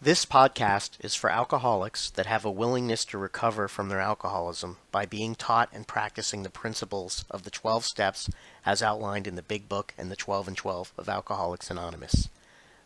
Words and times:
This 0.00 0.24
podcast 0.24 0.90
is 1.00 1.16
for 1.16 1.28
alcoholics 1.28 2.10
that 2.10 2.26
have 2.26 2.44
a 2.44 2.52
willingness 2.52 3.04
to 3.06 3.18
recover 3.18 3.66
from 3.66 3.88
their 3.88 3.98
alcoholism 3.98 4.76
by 4.92 5.06
being 5.06 5.34
taught 5.34 5.70
and 5.72 5.88
practicing 5.88 6.44
the 6.44 6.50
principles 6.50 7.24
of 7.28 7.42
the 7.42 7.50
12 7.50 7.84
steps 7.84 8.30
as 8.64 8.80
outlined 8.80 9.26
in 9.26 9.34
the 9.34 9.42
Big 9.42 9.68
Book 9.68 9.94
and 9.98 10.08
the 10.08 10.14
12 10.14 10.46
and 10.46 10.56
12 10.56 10.92
of 10.96 11.08
Alcoholics 11.08 11.68
Anonymous. 11.68 12.28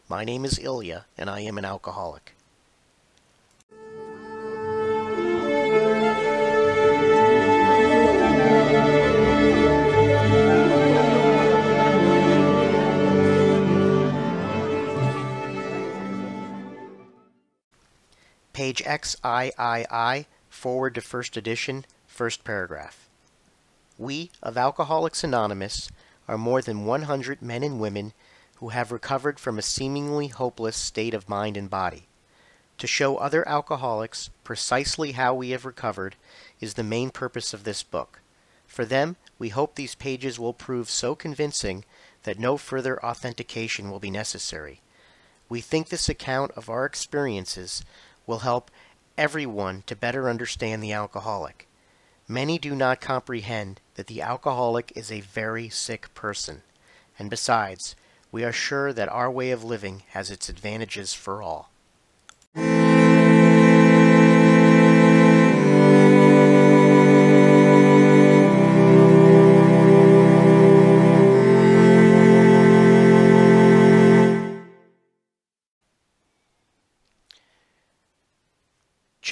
My 0.09 0.25
name 0.25 0.47
is 0.47 0.59
Ilya, 0.59 1.05
and 1.19 1.29
I 1.29 1.41
am 1.41 1.59
an 1.59 1.67
alcoholic. 1.67 2.33
Page 18.63 18.85
XIII, 18.85 20.27
foreword 20.49 20.95
to 20.95 21.01
first 21.01 21.37
edition, 21.37 21.85
first 22.07 22.45
paragraph. 22.45 23.09
We 23.99 24.31
of 24.41 24.57
Alcoholics 24.57 25.25
Anonymous 25.25 25.91
are 26.29 26.39
more 26.39 26.63
than 26.63 26.85
100 26.85 27.43
men 27.43 27.65
and 27.65 27.81
women 27.81 28.13
who 28.59 28.69
have 28.69 28.93
recovered 28.93 29.41
from 29.41 29.59
a 29.59 29.63
seemingly 29.63 30.29
hopeless 30.29 30.77
state 30.77 31.13
of 31.13 31.29
mind 31.29 31.57
and 31.57 31.69
body. 31.69 32.07
To 32.79 32.87
show 32.87 33.17
other 33.17 33.47
alcoholics 33.49 34.31
precisely 34.45 35.11
how 35.11 35.35
we 35.35 35.51
have 35.51 35.65
recovered 35.65 36.15
is 36.61 36.75
the 36.75 36.85
main 36.85 37.11
purpose 37.11 37.53
of 37.53 37.65
this 37.65 37.83
book. 37.83 38.21
For 38.69 38.85
them, 38.85 39.17
we 39.41 39.49
hope 39.49 39.75
these 39.75 39.97
pages 39.97 40.39
will 40.39 40.55
prove 40.55 40.89
so 40.89 41.17
convincing 41.17 41.85
that 42.23 42.39
no 42.39 42.57
further 42.57 43.05
authentication 43.05 43.91
will 43.91 43.99
be 43.99 44.13
necessary. 44.13 44.83
We 45.49 45.61
think 45.61 45.89
this 45.89 46.09
account 46.09 46.53
of 46.53 46.71
our 46.71 46.87
experiences 46.87 47.83
will 48.27 48.41
help 48.41 48.71
everyone 49.19 49.83
to 49.87 49.97
better 49.97 50.29
understand 50.29 50.83
the 50.83 50.93
alcoholic. 50.93 51.69
Many 52.29 52.59
do 52.59 52.75
not 52.75 53.01
comprehend 53.01 53.81
that 53.97 54.07
the 54.07 54.23
alcoholic 54.23 54.93
is 54.95 55.11
a 55.11 55.21
very 55.21 55.69
sick 55.69 56.15
person, 56.15 56.63
and 57.19 57.29
besides, 57.29 57.97
we 58.31 58.45
are 58.45 58.53
sure 58.53 58.93
that 58.93 59.09
our 59.09 59.31
way 59.31 59.51
of 59.51 59.65
living 59.65 60.05
has 60.11 60.31
its 60.31 60.49
advantages 60.49 61.13
for 61.13 61.43
all. 61.43 61.72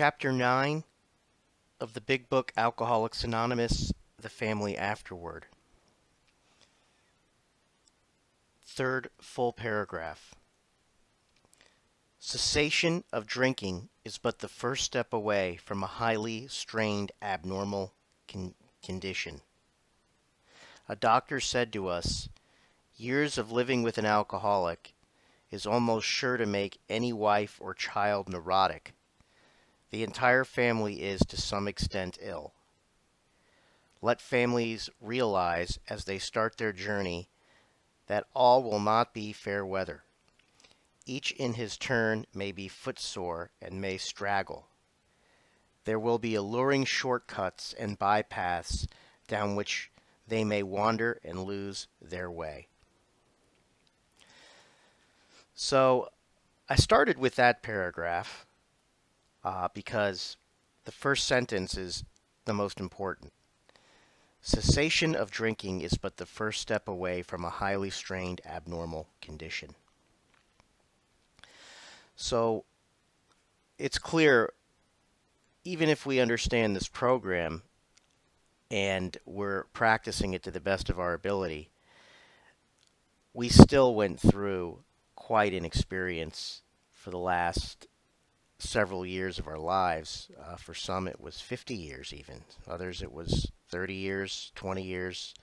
Chapter 0.01 0.33
9 0.33 0.84
of 1.79 1.93
the 1.93 2.01
Big 2.01 2.31
Book 2.31 2.55
Alcoholics 2.56 3.23
Anonymous 3.23 3.93
The 4.19 4.31
Family 4.31 4.75
Afterward. 4.75 5.45
Third 8.65 9.11
full 9.20 9.53
paragraph. 9.53 10.34
Cessation 12.19 13.05
of 13.12 13.27
drinking 13.27 13.91
is 14.03 14.17
but 14.17 14.39
the 14.39 14.48
first 14.48 14.84
step 14.84 15.12
away 15.12 15.59
from 15.62 15.83
a 15.83 15.87
highly 15.87 16.48
strained 16.48 17.12
abnormal 17.20 17.92
con 18.27 18.55
condition. 18.83 19.42
A 20.89 20.97
doctor 20.97 21.41
said 21.41 21.75
to 21.75 21.89
us, 21.89 22.31
years 22.97 23.37
of 23.37 23.53
living 23.53 23.83
with 23.83 23.98
an 23.98 24.07
alcoholic 24.07 24.95
is 25.51 25.67
almost 25.67 26.07
sure 26.07 26.39
to 26.39 26.47
make 26.47 26.81
any 26.89 27.12
wife 27.12 27.59
or 27.61 27.75
child 27.75 28.31
neurotic 28.31 28.95
the 29.91 30.02
entire 30.02 30.44
family 30.44 31.02
is 31.02 31.20
to 31.28 31.36
some 31.36 31.66
extent 31.66 32.19
ill. 32.20 32.55
Let 34.02 34.20
families 34.20 34.89
realize 35.01 35.78
as 35.89 36.05
they 36.05 36.18
start 36.18 36.56
their 36.56 36.73
journey 36.73 37.28
that 38.06 38.27
all 38.34 38.62
will 38.62 38.80
not 38.80 39.12
be 39.12 39.33
fair 39.33 39.64
weather. 39.64 40.05
Each 41.06 41.33
in 41.33 41.55
his 41.55 41.77
turn 41.77 42.24
may 42.33 42.52
be 42.52 42.68
footsore 42.68 43.50
and 43.61 43.80
may 43.80 43.98
straggle. 43.98 44.68
There 45.84 45.98
will 45.98 46.18
be 46.18 46.34
alluring 46.34 46.84
shortcuts 46.84 47.74
and 47.79 47.98
bypaths 47.98 48.86
down 49.27 49.56
which 49.56 49.90
they 50.27 50.45
may 50.45 50.62
wander 50.62 51.20
and 51.24 51.45
lose 51.45 51.89
their 52.00 52.30
way. 52.30 52.68
So 55.55 56.11
I 56.68 56.77
started 56.77 57.18
with 57.18 57.34
that 57.36 57.62
paragraph 57.62 58.46
uh, 59.45 59.68
because 59.74 60.36
the 60.84 60.92
first 60.92 61.27
sentence 61.27 61.77
is 61.77 62.05
the 62.45 62.55
most 62.55 62.80
important. 62.80 63.33
Cessation 64.42 65.14
of 65.14 65.30
drinking 65.30 65.83
is 65.83 65.95
but 65.95 66.17
the 66.17 66.27
first 66.27 66.61
step 66.61 66.89
away 66.89 67.23
from 67.23 67.45
a 67.45 67.50
highly 67.50 67.90
strained 67.90 68.40
abnormal 68.46 69.06
condition. 69.20 69.74
So 72.17 72.64
it's 73.79 73.98
clear, 73.98 74.52
even 75.64 75.89
if 75.89 76.06
we 76.06 76.20
understand 76.20 76.74
this 76.74 76.89
program 76.89 77.62
and 78.70 79.17
we're 79.27 79.64
practicing 79.73 80.33
it 80.33 80.42
to 80.45 80.50
the 80.50 80.61
best 80.61 80.89
of 80.89 80.98
our 80.98 81.12
ability, 81.12 81.70
we 83.34 83.48
still 83.48 83.95
went 83.95 84.20
through 84.20 84.80
quite 85.17 85.52
an 85.52 85.64
experience 85.64 86.62
for 86.92 87.11
the 87.11 87.18
last 87.18 87.86
several 88.61 89.05
years 89.05 89.39
of 89.39 89.48
our 89.48 89.59
lives. 89.59 90.29
Uh, 90.41 90.57
for 90.57 90.75
some, 90.75 91.09
it 91.09 91.21
was 91.21 91.41
50 91.41 91.75
years, 91.75 92.13
even. 92.13 92.43
Others, 92.69 93.03
it 93.03 93.13
was 93.13 93.51
30 93.69 93.95
years, 93.95 94.53
20 94.55 94.83
years 94.83 95.35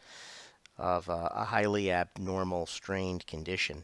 of 0.77 1.09
uh, 1.09 1.29
a 1.31 1.45
highly 1.45 1.91
abnormal, 1.91 2.65
strained 2.65 3.25
condition. 3.25 3.83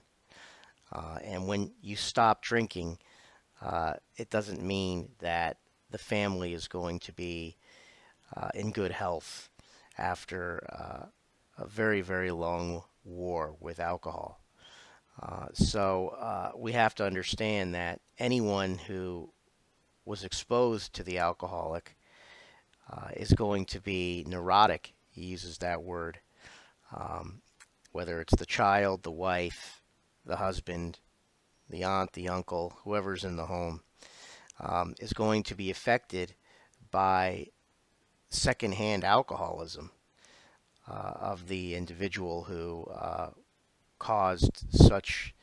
Uh, 0.91 1.17
and 1.23 1.47
when 1.47 1.71
you 1.81 1.95
stop 1.95 2.41
drinking, 2.41 2.97
uh, 3.61 3.93
it 4.17 4.29
doesn't 4.29 4.61
mean 4.61 5.09
that 5.19 5.57
the 5.89 5.97
family 5.97 6.53
is 6.53 6.67
going 6.67 6.99
to 6.99 7.11
be 7.13 7.55
uh, 8.35 8.49
in 8.53 8.71
good 8.71 8.91
health 8.91 9.49
after 9.97 10.65
uh, 10.71 11.05
a 11.57 11.67
very, 11.67 12.01
very 12.01 12.31
long 12.31 12.83
war 13.03 13.55
with 13.59 13.79
alcohol. 13.79 14.42
Uh, 15.21 15.47
so 15.53 16.09
uh, 16.19 16.51
we 16.55 16.71
have 16.71 16.95
to 16.95 17.05
understand 17.05 17.75
that 17.75 18.01
anyone 18.17 18.77
who 18.77 19.29
was 20.05 20.23
exposed 20.23 20.93
to 20.93 21.03
the 21.03 21.19
alcoholic 21.19 21.95
uh, 22.91 23.09
is 23.15 23.31
going 23.33 23.65
to 23.65 23.79
be 23.79 24.25
neurotic. 24.27 24.93
He 25.11 25.25
uses 25.25 25.59
that 25.59 25.83
word. 25.83 26.19
Um, 26.95 27.41
whether 27.91 28.19
it's 28.19 28.35
the 28.35 28.45
child, 28.45 29.03
the 29.03 29.11
wife, 29.11 29.81
the 30.25 30.35
husband, 30.35 30.99
the 31.69 31.83
aunt, 31.83 32.13
the 32.13 32.27
uncle, 32.27 32.73
whoever's 32.83 33.23
in 33.23 33.35
the 33.35 33.45
home, 33.45 33.81
um, 34.59 34.95
is 34.99 35.13
going 35.13 35.43
to 35.43 35.55
be 35.55 35.69
affected 35.71 36.33
by 36.91 37.47
secondhand 38.29 39.03
alcoholism 39.03 39.91
uh, 40.89 41.13
of 41.19 41.47
the 41.47 41.75
individual 41.75 42.43
who 42.43 42.85
uh, 42.93 43.29
caused 44.03 44.65
such 44.69 45.33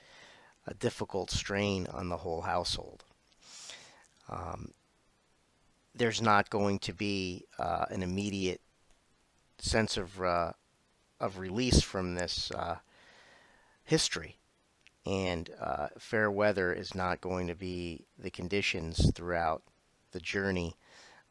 a 0.66 0.74
difficult 0.74 1.30
strain 1.30 1.86
on 1.94 2.10
the 2.10 2.18
whole 2.18 2.42
household. 2.42 3.04
Um, 4.28 4.72
there's 5.94 6.20
not 6.20 6.50
going 6.50 6.78
to 6.80 6.92
be 6.92 7.46
uh, 7.58 7.86
an 7.88 8.02
immediate 8.02 8.60
sense 9.58 9.96
of 9.96 10.20
uh, 10.20 10.52
of 11.18 11.38
release 11.38 11.82
from 11.82 12.14
this 12.14 12.50
uh, 12.50 12.76
history, 13.82 14.36
and 15.06 15.48
uh, 15.58 15.88
fair 15.98 16.30
weather 16.30 16.70
is 16.70 16.94
not 16.94 17.22
going 17.22 17.46
to 17.46 17.54
be 17.54 18.04
the 18.18 18.30
conditions 18.30 19.10
throughout 19.14 19.62
the 20.12 20.20
journey 20.20 20.76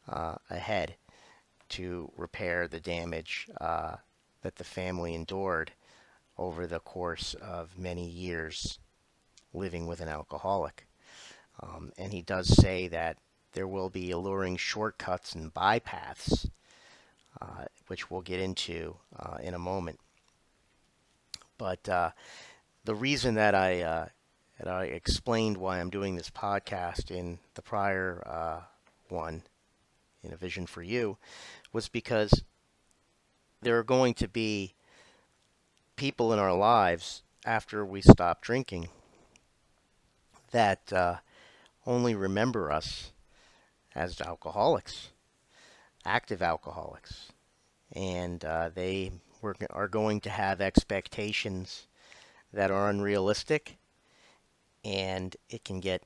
uh, 0.07 0.35
ahead 0.49 0.95
to 1.69 2.11
repair 2.17 2.67
the 2.67 2.79
damage 2.79 3.47
uh, 3.61 3.97
that 4.41 4.55
the 4.55 4.63
family 4.63 5.13
endured 5.13 5.71
over 6.39 6.65
the 6.65 6.79
course 6.79 7.35
of 7.35 7.77
many 7.77 8.07
years 8.07 8.79
living 9.53 9.85
with 9.85 9.99
an 9.99 10.07
alcoholic. 10.07 10.87
Um, 11.61 11.91
and 11.97 12.13
he 12.13 12.21
does 12.21 12.47
say 12.47 12.87
that 12.87 13.17
there 13.53 13.67
will 13.67 13.89
be 13.89 14.11
alluring 14.11 14.55
shortcuts 14.55 15.35
and 15.35 15.53
bypaths, 15.53 16.49
uh, 17.41 17.65
which 17.87 18.09
we'll 18.09 18.21
get 18.21 18.39
into 18.39 18.95
uh, 19.17 19.37
in 19.43 19.53
a 19.53 19.59
moment. 19.59 19.99
But 21.57 21.89
uh, 21.89 22.11
the 22.85 22.95
reason 22.95 23.35
that 23.35 23.53
I 23.53 23.81
uh, 23.81 24.07
that 24.59 24.69
I 24.69 24.85
explained 24.85 25.57
why 25.57 25.79
I'm 25.79 25.89
doing 25.89 26.15
this 26.15 26.29
podcast 26.29 27.11
in 27.11 27.39
the 27.55 27.61
prior 27.61 28.23
uh, 28.25 28.61
one, 29.09 29.43
in 30.23 30.31
a 30.31 30.37
vision 30.37 30.65
for 30.65 30.81
you, 30.81 31.17
was 31.73 31.89
because 31.89 32.43
there 33.61 33.77
are 33.77 33.83
going 33.83 34.13
to 34.15 34.27
be 34.29 34.73
people 35.99 36.31
in 36.31 36.39
our 36.39 36.55
lives 36.55 37.23
after 37.45 37.85
we 37.85 38.01
stop 38.01 38.41
drinking 38.41 38.87
that 40.51 40.93
uh, 40.93 41.15
only 41.85 42.15
remember 42.15 42.71
us 42.71 43.11
as 43.93 44.21
alcoholics, 44.21 45.09
active 46.05 46.41
alcoholics, 46.41 47.33
and 47.91 48.45
uh, 48.45 48.69
they 48.73 49.11
were, 49.41 49.53
are 49.71 49.89
going 49.89 50.21
to 50.21 50.29
have 50.29 50.61
expectations 50.61 51.87
that 52.53 52.71
are 52.71 52.89
unrealistic, 52.89 53.75
and 54.85 55.35
it 55.49 55.65
can 55.65 55.81
get 55.81 56.01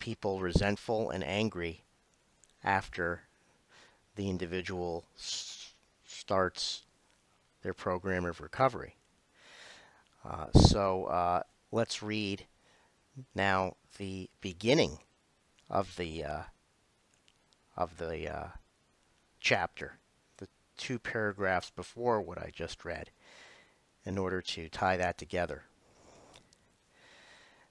people 0.00 0.40
resentful 0.40 1.10
and 1.10 1.22
angry 1.22 1.84
after 2.64 3.20
the 4.16 4.28
individual 4.28 5.04
starts 6.04 6.82
their 7.62 7.74
program 7.74 8.24
of 8.24 8.40
recovery. 8.40 8.95
Uh, 10.28 10.46
so 10.58 11.04
uh, 11.04 11.42
let's 11.70 12.02
read 12.02 12.46
now 13.34 13.74
the 13.98 14.28
beginning 14.40 14.98
of 15.70 15.96
the 15.96 16.24
uh, 16.24 16.42
of 17.76 17.98
the 17.98 18.28
uh, 18.28 18.48
chapter, 19.40 19.98
the 20.38 20.48
two 20.76 20.98
paragraphs 20.98 21.70
before 21.70 22.20
what 22.20 22.38
I 22.38 22.50
just 22.52 22.84
read, 22.84 23.10
in 24.04 24.18
order 24.18 24.40
to 24.42 24.68
tie 24.68 24.96
that 24.96 25.18
together. 25.18 25.62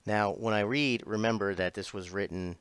Now, 0.05 0.31
when 0.31 0.53
I 0.53 0.59
read, 0.59 1.03
remember 1.05 1.55
that 1.55 1.73
this 1.73 1.91
was 1.91 2.11
written 2.11 2.57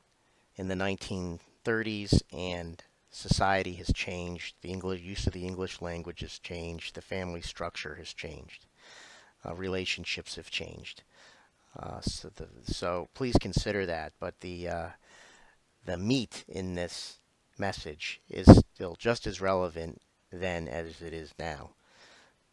in 0.55 0.67
the 0.67 0.75
1930s 0.75 2.21
and 2.33 2.83
society 3.11 3.73
has 3.73 3.91
changed. 3.93 4.55
The 4.61 4.71
English 4.71 5.01
use 5.01 5.27
of 5.27 5.33
the 5.33 5.45
English 5.45 5.79
language 5.79 6.21
has 6.21 6.39
changed. 6.39 6.95
The 6.95 7.01
family 7.01 7.41
structure 7.41 7.95
has 7.95 8.13
changed. 8.13 8.65
Uh, 9.45 9.53
relationships 9.53 10.35
have 10.35 10.49
changed. 10.49 11.03
Uh, 11.77 11.99
so, 12.01 12.29
the, 12.29 12.47
so, 12.63 13.09
please 13.13 13.35
consider 13.39 13.85
that. 13.85 14.13
But 14.19 14.39
the 14.39 14.67
uh, 14.67 14.87
the 15.85 15.97
meat 15.97 16.43
in 16.47 16.75
this 16.75 17.19
message 17.57 18.21
is 18.29 18.47
still 18.73 18.95
just 18.97 19.27
as 19.27 19.41
relevant 19.41 20.01
then 20.31 20.67
as 20.67 21.01
it 21.01 21.13
is 21.13 21.33
now. 21.39 21.71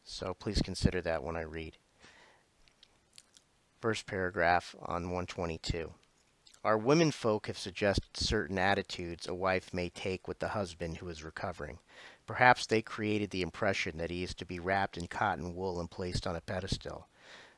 So 0.04 0.34
please 0.34 0.60
consider 0.62 1.00
that 1.02 1.22
when 1.22 1.36
I 1.36 1.42
read. 1.42 1.76
First 3.80 4.06
paragraph 4.06 4.76
on 4.80 5.04
122. 5.04 5.92
Our 6.64 6.78
women 6.78 7.10
folk 7.10 7.48
have 7.48 7.58
suggested 7.58 8.16
certain 8.16 8.58
attitudes 8.58 9.26
a 9.26 9.34
wife 9.34 9.74
may 9.74 9.88
take 9.88 10.28
with 10.28 10.38
the 10.38 10.48
husband 10.48 10.98
who 10.98 11.08
is 11.08 11.24
recovering. 11.24 11.78
Perhaps 12.26 12.66
they 12.66 12.82
created 12.82 13.30
the 13.30 13.42
impression 13.42 13.98
that 13.98 14.10
he 14.10 14.22
is 14.22 14.34
to 14.34 14.44
be 14.44 14.58
wrapped 14.58 14.96
in 14.96 15.06
cotton 15.06 15.54
wool 15.54 15.80
and 15.80 15.90
placed 15.90 16.26
on 16.26 16.36
a 16.36 16.40
pedestal. 16.40 17.08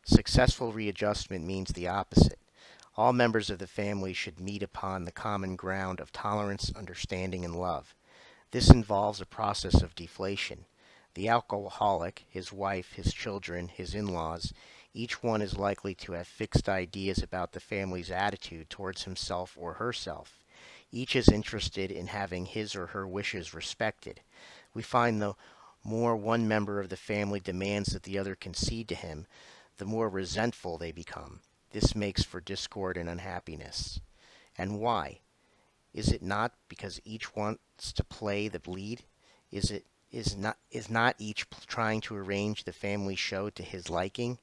Successful 0.05 0.72
readjustment 0.72 1.44
means 1.44 1.70
the 1.70 1.88
opposite. 1.88 2.38
All 2.96 3.12
members 3.12 3.50
of 3.50 3.58
the 3.58 3.66
family 3.66 4.12
should 4.12 4.38
meet 4.38 4.62
upon 4.62 5.05
the 5.05 5.12
common 5.12 5.56
ground 5.56 6.00
of 6.00 6.12
tolerance, 6.12 6.72
understanding, 6.76 7.44
and 7.44 7.56
love. 7.56 7.94
This 8.52 8.70
involves 8.70 9.20
a 9.20 9.26
process 9.26 9.82
of 9.82 9.94
deflation. 9.94 10.64
The 11.14 11.28
alcoholic, 11.28 12.25
his 12.28 12.52
wife, 12.52 12.93
his 12.93 13.12
children, 13.12 13.69
his 13.69 13.94
in-laws, 13.94 14.52
each 14.93 15.22
one 15.22 15.43
is 15.43 15.58
likely 15.58 15.94
to 15.96 16.12
have 16.12 16.28
fixed 16.28 16.69
ideas 16.69 17.22
about 17.22 17.52
the 17.52 17.60
family's 17.60 18.10
attitude 18.12 18.70
towards 18.70 19.02
himself 19.02 19.56
or 19.58 19.75
herself. 19.75 20.38
Each 20.93 21.17
is 21.17 21.28
interested 21.28 21.90
in 21.90 22.06
having 22.06 22.46
his 22.46 22.76
or 22.76 22.87
her 22.87 23.06
wishes 23.08 23.52
respected. 23.52 24.20
We 24.75 24.82
find 24.82 25.23
the 25.23 25.35
more 25.85 26.17
one 26.17 26.49
member 26.49 26.81
of 26.81 26.88
the 26.88 26.97
family 26.97 27.41
demands 27.41 27.93
that 27.93 28.03
the 28.03 28.19
other 28.19 28.35
concede 28.35 28.88
to 28.88 28.94
him, 28.94 29.26
the 29.79 29.85
more 29.85 30.09
resentful 30.09 30.76
they 30.76 30.93
become. 30.93 31.41
This 31.73 31.94
makes 31.94 32.23
for 32.23 32.41
discord 32.41 32.97
and 32.97 33.09
unhappiness. 33.09 34.00
And 34.56 34.79
why? 34.79 35.21
Is 35.93 36.11
it 36.11 36.23
not 36.23 36.53
because 36.69 37.00
each 37.05 37.37
wants 37.37 37.93
to 37.93 38.05
play 38.05 38.49
the 38.49 38.61
lead? 38.67 39.03
Is 39.50 39.71
it 39.71 39.87
is 40.11 40.37
not 40.37 40.56
is 40.71 40.88
not 40.88 41.17
each 41.19 41.47
trying 41.67 42.00
to 42.03 42.17
arrange 42.17 42.65
the 42.65 42.73
family 42.73 43.17
show 43.17 43.50
to 43.50 43.62
his 43.62 43.91
liking? 43.91 44.38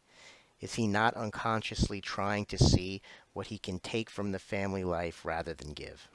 Is 0.59 0.75
he 0.75 0.87
not 0.87 1.15
unconsciously 1.15 2.01
trying 2.01 2.45
to 2.45 2.57
see 2.57 3.01
what 3.33 3.47
he 3.47 3.57
can 3.57 3.79
take 3.79 4.09
from 4.09 4.31
the 4.31 4.39
family 4.39 4.83
life 4.83 5.25
rather 5.25 5.53
than 5.53 5.73
give? 5.73 6.07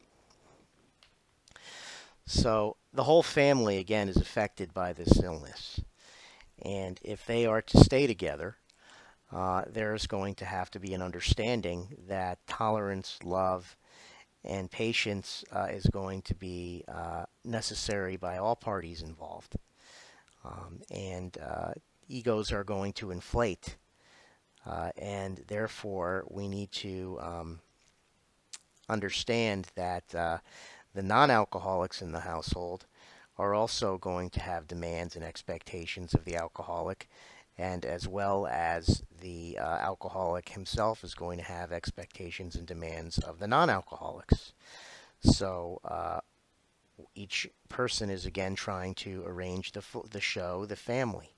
So 2.27 2.77
the 2.93 3.05
whole 3.05 3.23
family, 3.23 3.79
again, 3.79 4.09
is 4.09 4.17
affected 4.17 4.75
by 4.75 4.93
this 4.93 5.23
illness. 5.23 5.81
And 6.63 6.99
if 7.03 7.25
they 7.27 7.47
are 7.47 7.63
to 7.63 7.79
stay 7.79 8.07
together, 8.07 8.57
uh, 9.33 9.63
there's 9.69 10.07
going 10.07 10.35
to 10.37 10.45
have 10.45 10.71
to 10.73 10.81
be 10.81 10.95
an 10.95 11.03
understanding 11.03 11.97
that 12.09 12.39
tolerance, 12.47 13.19
love, 13.25 13.77
and 14.45 14.71
patience 14.71 15.45
uh, 15.53 15.69
is 15.71 15.87
going 15.87 16.23
to 16.23 16.35
be 16.35 16.85
uh, 16.89 17.25
necessary 17.45 18.17
by 18.17 18.39
all 18.39 18.57
parties 18.57 19.03
involved. 19.03 19.57
Um, 20.45 20.81
and 20.91 21.37
uh, 21.43 21.73
egos 22.09 22.53
are 22.53 22.65
going 22.65 22.93
to 22.95 23.11
inflate 23.11 23.77
uh, 24.67 24.91
and 24.99 25.43
therefore, 25.47 26.25
we 26.29 26.49
need 26.49 26.73
to 26.73 27.19
um, 27.23 27.61
understand 28.89 29.69
that 29.77 30.13
uh, 30.15 30.39
the 30.97 31.03
non-alcoholics 31.03 32.03
in 32.03 32.11
the 32.11 32.21
household 32.21 32.87
are 33.39 33.55
also 33.55 33.99
going 33.99 34.31
to 34.31 34.41
have 34.41 34.67
demands 34.67 35.15
and 35.15 35.25
expectations 35.25 36.15
of 36.15 36.25
the 36.25 36.35
alcoholic, 36.35 37.09
and 37.57 37.85
as 37.85 38.09
well 38.09 38.49
as 38.49 39.05
the 39.21 39.57
uh, 39.61 39.77
alcoholic 39.77 40.49
himself 40.49 41.05
is 41.05 41.15
going 41.15 41.39
to 41.39 41.45
have 41.45 41.71
expectations 41.71 42.57
and 42.57 42.67
demands 42.67 43.19
of 43.19 43.39
the 43.39 43.47
non-alcoholics. 43.47 44.53
So 45.21 45.81
uh, 45.85 46.21
each 47.15 47.49
person 47.69 48.11
is 48.11 48.27
again 48.27 48.57
trying 48.57 48.95
to 48.97 49.23
arrange 49.25 49.73
the, 49.73 49.85
the 50.11 50.21
show, 50.21 50.67
the 50.67 50.75
family. 50.75 51.31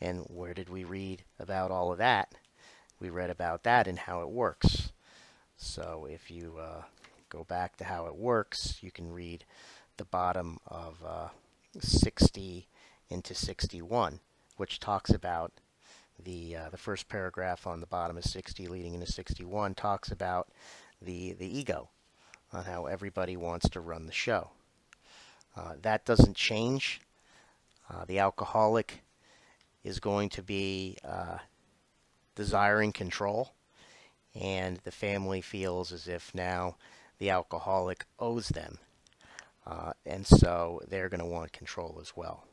And 0.00 0.24
where 0.28 0.54
did 0.54 0.68
we 0.68 0.84
read 0.84 1.24
about 1.40 1.72
all 1.72 1.90
of 1.90 1.98
that? 1.98 2.34
we 3.00 3.10
read 3.10 3.30
about 3.30 3.62
that 3.62 3.86
and 3.86 3.98
how 3.98 4.22
it 4.22 4.28
works. 4.28 4.92
So 5.56 6.06
if 6.10 6.30
you 6.30 6.56
uh, 6.60 6.82
go 7.28 7.44
back 7.44 7.76
to 7.76 7.84
how 7.84 8.06
it 8.06 8.16
works, 8.16 8.78
you 8.82 8.90
can 8.90 9.12
read 9.12 9.44
the 9.96 10.04
bottom 10.04 10.58
of 10.66 10.96
uh, 11.06 11.28
60 11.78 12.66
into 13.10 13.34
61, 13.34 14.20
which 14.56 14.80
talks 14.80 15.10
about 15.10 15.52
the 16.24 16.56
uh, 16.56 16.68
the 16.70 16.76
first 16.76 17.08
paragraph 17.08 17.66
on 17.66 17.80
the 17.80 17.86
bottom 17.86 18.16
of 18.16 18.24
60 18.24 18.66
leading 18.66 18.94
into 18.94 19.06
61 19.06 19.74
talks 19.74 20.10
about 20.10 20.48
the 21.00 21.32
the 21.34 21.58
ego 21.58 21.88
on 22.52 22.64
how 22.64 22.86
everybody 22.86 23.36
wants 23.36 23.68
to 23.68 23.80
run 23.80 24.06
the 24.06 24.12
show. 24.12 24.50
Uh, 25.56 25.74
that 25.82 26.04
doesn't 26.04 26.36
change. 26.36 27.00
Uh, 27.90 28.04
the 28.06 28.18
alcoholic 28.18 29.02
is 29.84 30.00
going 30.00 30.28
to 30.28 30.42
be 30.42 30.96
uh, 31.04 31.38
desiring 32.34 32.92
control, 32.92 33.52
and 34.34 34.78
the 34.84 34.90
family 34.90 35.40
feels 35.40 35.92
as 35.92 36.08
if 36.08 36.34
now 36.34 36.76
the 37.18 37.30
alcoholic 37.30 38.06
owes 38.18 38.48
them. 38.48 38.78
Uh, 39.66 39.92
and 40.06 40.26
so 40.26 40.80
they're 40.88 41.08
going 41.08 41.20
to 41.20 41.26
want 41.26 41.52
control 41.52 41.98
as 42.00 42.16
well. 42.16 42.44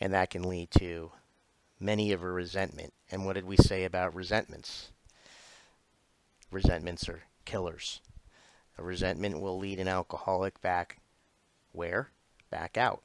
And 0.00 0.12
that 0.12 0.30
can 0.30 0.42
lead 0.42 0.70
to 0.78 1.12
many 1.78 2.12
of 2.12 2.22
a 2.22 2.30
resentment. 2.30 2.92
And 3.10 3.24
what 3.24 3.34
did 3.34 3.44
we 3.44 3.56
say 3.56 3.84
about 3.84 4.14
resentments? 4.14 4.90
Resentments 6.50 7.08
are 7.08 7.22
killers. 7.44 8.00
A 8.78 8.82
resentment 8.82 9.40
will 9.40 9.58
lead 9.58 9.78
an 9.78 9.88
alcoholic 9.88 10.60
back 10.60 10.98
where? 11.72 12.10
Back 12.50 12.76
out. 12.76 13.02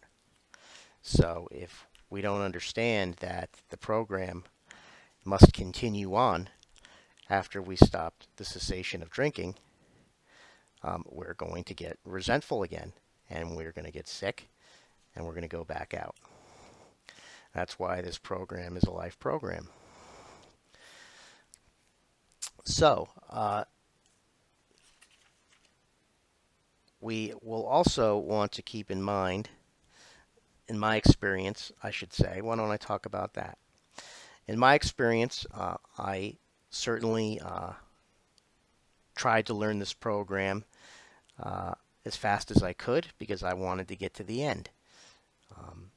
So 1.02 1.48
if 1.52 1.88
we 2.10 2.22
don't 2.22 2.42
understand 2.42 3.16
that 3.16 3.50
the 3.70 3.78
program 3.78 4.46
must 5.24 5.54
continue 5.54 6.16
on 6.16 6.50
after 7.30 7.62
we 7.62 7.76
stopped 7.76 8.28
the 8.38 8.46
cessation 8.46 9.02
of 9.02 9.10
drinking, 9.10 9.56
um, 10.84 11.04
we're 11.08 11.34
going 11.34 11.64
to 11.66 11.74
get 11.74 12.00
resentful 12.06 12.64
again, 12.64 12.94
and 13.30 13.56
we're 13.56 13.72
going 13.72 13.86
to 13.86 13.92
get 13.92 14.08
sick, 14.08 14.48
and 15.16 15.26
we're 15.26 15.34
going 15.34 15.42
to 15.42 15.48
go 15.48 15.64
back 15.64 15.94
out. 15.94 16.16
That's 17.54 17.80
why 17.80 18.02
this 18.02 18.18
program 18.18 18.78
is 18.78 18.84
a 18.84 18.92
life 18.92 19.18
program. 19.20 19.68
So, 22.64 23.10
uh, 23.30 23.64
we 27.02 27.34
will 27.42 27.66
also 27.66 28.18
want 28.18 28.52
to 28.54 28.62
keep 28.62 28.92
in 28.92 29.02
mind, 29.02 29.50
in 30.68 30.78
my 30.78 30.96
experience, 30.96 31.72
I 31.82 31.92
should 31.92 32.14
say, 32.14 32.42
why 32.42 32.56
don't 32.56 32.70
I 32.70 32.78
talk 32.78 33.06
about 33.06 33.34
that? 33.34 33.58
in 34.50 34.58
my 34.58 34.74
experience, 34.74 35.46
uh, 35.54 35.76
I 36.00 36.38
certainly 36.72 37.40
uh, 37.40 37.74
tried 39.16 39.46
to 39.46 39.54
learn 39.54 39.78
this 39.78 39.94
program 39.94 40.66
uh, 41.42 41.74
as 42.06 42.16
fast 42.16 42.52
as 42.52 42.64
I 42.64 42.74
could 42.74 43.08
because 43.20 43.44
I 43.44 43.54
wanted 43.54 43.88
to 43.90 43.96
get 43.96 44.14
to 44.16 44.24
the 44.24 44.44
end. 44.44 44.70
Um, 45.58 45.92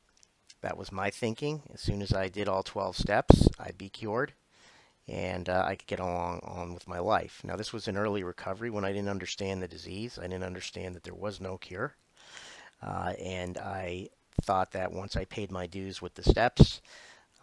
that 0.62 0.76
was 0.76 0.92
my 0.92 1.10
thinking. 1.10 1.62
As 1.74 1.80
soon 1.80 2.02
as 2.02 2.12
I 2.12 2.28
did 2.28 2.48
all 2.48 2.62
12 2.62 2.96
steps, 2.96 3.48
I'd 3.58 3.78
be 3.78 3.88
cured. 3.90 4.34
and 5.08 5.48
uh, 5.48 5.64
I 5.66 5.76
could 5.76 5.86
get 5.88 6.00
along 6.00 6.40
on 6.44 6.74
with 6.74 6.88
my 6.88 6.98
life. 7.00 7.40
Now, 7.44 7.56
this 7.56 7.72
was 7.72 7.88
an 7.88 7.96
early 7.96 8.22
recovery 8.24 8.70
when 8.70 8.84
I 8.84 8.92
didn't 8.92 9.08
understand 9.08 9.62
the 9.62 9.68
disease. 9.68 10.18
I 10.18 10.22
didn't 10.24 10.44
understand 10.44 10.94
that 10.94 11.02
there 11.02 11.14
was 11.14 11.40
no 11.40 11.58
cure. 11.58 11.94
Uh, 12.82 13.14
and 13.20 13.58
I 13.58 14.08
thought 14.42 14.72
that 14.72 14.92
once 14.92 15.16
I 15.16 15.24
paid 15.26 15.50
my 15.52 15.66
dues 15.66 16.02
with 16.02 16.14
the 16.14 16.22
steps, 16.22 16.80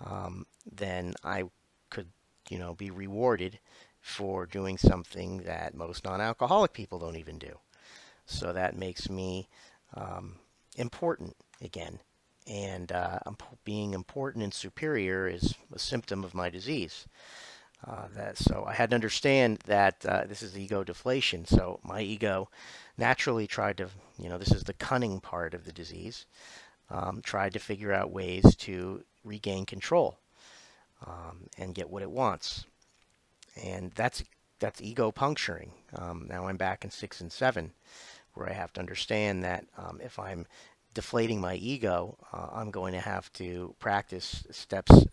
um, 0.05 0.45
then 0.71 1.13
I 1.23 1.45
could, 1.89 2.07
you 2.49 2.59
know, 2.59 2.73
be 2.75 2.91
rewarded 2.91 3.59
for 4.01 4.45
doing 4.45 4.77
something 4.77 5.43
that 5.43 5.75
most 5.75 6.05
non-alcoholic 6.05 6.73
people 6.73 6.99
don't 6.99 7.17
even 7.17 7.37
do. 7.39 7.59
So 8.29 8.53
that 8.53 8.77
makes 8.77 9.09
me 9.09 9.48
um, 9.95 10.36
important 10.77 11.36
again. 11.62 12.00
And 12.48 12.91
uh, 12.91 13.19
being 13.63 13.93
important 13.93 14.43
and 14.43 14.53
superior 14.53 15.27
is 15.27 15.53
a 15.74 15.79
symptom 15.79 16.24
of 16.24 16.33
my 16.33 16.50
disease. 16.50 17.05
Uh, 17.86 18.07
that 18.13 18.38
so 18.38 18.65
I 18.67 18.74
had 18.74 18.89
to 18.89 18.95
understand 18.95 19.59
that 19.65 20.05
uh, 20.05 20.25
this 20.27 20.41
is 20.41 20.57
ego 20.57 20.83
deflation. 20.83 21.45
So 21.45 21.79
my 21.83 22.01
ego 22.01 22.50
naturally 22.98 23.48
tried 23.48 23.77
to, 23.77 23.88
you 24.17 24.27
know, 24.27 24.38
this 24.38 24.51
is 24.51 24.63
the 24.63 24.74
cunning 24.74 25.21
part 25.21 25.53
of 25.53 25.63
the 25.63 25.71
disease. 25.71 26.25
Um, 26.89 27.21
tried 27.21 27.53
to 27.53 27.59
figure 27.59 27.93
out 27.93 28.12
ways 28.12 28.55
to 28.57 29.03
regain 29.24 29.65
control 29.65 30.17
um, 31.05 31.48
and 31.57 31.75
get 31.75 31.89
what 31.89 32.01
it 32.01 32.09
wants, 32.09 32.65
and 33.63 33.91
that's 33.91 34.24
that's 34.59 34.81
ego 34.81 35.12
puncturing. 35.12 35.71
Um, 35.95 36.25
now 36.27 36.48
I'm 36.48 36.57
back 36.57 36.83
in 36.83 36.89
six 36.89 37.21
and 37.21 37.31
seven, 37.31 37.74
where 38.39 38.50
I 38.50 38.53
have 38.53 38.74
to 38.74 38.79
understand 38.79 39.43
that 39.43 39.65
um, 39.77 40.00
if 40.03 40.17
I'm 40.17 40.48
deflating 40.93 41.39
my 41.39 41.55
ego, 41.55 42.17
uh, 42.34 42.48
I'm 42.53 42.72
going 42.72 42.93
to 42.93 43.00
have 43.00 43.31
to 43.34 43.75
practice 43.79 44.43
steps 44.51 45.05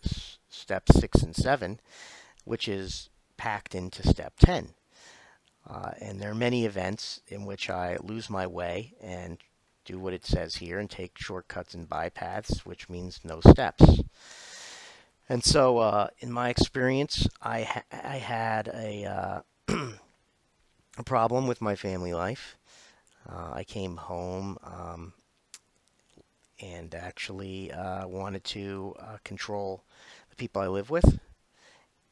steps 0.49 0.99
six 0.99 1.21
and 1.21 1.35
seven 1.35 1.79
which 2.47 2.67
is 2.67 3.09
packed 3.35 3.75
into 3.75 4.07
step 4.07 4.33
10. 4.39 4.69
Uh, 5.69 5.91
and 5.99 6.19
there 6.19 6.31
are 6.31 6.35
many 6.35 6.65
events 6.65 7.19
in 7.27 7.45
which 7.45 7.69
I 7.69 7.97
lose 8.01 8.29
my 8.29 8.47
way 8.47 8.93
and 9.01 9.37
do 9.83 9.99
what 9.99 10.13
it 10.13 10.25
says 10.25 10.55
here 10.55 10.79
and 10.79 10.89
take 10.89 11.17
shortcuts 11.17 11.73
and 11.73 11.89
bypaths, 11.89 12.59
which 12.59 12.89
means 12.89 13.19
no 13.23 13.41
steps. 13.41 14.01
And 15.29 15.43
so, 15.43 15.79
uh, 15.79 16.07
in 16.19 16.31
my 16.31 16.49
experience, 16.49 17.27
I, 17.41 17.63
ha 17.63 17.83
I 17.91 18.17
had 18.17 18.69
a, 18.73 19.05
uh, 19.05 19.41
a 20.97 21.03
problem 21.03 21.47
with 21.47 21.61
my 21.61 21.75
family 21.75 22.13
life. 22.13 22.56
Uh, 23.29 23.51
I 23.53 23.63
came 23.63 23.97
home 23.97 24.57
um, 24.63 25.13
and 26.61 26.93
actually 26.95 27.71
uh, 27.71 28.07
wanted 28.07 28.43
to 28.45 28.95
uh, 28.99 29.17
control 29.23 29.83
the 30.29 30.35
people 30.35 30.61
I 30.61 30.67
live 30.67 30.89
with 30.89 31.19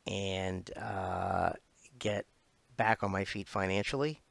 and 0.07 0.69
uh, 0.77 1.53
get 1.99 2.25
back 2.77 3.03
on 3.03 3.11
my 3.11 3.25
feet 3.25 3.47
financially 3.47 4.21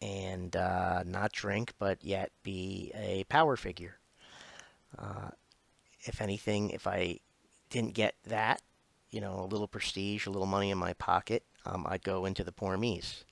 and 0.00 0.56
uh, 0.56 1.02
not 1.04 1.32
drink, 1.32 1.72
but 1.78 2.04
yet 2.04 2.30
be 2.42 2.90
a 2.94 3.24
power 3.24 3.56
figure. 3.56 3.98
Uh, 4.98 5.30
if 6.00 6.20
anything, 6.20 6.70
if 6.70 6.86
I 6.86 7.20
didn't 7.70 7.94
get 7.94 8.14
that, 8.26 8.60
you 9.10 9.20
know, 9.20 9.40
a 9.40 9.46
little 9.46 9.68
prestige, 9.68 10.26
a 10.26 10.30
little 10.30 10.46
money 10.46 10.70
in 10.70 10.78
my 10.78 10.92
pocket, 10.94 11.44
um, 11.64 11.86
I'd 11.88 12.02
go 12.02 12.24
into 12.24 12.42
the 12.44 12.52
poor 12.52 12.76
me's. 12.76 13.24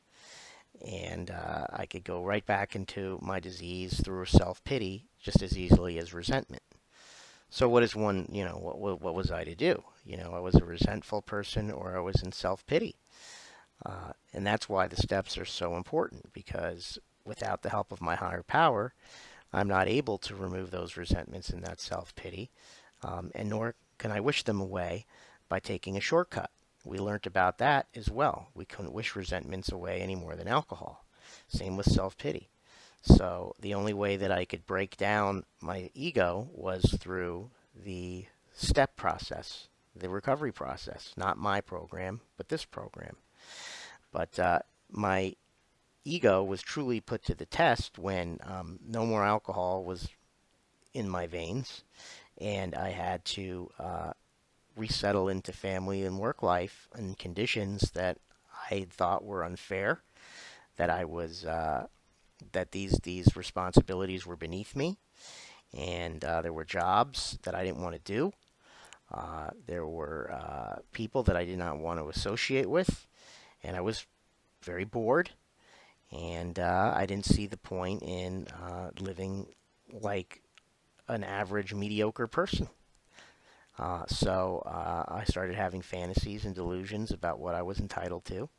And 0.86 1.30
uh, 1.30 1.66
I 1.70 1.86
could 1.86 2.04
go 2.04 2.22
right 2.22 2.44
back 2.44 2.74
into 2.74 3.18
my 3.20 3.38
disease 3.38 4.00
through 4.02 4.24
self 4.26 4.64
pity 4.64 5.06
just 5.20 5.42
as 5.42 5.58
easily 5.58 5.98
as 5.98 6.14
resentment. 6.14 6.62
So 7.50 7.68
what 7.68 7.82
is 7.82 7.96
one, 7.96 8.28
you 8.30 8.44
know, 8.44 8.56
what, 8.56 8.78
what, 8.78 9.00
what, 9.02 9.14
was 9.14 9.32
I 9.32 9.42
to 9.42 9.56
do? 9.56 9.82
You 10.04 10.16
know, 10.16 10.32
I 10.32 10.38
was 10.38 10.54
a 10.54 10.64
resentful 10.64 11.20
person 11.20 11.70
or 11.72 11.96
I 11.96 12.00
was 12.00 12.22
in 12.22 12.30
self-pity. 12.30 12.94
Uh, 13.84 14.12
and 14.32 14.46
that's 14.46 14.68
why 14.68 14.86
the 14.86 14.96
steps 14.96 15.36
are 15.36 15.44
so 15.44 15.76
important 15.76 16.32
because 16.32 16.98
without 17.24 17.62
the 17.62 17.70
help 17.70 17.90
of 17.90 18.00
my 18.00 18.14
higher 18.14 18.44
power, 18.44 18.94
I'm 19.52 19.66
not 19.66 19.88
able 19.88 20.16
to 20.18 20.34
remove 20.36 20.70
those 20.70 20.96
resentments 20.96 21.50
and 21.50 21.64
that 21.64 21.80
self-pity, 21.80 22.50
um, 23.02 23.32
and 23.34 23.50
nor 23.50 23.74
can 23.98 24.12
I 24.12 24.20
wish 24.20 24.44
them 24.44 24.60
away 24.60 25.06
by 25.48 25.58
taking 25.58 25.96
a 25.96 26.00
shortcut. 26.00 26.50
We 26.84 26.98
learned 26.98 27.26
about 27.26 27.58
that 27.58 27.86
as 27.94 28.10
well. 28.10 28.48
We 28.54 28.64
couldn't 28.64 28.92
wish 28.92 29.14
resentments 29.16 29.70
away 29.70 30.00
any 30.00 30.14
more 30.14 30.36
than 30.36 30.48
alcohol. 30.48 31.04
Same 31.48 31.76
with 31.76 31.86
self-pity. 31.86 32.48
So 33.02 33.54
the 33.60 33.74
only 33.74 33.92
way 33.92 34.16
that 34.16 34.32
I 34.32 34.44
could 34.44 34.66
break 34.66 34.96
down 34.96 35.44
my 35.60 35.90
ego 35.94 36.48
was 36.52 36.82
through 36.98 37.50
the 37.74 38.26
step 38.54 38.96
process, 38.96 39.68
the 39.96 40.08
recovery 40.08 40.52
process, 40.52 41.12
not 41.16 41.38
my 41.38 41.60
program, 41.60 42.20
but 42.36 42.48
this 42.48 42.64
program. 42.64 43.16
But 44.12 44.38
uh, 44.38 44.60
my 44.90 45.34
ego 46.04 46.42
was 46.42 46.62
truly 46.62 47.00
put 47.00 47.24
to 47.24 47.34
the 47.34 47.46
test 47.46 47.98
when 47.98 48.38
um, 48.44 48.78
no 48.86 49.06
more 49.06 49.24
alcohol 49.24 49.84
was 49.84 50.08
in 50.92 51.08
my 51.08 51.26
veins, 51.26 51.84
and 52.38 52.74
I 52.74 52.90
had 52.90 53.24
to 53.26 53.70
uh, 53.78 54.12
resettle 54.80 55.28
into 55.28 55.52
family 55.52 56.04
and 56.04 56.18
work 56.18 56.42
life 56.42 56.88
and 56.94 57.18
conditions 57.18 57.92
that 57.92 58.18
I 58.70 58.86
thought 58.90 59.24
were 59.24 59.44
unfair, 59.44 60.00
that 60.76 60.90
I 60.90 61.04
was 61.04 61.44
uh, 61.44 61.86
that 62.52 62.72
these 62.72 62.98
these 63.02 63.36
responsibilities 63.36 64.26
were 64.26 64.36
beneath 64.36 64.76
me, 64.76 64.98
and 65.76 66.24
uh, 66.24 66.42
there 66.42 66.52
were 66.52 66.64
jobs 66.64 67.38
that 67.42 67.54
I 67.54 67.64
didn't 67.64 67.82
want 67.82 67.96
to 67.96 68.12
do. 68.12 68.32
Uh, 69.12 69.50
there 69.66 69.86
were 69.86 70.30
uh, 70.32 70.80
people 70.92 71.22
that 71.24 71.36
I 71.36 71.44
did 71.44 71.58
not 71.58 71.78
want 71.78 72.00
to 72.00 72.08
associate 72.08 72.70
with, 72.70 73.06
and 73.62 73.76
I 73.76 73.80
was 73.80 74.06
very 74.62 74.84
bored, 74.84 75.30
and 76.12 76.58
uh, 76.58 76.92
I 76.96 77.06
didn't 77.06 77.26
see 77.26 77.46
the 77.46 77.56
point 77.56 78.02
in 78.02 78.48
uh, 78.48 78.90
living 79.00 79.48
like 79.92 80.42
an 81.08 81.24
average 81.24 81.74
mediocre 81.74 82.26
person. 82.28 82.68
Uh, 83.80 84.04
so 84.06 84.62
I 84.66 85.24
started 85.24 85.56
having 85.56 85.80
fantasies 85.80 86.44
and 86.44 86.54
delusions 86.54 87.10
about 87.10 87.40
what 87.40 87.54
I 87.54 87.62
was 87.62 87.80
entitled 87.80 88.26
to. 88.26 88.50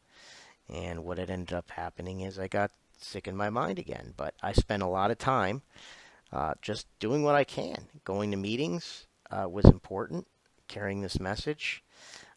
And 0.68 1.04
what 1.04 1.20
had 1.20 1.30
ended 1.30 1.54
up 1.54 1.70
happening 1.70 2.22
is 2.22 2.40
I 2.40 2.48
got 2.48 2.72
sick 2.98 3.28
in 3.28 3.38
my 3.38 3.50
mind 3.50 3.78
again. 3.78 4.14
But 4.18 4.34
I 4.42 4.52
spent 4.54 4.82
a 4.82 4.88
lot 4.88 5.12
of 5.12 5.20
time 5.20 5.62
uh, 6.34 6.56
just 6.62 6.88
doing 7.00 7.24
what 7.24 7.36
I 7.36 7.44
can. 7.44 7.88
Going 8.04 8.32
to 8.32 8.38
meetings 8.38 9.06
uh, 9.30 9.48
was 9.48 9.66
important. 9.66 10.28
Carrying 10.68 11.02
this 11.02 11.20
message 11.20 11.84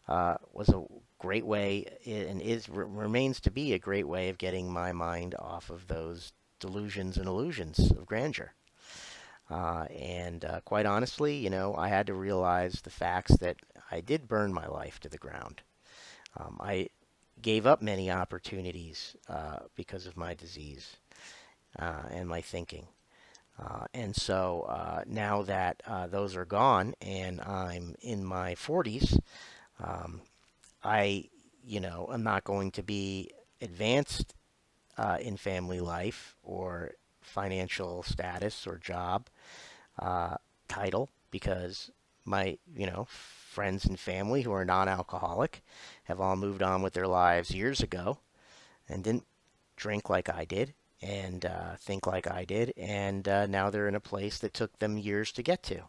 uh, 0.07 0.35
was 0.53 0.69
a 0.69 0.83
great 1.19 1.45
way, 1.45 1.85
and 2.05 2.41
is 2.41 2.69
remains 2.69 3.39
to 3.39 3.51
be 3.51 3.73
a 3.73 3.79
great 3.79 4.07
way 4.07 4.29
of 4.29 4.37
getting 4.37 4.71
my 4.71 4.91
mind 4.91 5.33
off 5.39 5.69
of 5.69 5.87
those 5.87 6.33
delusions 6.59 7.17
and 7.17 7.27
illusions 7.27 7.91
of 7.91 8.05
grandeur. 8.05 8.53
Uh, 9.49 9.85
and 9.95 10.43
uh, 10.45 10.59
quite 10.61 10.85
honestly, 10.85 11.35
you 11.35 11.49
know, 11.49 11.75
I 11.75 11.87
had 11.87 12.07
to 12.07 12.13
realize 12.13 12.81
the 12.81 12.89
facts 12.89 13.37
that 13.37 13.57
I 13.91 14.01
did 14.01 14.27
burn 14.27 14.53
my 14.53 14.67
life 14.67 14.99
to 15.01 15.09
the 15.09 15.17
ground. 15.17 15.61
Um, 16.37 16.57
I 16.61 16.89
gave 17.41 17.67
up 17.67 17.81
many 17.81 18.11
opportunities 18.11 19.15
uh, 19.29 19.59
because 19.75 20.07
of 20.07 20.17
my 20.17 20.33
disease 20.33 20.97
uh, 21.79 22.03
and 22.11 22.27
my 22.29 22.41
thinking. 22.41 22.87
Uh, 23.59 23.85
and 23.93 24.15
so 24.15 24.61
uh, 24.69 25.03
now 25.07 25.41
that 25.43 25.81
those 26.11 26.35
are 26.35 26.45
gone 26.45 26.93
and 27.01 27.41
I'm 27.41 27.95
in 28.01 28.23
my 28.25 28.55
40s, 28.55 29.19
um, 29.83 30.21
I, 30.83 31.29
you 31.65 31.79
know, 31.79 32.07
I'm 32.11 32.23
not 32.23 32.43
going 32.43 32.71
to 32.71 32.83
be 32.83 33.31
advanced 33.61 34.35
in 35.19 35.37
family 35.37 35.79
life 35.81 36.35
or 36.43 36.93
financial 37.25 38.03
status 38.03 38.65
or 38.67 38.77
job 38.77 39.27
title 40.67 41.09
because 41.31 41.91
my, 42.25 42.57
you 42.75 42.87
know, 42.87 43.07
friends 43.09 43.85
and 43.85 43.99
family 43.99 44.41
who 44.41 44.51
are 44.51 44.65
non-alcoholic 44.65 45.61
have 46.05 46.19
all 46.19 46.35
moved 46.35 46.63
on 46.63 46.81
with 46.81 46.93
their 46.93 47.07
lives 47.07 47.51
years 47.51 47.81
ago 47.81 48.19
and 48.89 49.03
didn't 49.03 49.25
drink 49.75 50.09
like 50.09 50.29
I 50.29 50.45
did 50.45 50.73
and 51.01 51.45
uh, 51.45 51.75
think 51.77 52.07
like 52.07 52.29
I 52.29 52.45
did, 52.45 52.73
and 52.77 53.27
uh, 53.27 53.45
now 53.45 53.69
they're 53.69 53.87
in 53.87 53.95
a 53.95 53.99
place 53.99 54.39
that 54.39 54.53
took 54.53 54.79
them 54.79 54.97
years 54.97 55.31
to 55.33 55.43
get 55.43 55.61
to. 55.63 55.81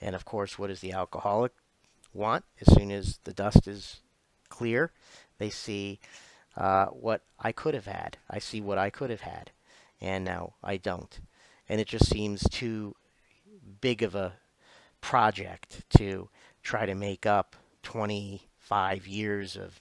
And 0.00 0.14
of 0.14 0.24
course, 0.24 0.58
what 0.58 0.66
does 0.66 0.80
the 0.80 0.92
alcoholic 0.92 1.52
want? 2.12 2.44
As 2.60 2.74
soon 2.74 2.90
as 2.90 3.18
the 3.24 3.32
dust 3.32 3.66
is 3.66 4.00
clear, 4.48 4.92
they 5.38 5.48
see 5.48 6.00
uh, 6.56 6.86
what 6.86 7.22
I 7.38 7.52
could 7.52 7.74
have 7.74 7.86
had. 7.86 8.18
I 8.28 8.38
see 8.40 8.60
what 8.60 8.78
I 8.78 8.90
could 8.90 9.10
have 9.10 9.22
had, 9.22 9.52
and 10.00 10.24
now 10.24 10.54
I 10.62 10.76
don't. 10.76 11.20
And 11.68 11.80
it 11.80 11.88
just 11.88 12.08
seems 12.08 12.42
too 12.48 12.94
big 13.80 14.02
of 14.02 14.14
a 14.14 14.34
project 15.00 15.82
to 15.98 16.28
try 16.62 16.86
to 16.86 16.94
make 16.94 17.26
up 17.26 17.56
25 17.82 19.06
years 19.06 19.56
of, 19.56 19.78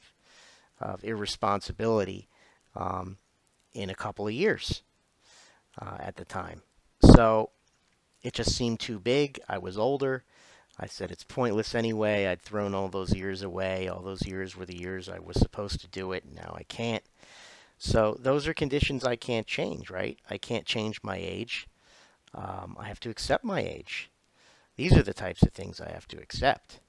of 0.79 1.03
irresponsibility 1.03 2.27
um, 2.75 3.17
in 3.73 3.89
a 3.89 3.95
couple 3.95 4.27
of 4.27 4.33
years 4.33 4.83
uh, 5.81 5.97
at 5.99 6.15
the 6.15 6.25
time. 6.25 6.61
So 7.15 7.49
it 8.23 8.33
just 8.33 8.55
seemed 8.55 8.79
too 8.79 8.99
big. 8.99 9.39
I 9.47 9.57
was 9.57 9.77
older. 9.77 10.23
I 10.79 10.87
said 10.87 11.11
it's 11.11 11.23
pointless 11.23 11.73
anyway. 11.73 12.27
I'd 12.27 12.41
thrown 12.41 12.75
all 12.75 12.89
those 12.89 13.15
years 13.15 13.41
away. 13.41 13.87
All 13.87 14.01
those 14.01 14.25
years 14.27 14.57
were 14.57 14.65
the 14.65 14.77
years 14.77 15.07
I 15.07 15.19
was 15.19 15.39
supposed 15.39 15.79
to 15.81 15.87
do 15.87 16.11
it, 16.11 16.25
and 16.25 16.35
now 16.35 16.53
I 16.57 16.63
can't. 16.63 17.03
So 17.77 18.17
those 18.19 18.47
are 18.47 18.53
conditions 18.53 19.03
I 19.03 19.15
can't 19.15 19.47
change, 19.47 19.89
right? 19.89 20.17
I 20.29 20.37
can't 20.37 20.65
change 20.65 21.03
my 21.03 21.17
age. 21.17 21.67
Um, 22.33 22.75
I 22.79 22.87
have 22.87 22.99
to 23.01 23.09
accept 23.09 23.43
my 23.43 23.61
age. 23.61 24.09
These 24.75 24.95
are 24.97 25.03
the 25.03 25.13
types 25.13 25.41
of 25.43 25.53
things 25.53 25.79
I 25.79 25.91
have 25.91 26.07
to 26.09 26.17
accept. 26.17 26.79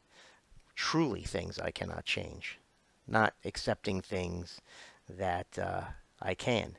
Truly 0.74 1.22
things 1.22 1.58
I 1.58 1.70
cannot 1.70 2.04
change. 2.04 2.58
Not 3.06 3.34
accepting 3.44 4.00
things 4.00 4.60
that 5.08 5.58
uh, 5.58 5.82
I 6.20 6.34
can. 6.34 6.76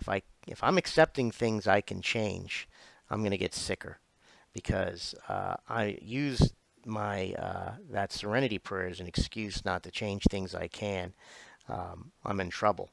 If 0.00 0.08
I 0.08 0.22
if 0.46 0.62
I'm 0.62 0.78
accepting 0.78 1.30
things 1.30 1.66
I 1.66 1.80
can 1.80 2.00
change, 2.00 2.68
I'm 3.10 3.20
going 3.20 3.32
to 3.32 3.38
get 3.38 3.54
sicker 3.54 3.98
because 4.52 5.14
uh, 5.28 5.56
I 5.68 5.98
use 6.00 6.52
my 6.86 7.34
uh, 7.38 7.72
that 7.90 8.12
serenity 8.12 8.58
prayer 8.58 8.88
as 8.88 9.00
an 9.00 9.06
excuse 9.06 9.64
not 9.64 9.82
to 9.82 9.90
change 9.90 10.24
things 10.24 10.54
I 10.54 10.68
can. 10.68 11.12
Um, 11.68 12.12
I'm 12.24 12.40
in 12.40 12.50
trouble 12.50 12.90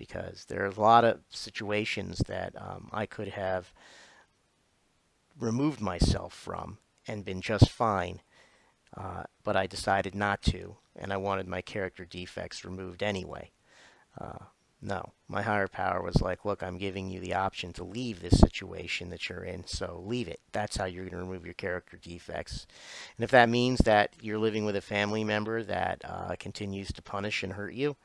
because 0.00 0.46
there 0.46 0.62
are 0.62 0.72
a 0.74 0.80
lot 0.80 1.04
of 1.04 1.20
situations 1.28 2.22
that 2.26 2.54
um, 2.56 2.88
I 2.90 3.04
could 3.04 3.28
have 3.28 3.74
removed 5.38 5.82
myself 5.82 6.32
from 6.32 6.78
and 7.06 7.22
been 7.22 7.42
just 7.42 7.68
fine, 7.68 8.22
uh, 8.96 9.24
but 9.44 9.56
I 9.56 9.66
decided 9.66 10.14
not 10.14 10.40
to, 10.44 10.76
and 10.96 11.12
I 11.12 11.18
wanted 11.18 11.46
my 11.46 11.60
character 11.60 12.06
defects 12.06 12.64
removed 12.64 13.02
anyway. 13.02 13.50
Uh, 14.18 14.46
no, 14.80 15.12
my 15.28 15.42
higher 15.42 15.68
power 15.68 16.02
was 16.02 16.22
like, 16.22 16.46
look, 16.46 16.62
I'm 16.62 16.78
giving 16.78 17.10
you 17.10 17.20
the 17.20 17.34
option 17.34 17.74
to 17.74 17.84
leave 17.84 18.22
this 18.22 18.38
situation 18.38 19.10
that 19.10 19.28
you're 19.28 19.44
in, 19.44 19.66
so 19.66 20.02
leave 20.06 20.28
it. 20.28 20.40
That's 20.52 20.78
how 20.78 20.86
you're 20.86 21.04
going 21.04 21.12
to 21.12 21.28
remove 21.28 21.44
your 21.44 21.52
character 21.52 21.98
defects. 22.00 22.66
And 23.18 23.24
if 23.24 23.30
that 23.32 23.50
means 23.50 23.80
that 23.80 24.14
you're 24.22 24.38
living 24.38 24.64
with 24.64 24.76
a 24.76 24.80
family 24.80 25.24
member 25.24 25.62
that 25.62 26.00
uh, 26.06 26.36
continues 26.38 26.90
to 26.92 27.02
punish 27.02 27.42
and 27.42 27.52
hurt 27.52 27.74
you, 27.74 27.96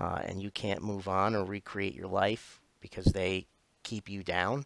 uh, 0.00 0.22
and 0.24 0.40
you 0.40 0.50
can't 0.50 0.82
move 0.82 1.06
on 1.06 1.34
or 1.34 1.44
recreate 1.44 1.94
your 1.94 2.08
life 2.08 2.58
because 2.80 3.04
they 3.06 3.46
keep 3.82 4.08
you 4.08 4.22
down, 4.22 4.64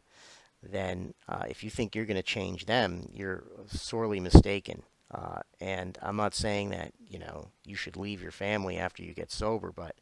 then 0.62 1.12
uh, 1.29 1.45
if 1.49 1.64
you 1.64 1.71
think 1.71 1.95
you're 1.95 2.05
going 2.05 2.17
to 2.17 2.23
change 2.23 2.67
them, 2.67 3.09
you're 3.12 3.43
sorely 3.67 4.21
mistaken. 4.21 4.83
Uh, 5.11 5.41
and 5.61 5.99
I'm 6.00 6.17
not 6.17 6.35
saying 6.35 6.71
that 6.71 6.93
you 7.09 7.19
know 7.19 7.49
you 7.64 7.76
should 7.76 7.97
leave 7.97 8.23
your 8.23 8.31
family 8.31 8.79
after 8.79 9.03
you 9.03 9.12
get 9.12 9.31
sober, 9.31 9.73
but 9.75 9.97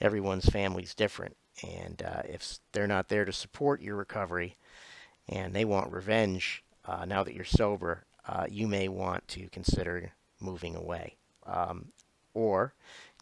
everyone's 0.00 0.46
family 0.46 0.82
is 0.82 0.94
different. 0.94 1.36
And 1.62 2.02
uh, 2.02 2.22
if 2.24 2.58
they're 2.72 2.86
not 2.86 3.08
there 3.08 3.24
to 3.24 3.32
support 3.32 3.80
your 3.80 3.96
recovery 3.96 4.56
and 5.28 5.54
they 5.54 5.64
want 5.64 5.92
revenge 5.92 6.62
uh, 6.84 7.04
now 7.04 7.24
that 7.24 7.34
you're 7.34 7.44
sober, 7.44 8.04
uh, 8.26 8.46
you 8.48 8.68
may 8.68 8.88
want 8.88 9.26
to 9.28 9.48
consider 9.48 10.12
moving 10.40 10.76
away. 10.76 11.16
Um, 11.46 11.86
or 12.34 12.72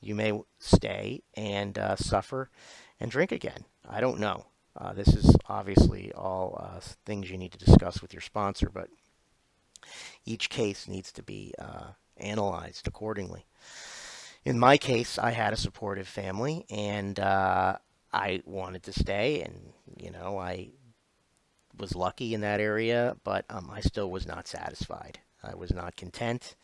you 0.00 0.14
may 0.14 0.38
stay 0.58 1.22
and 1.34 1.78
uh, 1.78 1.96
suffer 1.96 2.50
and 3.00 3.10
drink 3.10 3.32
again. 3.32 3.64
I 3.88 4.00
don't 4.00 4.20
know. 4.20 4.46
Uh, 4.76 4.92
this 4.92 5.08
is 5.08 5.36
obviously 5.48 6.12
all 6.12 6.60
uh, 6.62 6.80
things 7.04 7.30
you 7.30 7.38
need 7.38 7.52
to 7.52 7.58
discuss 7.58 8.02
with 8.02 8.12
your 8.12 8.20
sponsor, 8.20 8.70
but 8.72 8.88
each 10.24 10.50
case 10.50 10.86
needs 10.86 11.12
to 11.12 11.22
be 11.22 11.54
analyzed 12.18 12.86
accordingly 12.86 13.46
in 14.46 14.60
my 14.60 14.78
case, 14.78 15.18
I 15.18 15.32
had 15.32 15.52
a 15.52 15.56
supportive 15.56 16.06
family, 16.06 16.64
and 16.70 17.18
uh, 17.18 17.78
I 18.12 18.42
wanted 18.46 18.84
to 18.84 18.92
stay, 18.92 19.42
and 19.42 19.72
you 19.96 20.12
know, 20.12 20.38
I 20.38 20.70
was 21.76 21.96
lucky 21.96 22.32
in 22.32 22.42
that 22.42 22.60
area, 22.60 23.16
but 23.24 23.44
um, 23.50 23.68
I 23.72 23.80
still 23.80 24.08
was 24.08 24.24
not 24.24 24.46
satisfied. 24.46 25.18
I 25.42 25.56
was 25.56 25.74
not 25.74 25.96
content. 25.96 26.54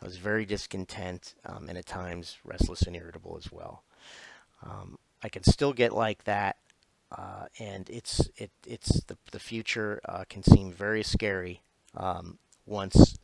I 0.00 0.04
was 0.04 0.16
very 0.16 0.44
discontent, 0.44 1.34
um, 1.44 1.68
and 1.68 1.76
at 1.76 1.86
times 1.86 2.38
restless 2.44 2.82
and 2.82 2.94
irritable 2.94 3.36
as 3.36 3.50
well. 3.50 3.82
Um, 4.62 4.98
I 5.22 5.28
can 5.28 5.42
still 5.42 5.72
get 5.72 5.92
like 5.92 6.24
that, 6.24 6.56
uh, 7.10 7.46
and 7.58 7.88
it's 7.90 8.28
it 8.36 8.50
it's 8.66 9.02
the 9.04 9.16
the 9.32 9.40
future 9.40 10.00
uh, 10.04 10.24
can 10.28 10.42
seem 10.42 10.72
very 10.72 11.02
scary 11.02 11.62
um, 11.96 12.38
once 12.66 13.18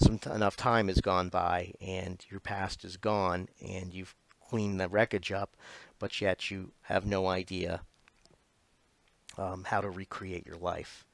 some 0.00 0.20
enough 0.32 0.56
time 0.56 0.88
has 0.88 1.00
gone 1.00 1.28
by 1.28 1.72
and 1.80 2.24
your 2.30 2.40
past 2.40 2.84
is 2.84 2.96
gone 2.96 3.48
and 3.60 3.92
you've 3.92 4.14
cleaned 4.48 4.80
the 4.80 4.88
wreckage 4.88 5.32
up, 5.32 5.56
but 5.98 6.20
yet 6.20 6.50
you 6.50 6.70
have 6.82 7.04
no 7.04 7.26
idea 7.26 7.82
um, 9.36 9.64
how 9.64 9.80
to 9.80 9.90
recreate 9.90 10.46
your 10.46 10.56
life. 10.56 11.04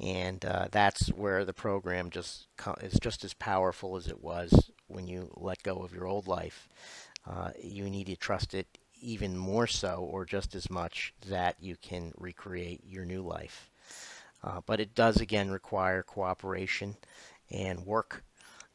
And 0.00 0.44
uh, 0.44 0.68
that's 0.70 1.08
where 1.08 1.44
the 1.44 1.52
program 1.52 2.10
just 2.10 2.46
is 2.80 2.98
just 3.00 3.24
as 3.24 3.34
powerful 3.34 3.96
as 3.96 4.08
it 4.08 4.22
was 4.22 4.70
when 4.88 5.06
you 5.06 5.30
let 5.36 5.62
go 5.62 5.76
of 5.78 5.92
your 5.94 6.06
old 6.06 6.26
life. 6.26 6.68
Uh, 7.26 7.50
you 7.62 7.88
need 7.88 8.06
to 8.06 8.16
trust 8.16 8.54
it 8.54 8.66
even 9.00 9.36
more 9.36 9.66
so, 9.66 10.06
or 10.10 10.24
just 10.24 10.54
as 10.54 10.70
much, 10.70 11.14
that 11.28 11.56
you 11.60 11.76
can 11.76 12.12
recreate 12.18 12.82
your 12.86 13.04
new 13.04 13.22
life. 13.22 13.70
Uh, 14.42 14.60
but 14.66 14.80
it 14.80 14.94
does 14.94 15.20
again 15.20 15.50
require 15.50 16.02
cooperation 16.02 16.96
and 17.50 17.86
work 17.86 18.22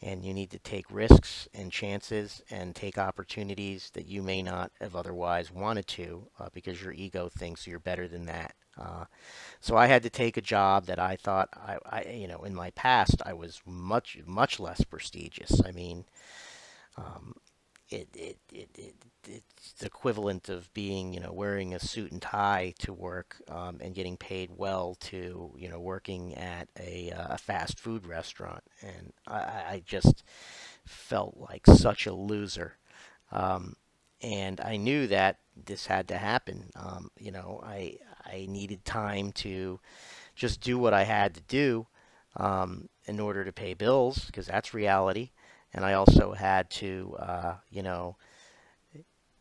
and 0.01 0.23
you 0.23 0.33
need 0.33 0.51
to 0.51 0.59
take 0.59 0.85
risks 0.89 1.47
and 1.53 1.71
chances 1.71 2.41
and 2.49 2.75
take 2.75 2.97
opportunities 2.97 3.91
that 3.93 4.07
you 4.07 4.21
may 4.23 4.41
not 4.41 4.71
have 4.79 4.95
otherwise 4.95 5.51
wanted 5.51 5.87
to 5.87 6.27
uh, 6.39 6.49
because 6.53 6.81
your 6.81 6.93
ego 6.93 7.29
thinks 7.29 7.67
you're 7.67 7.79
better 7.79 8.07
than 8.07 8.25
that. 8.25 8.55
Uh, 8.77 9.05
so 9.59 9.75
I 9.75 9.87
had 9.87 10.03
to 10.03 10.09
take 10.09 10.37
a 10.37 10.41
job 10.41 10.85
that 10.85 10.99
I 10.99 11.17
thought 11.17 11.49
I, 11.53 11.77
I, 11.85 12.03
you 12.11 12.27
know, 12.27 12.43
in 12.43 12.55
my 12.55 12.71
past 12.71 13.21
I 13.25 13.33
was 13.33 13.61
much, 13.65 14.17
much 14.25 14.59
less 14.59 14.83
prestigious. 14.85 15.61
I 15.65 15.71
mean, 15.71 16.05
um, 16.97 17.35
it, 17.89 18.07
it, 18.15 18.37
it, 18.53 18.69
it, 18.75 18.95
it's 19.27 19.83
equivalent 19.83 20.49
of 20.49 20.73
being, 20.73 21.13
you 21.13 21.19
know, 21.19 21.31
wearing 21.33 21.73
a 21.73 21.79
suit 21.79 22.11
and 22.11 22.21
tie 22.21 22.73
to 22.79 22.93
work 22.93 23.41
um, 23.47 23.79
and 23.81 23.95
getting 23.95 24.17
paid 24.17 24.49
well 24.55 24.95
to, 25.01 25.51
you 25.57 25.69
know, 25.69 25.79
working 25.79 26.35
at 26.35 26.67
a, 26.79 27.11
uh, 27.11 27.35
a 27.35 27.37
fast 27.37 27.79
food 27.79 28.05
restaurant. 28.05 28.63
And 28.81 29.13
I, 29.27 29.37
I 29.37 29.83
just 29.85 30.23
felt 30.85 31.37
like 31.37 31.65
such 31.67 32.05
a 32.05 32.13
loser. 32.13 32.77
Um, 33.31 33.75
and 34.21 34.59
I 34.61 34.77
knew 34.77 35.07
that 35.07 35.39
this 35.65 35.85
had 35.85 36.07
to 36.09 36.17
happen. 36.17 36.69
Um, 36.75 37.09
you 37.19 37.31
know, 37.31 37.61
I, 37.63 37.97
I 38.25 38.47
needed 38.49 38.83
time 38.85 39.31
to 39.33 39.79
just 40.35 40.61
do 40.61 40.77
what 40.77 40.93
I 40.93 41.03
had 41.03 41.35
to 41.35 41.41
do 41.41 41.87
um, 42.35 42.89
in 43.05 43.19
order 43.19 43.43
to 43.45 43.51
pay 43.51 43.73
bills 43.73 44.25
because 44.25 44.47
that's 44.47 44.73
reality 44.73 45.31
and 45.73 45.85
I 45.85 45.93
also 45.93 46.33
had 46.33 46.69
to, 46.71 47.15
uh, 47.19 47.53
you 47.69 47.83
know, 47.83 48.15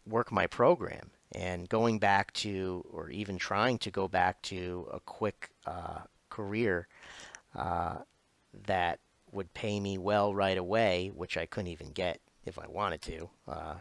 work 0.06 0.32
my 0.32 0.46
program. 0.46 1.10
And 1.32 1.68
going 1.68 1.98
back 1.98 2.32
to, 2.34 2.84
or 2.90 3.10
even 3.10 3.38
trying 3.38 3.78
to 3.78 3.90
go 3.90 4.08
back 4.08 4.40
to 4.42 4.88
a 4.92 5.00
quick 5.00 5.50
uh, 5.66 6.00
career 6.30 6.88
uh, 7.54 7.96
that 8.66 8.98
would 9.30 9.52
pay 9.52 9.78
me 9.78 9.98
well 9.98 10.34
right 10.34 10.56
away, 10.56 11.10
which 11.14 11.36
I 11.36 11.44
couldn't 11.44 11.70
even 11.70 11.90
get 11.90 12.20
if 12.46 12.58
I 12.58 12.66
wanted 12.66 13.02
to, 13.02 13.30
uh, 13.46 13.74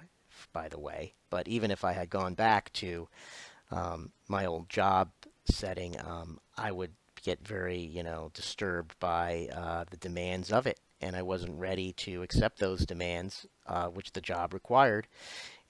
by 0.51 0.67
the 0.67 0.79
way. 0.79 1.13
But 1.29 1.47
even 1.47 1.71
if 1.71 1.85
I 1.85 1.93
had 1.93 2.09
gone 2.09 2.33
back 2.33 2.71
to 2.73 3.07
um, 3.71 4.11
my 4.27 4.45
old 4.45 4.69
job 4.69 5.09
setting, 5.45 5.97
um, 6.01 6.39
I 6.57 6.73
would 6.73 6.91
get 7.23 7.45
very, 7.47 7.79
you 7.79 8.03
know, 8.03 8.29
disturbed 8.33 8.99
by 8.99 9.47
uh, 9.53 9.85
the 9.89 9.97
demands 9.97 10.51
of 10.51 10.67
it 10.67 10.79
and 11.01 11.15
I 11.15 11.21
wasn't 11.21 11.59
ready 11.59 11.93
to 11.93 12.23
accept 12.23 12.59
those 12.59 12.85
demands, 12.85 13.45
uh, 13.65 13.87
which 13.87 14.11
the 14.11 14.21
job 14.21 14.53
required, 14.53 15.07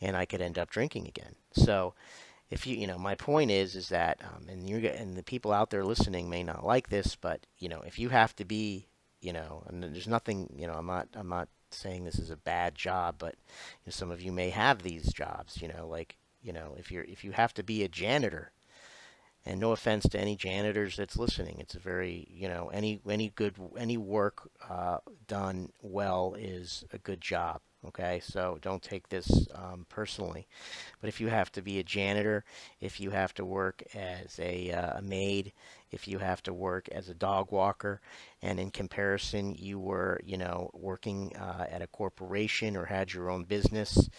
and 0.01 0.15
I 0.15 0.25
could 0.25 0.41
end 0.41 0.57
up 0.57 0.69
drinking 0.69 1.07
again. 1.07 1.35
So, 1.53 1.93
if 2.49 2.65
you, 2.65 2.77
you 2.77 2.87
know, 2.87 2.97
my 2.97 3.15
point 3.15 3.51
is, 3.51 3.75
is 3.75 3.89
that, 3.89 4.19
um, 4.23 4.47
and 4.47 4.69
you 4.69 4.77
and 4.77 5.15
the 5.15 5.23
people 5.23 5.51
out 5.51 5.69
there 5.69 5.83
listening 5.83 6.29
may 6.29 6.43
not 6.43 6.65
like 6.65 6.89
this, 6.89 7.15
but 7.15 7.45
you 7.57 7.67
know, 7.67 7.81
if 7.85 7.99
you 7.99 8.09
have 8.09 8.35
to 8.37 8.45
be, 8.45 8.87
you 9.19 9.33
know, 9.33 9.63
and 9.67 9.83
there's 9.83 10.07
nothing, 10.07 10.53
you 10.55 10.67
know, 10.67 10.73
I'm 10.73 10.85
not, 10.85 11.09
I'm 11.13 11.29
not 11.29 11.49
saying 11.71 12.05
this 12.05 12.19
is 12.19 12.29
a 12.29 12.37
bad 12.37 12.75
job, 12.75 13.15
but 13.17 13.35
you 13.35 13.87
know, 13.87 13.91
some 13.91 14.11
of 14.11 14.21
you 14.21 14.31
may 14.31 14.49
have 14.49 14.81
these 14.81 15.11
jobs, 15.11 15.61
you 15.61 15.67
know, 15.67 15.87
like, 15.87 16.15
you 16.41 16.53
know, 16.53 16.75
if 16.77 16.91
you're, 16.91 17.03
if 17.03 17.25
you 17.25 17.33
have 17.33 17.53
to 17.55 17.63
be 17.63 17.83
a 17.83 17.89
janitor 17.89 18.51
and 19.47 19.59
no 19.59 19.71
offense 19.71 20.07
to 20.07 20.19
any 20.19 20.35
janitors 20.35 20.97
that's 20.97 21.17
listening 21.17 21.57
it's 21.59 21.75
a 21.75 21.79
very 21.79 22.27
you 22.29 22.47
know 22.47 22.69
any 22.73 22.99
any 23.09 23.29
good 23.35 23.55
any 23.77 23.97
work 23.97 24.49
uh, 24.69 24.97
done 25.27 25.69
well 25.81 26.35
is 26.37 26.83
a 26.93 26.97
good 26.97 27.21
job 27.21 27.61
okay? 27.85 28.19
So 28.23 28.57
don't 28.61 28.81
take 28.81 29.09
this 29.09 29.47
um, 29.53 29.85
personally. 29.89 30.47
But 30.99 31.07
if 31.07 31.21
you 31.21 31.27
have 31.27 31.51
to 31.53 31.61
be 31.61 31.79
a 31.79 31.83
janitor 31.83 32.43
if 32.81 32.99
you 32.99 33.11
have 33.11 33.33
to 33.35 33.45
work 33.45 33.83
as 33.93 34.39
a, 34.39 34.71
uh, 34.71 34.99
a 34.99 35.01
maid 35.01 35.53
if 35.91 36.07
you 36.07 36.19
have 36.19 36.43
to 36.43 36.53
work 36.53 36.89
as 36.91 37.09
a 37.09 37.13
dog 37.13 37.51
walker 37.51 38.01
and 38.41 38.59
in 38.59 38.71
comparison 38.71 39.55
you 39.57 39.79
were 39.79 40.19
you 40.23 40.37
know 40.37 40.69
working 40.73 41.33
uh, 41.37 41.65
at 41.69 41.81
a 41.81 41.87
corporation 41.87 42.75
or 42.75 42.85
had 42.85 43.13
your 43.13 43.29
own 43.29 43.43
business 43.43 44.09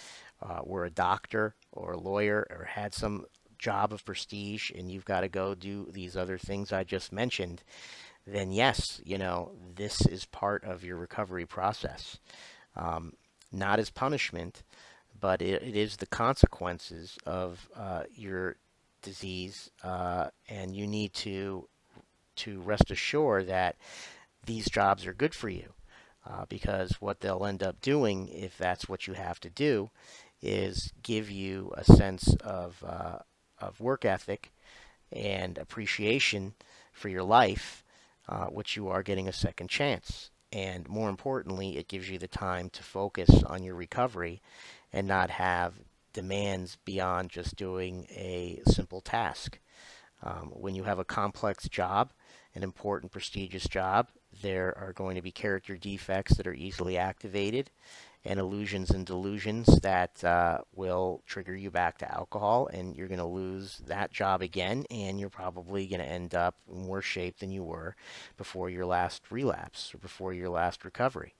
uh, 0.40 0.60
were 0.64 0.84
a 0.84 0.90
doctor 0.90 1.54
or 1.72 1.92
a 1.92 2.00
lawyer 2.00 2.46
or 2.50 2.64
had 2.64 2.94
some 2.94 3.24
job 3.58 3.92
of 3.92 4.04
prestige 4.04 4.70
and 4.70 4.90
you've 4.90 5.04
got 5.04 5.20
to 5.20 5.28
go 5.28 5.54
do 5.54 5.88
these 5.90 6.16
other 6.16 6.38
things 6.38 6.72
I 6.72 6.84
just 6.84 7.12
mentioned, 7.12 7.62
then 8.26 8.52
yes, 8.52 9.00
you 9.04 9.18
know, 9.18 9.52
this 9.74 10.00
is 10.06 10.24
part 10.24 10.64
of 10.64 10.84
your 10.84 10.96
recovery 10.96 11.46
process. 11.46 12.18
Um, 12.76 13.14
not 13.52 13.78
as 13.78 13.90
punishment, 13.90 14.62
but 15.20 15.42
it, 15.42 15.62
it 15.62 15.76
is 15.76 15.96
the 15.96 16.06
consequences 16.06 17.18
of 17.26 17.68
uh, 17.74 18.04
your 18.14 18.56
disease, 19.02 19.70
uh, 19.82 20.28
and 20.48 20.76
you 20.76 20.86
need 20.86 21.12
to 21.14 21.68
to 22.36 22.60
rest 22.60 22.90
assured 22.90 23.48
that 23.48 23.76
these 24.46 24.70
jobs 24.70 25.06
are 25.06 25.14
good 25.14 25.34
for 25.34 25.48
you. 25.48 25.72
Uh, 26.26 26.44
because 26.48 27.00
what 27.00 27.20
they'll 27.20 27.46
end 27.46 27.62
up 27.62 27.80
doing, 27.80 28.28
if 28.28 28.58
that's 28.58 28.88
what 28.88 29.06
you 29.06 29.14
have 29.14 29.40
to 29.40 29.48
do, 29.48 29.88
is 30.42 30.92
give 31.02 31.30
you 31.30 31.72
a 31.76 31.84
sense 31.84 32.34
of, 32.44 32.84
uh, 32.86 33.18
of 33.60 33.80
work 33.80 34.04
ethic 34.04 34.52
and 35.12 35.58
appreciation 35.58 36.54
for 36.92 37.08
your 37.08 37.22
life, 37.22 37.84
uh, 38.28 38.46
which 38.46 38.76
you 38.76 38.88
are 38.88 39.02
getting 39.02 39.28
a 39.28 39.32
second 39.32 39.68
chance. 39.68 40.30
And 40.52 40.88
more 40.88 41.08
importantly, 41.08 41.76
it 41.76 41.88
gives 41.88 42.08
you 42.08 42.18
the 42.18 42.28
time 42.28 42.70
to 42.70 42.82
focus 42.82 43.42
on 43.44 43.62
your 43.62 43.74
recovery 43.74 44.40
and 44.92 45.06
not 45.06 45.30
have 45.30 45.74
demands 46.12 46.78
beyond 46.84 47.30
just 47.30 47.56
doing 47.56 48.06
a 48.10 48.60
simple 48.66 49.00
task. 49.00 49.58
Um, 50.22 50.50
when 50.54 50.74
you 50.74 50.84
have 50.84 50.98
a 50.98 51.04
complex 51.04 51.68
job, 51.68 52.12
an 52.54 52.62
important, 52.62 53.12
prestigious 53.12 53.68
job, 53.68 54.08
there 54.42 54.76
are 54.76 54.92
going 54.92 55.14
to 55.16 55.22
be 55.22 55.30
character 55.30 55.76
defects 55.76 56.36
that 56.36 56.46
are 56.46 56.54
easily 56.54 56.96
activated 56.96 57.70
and 58.24 58.38
illusions 58.38 58.90
and 58.90 59.06
delusions 59.06 59.66
that 59.80 60.22
uh, 60.24 60.58
will 60.74 61.22
trigger 61.26 61.54
you 61.56 61.70
back 61.70 61.98
to 61.98 62.14
alcohol 62.14 62.68
and 62.72 62.96
you're 62.96 63.08
going 63.08 63.18
to 63.18 63.24
lose 63.24 63.80
that 63.86 64.10
job 64.10 64.42
again 64.42 64.84
and 64.90 65.18
you're 65.18 65.28
probably 65.28 65.86
going 65.86 66.00
to 66.00 66.06
end 66.06 66.34
up 66.34 66.56
in 66.70 66.86
worse 66.86 67.04
shape 67.04 67.38
than 67.38 67.50
you 67.50 67.62
were 67.62 67.94
before 68.36 68.68
your 68.68 68.86
last 68.86 69.30
relapse 69.30 69.94
or 69.94 69.98
before 69.98 70.32
your 70.32 70.48
last 70.48 70.84
recovery. 70.84 71.34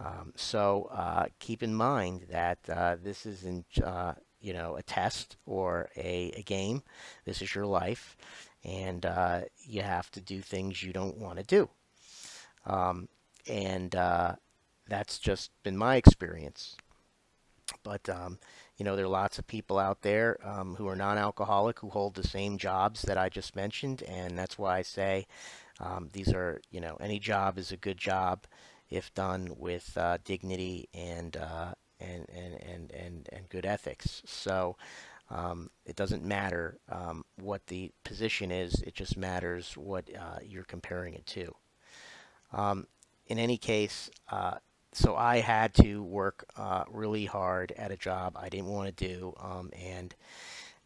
Um, 0.00 0.32
so 0.36 0.88
uh, 0.92 1.26
keep 1.38 1.62
in 1.62 1.74
mind 1.74 2.26
that 2.30 2.58
uh, 2.68 2.96
this 3.02 3.26
isn't 3.26 3.66
uh, 3.82 4.14
you 4.40 4.52
know 4.52 4.76
a 4.76 4.82
test 4.82 5.36
or 5.46 5.90
a, 5.96 6.32
a, 6.36 6.42
game. 6.42 6.82
This 7.24 7.42
is 7.42 7.54
your 7.54 7.66
life, 7.66 8.16
and 8.64 9.04
uh, 9.04 9.40
you 9.64 9.82
have 9.82 10.10
to 10.12 10.20
do 10.20 10.40
things 10.40 10.82
you 10.82 10.92
don't 10.92 11.18
want 11.18 11.38
to 11.38 11.44
do. 11.44 11.68
Um, 12.64 13.08
and 13.48 13.94
uh, 13.96 14.36
that's 14.88 15.18
just 15.18 15.50
been 15.62 15.76
my 15.76 15.96
experience. 15.96 16.76
But 17.82 18.08
um, 18.08 18.38
you 18.76 18.84
know, 18.84 18.96
there 18.96 19.04
are 19.04 19.08
lots 19.08 19.38
of 19.38 19.46
people 19.46 19.78
out 19.78 20.02
there 20.02 20.38
um, 20.42 20.76
who 20.76 20.88
are 20.88 20.96
non-alcoholic 20.96 21.80
who 21.80 21.90
hold 21.90 22.14
the 22.14 22.26
same 22.26 22.56
jobs 22.56 23.02
that 23.02 23.18
I 23.18 23.28
just 23.28 23.56
mentioned, 23.56 24.02
and 24.02 24.38
that's 24.38 24.58
why 24.58 24.78
I 24.78 24.82
say 24.82 25.26
um, 25.80 26.08
these 26.12 26.32
are, 26.32 26.60
you 26.70 26.80
know, 26.80 26.96
any 27.00 27.18
job 27.18 27.58
is 27.58 27.72
a 27.72 27.76
good 27.76 27.98
job 27.98 28.44
if 28.90 29.12
done 29.14 29.54
with 29.58 29.96
uh, 29.96 30.18
dignity 30.24 30.88
and, 30.94 31.36
uh, 31.36 31.72
and, 32.00 32.26
and, 32.34 32.54
and, 32.62 32.92
and, 32.92 33.28
and 33.32 33.48
good 33.48 33.66
ethics. 33.66 34.22
So 34.24 34.76
um, 35.30 35.70
it 35.84 35.94
doesn't 35.94 36.24
matter 36.24 36.78
um, 36.90 37.24
what 37.36 37.66
the 37.66 37.90
position 38.04 38.50
is, 38.50 38.80
it 38.82 38.94
just 38.94 39.16
matters 39.16 39.76
what 39.76 40.04
uh, 40.14 40.38
you're 40.42 40.64
comparing 40.64 41.14
it 41.14 41.26
to. 41.26 41.54
Um, 42.52 42.86
in 43.26 43.38
any 43.38 43.58
case, 43.58 44.08
uh, 44.30 44.54
so 44.92 45.16
I 45.16 45.38
had 45.40 45.74
to 45.74 46.02
work 46.02 46.44
uh, 46.56 46.84
really 46.90 47.24
hard 47.26 47.72
at 47.76 47.92
a 47.92 47.96
job 47.96 48.36
I 48.36 48.48
didn't 48.48 48.66
want 48.66 48.96
to 48.96 49.08
do, 49.08 49.34
um, 49.38 49.70
and 49.78 50.14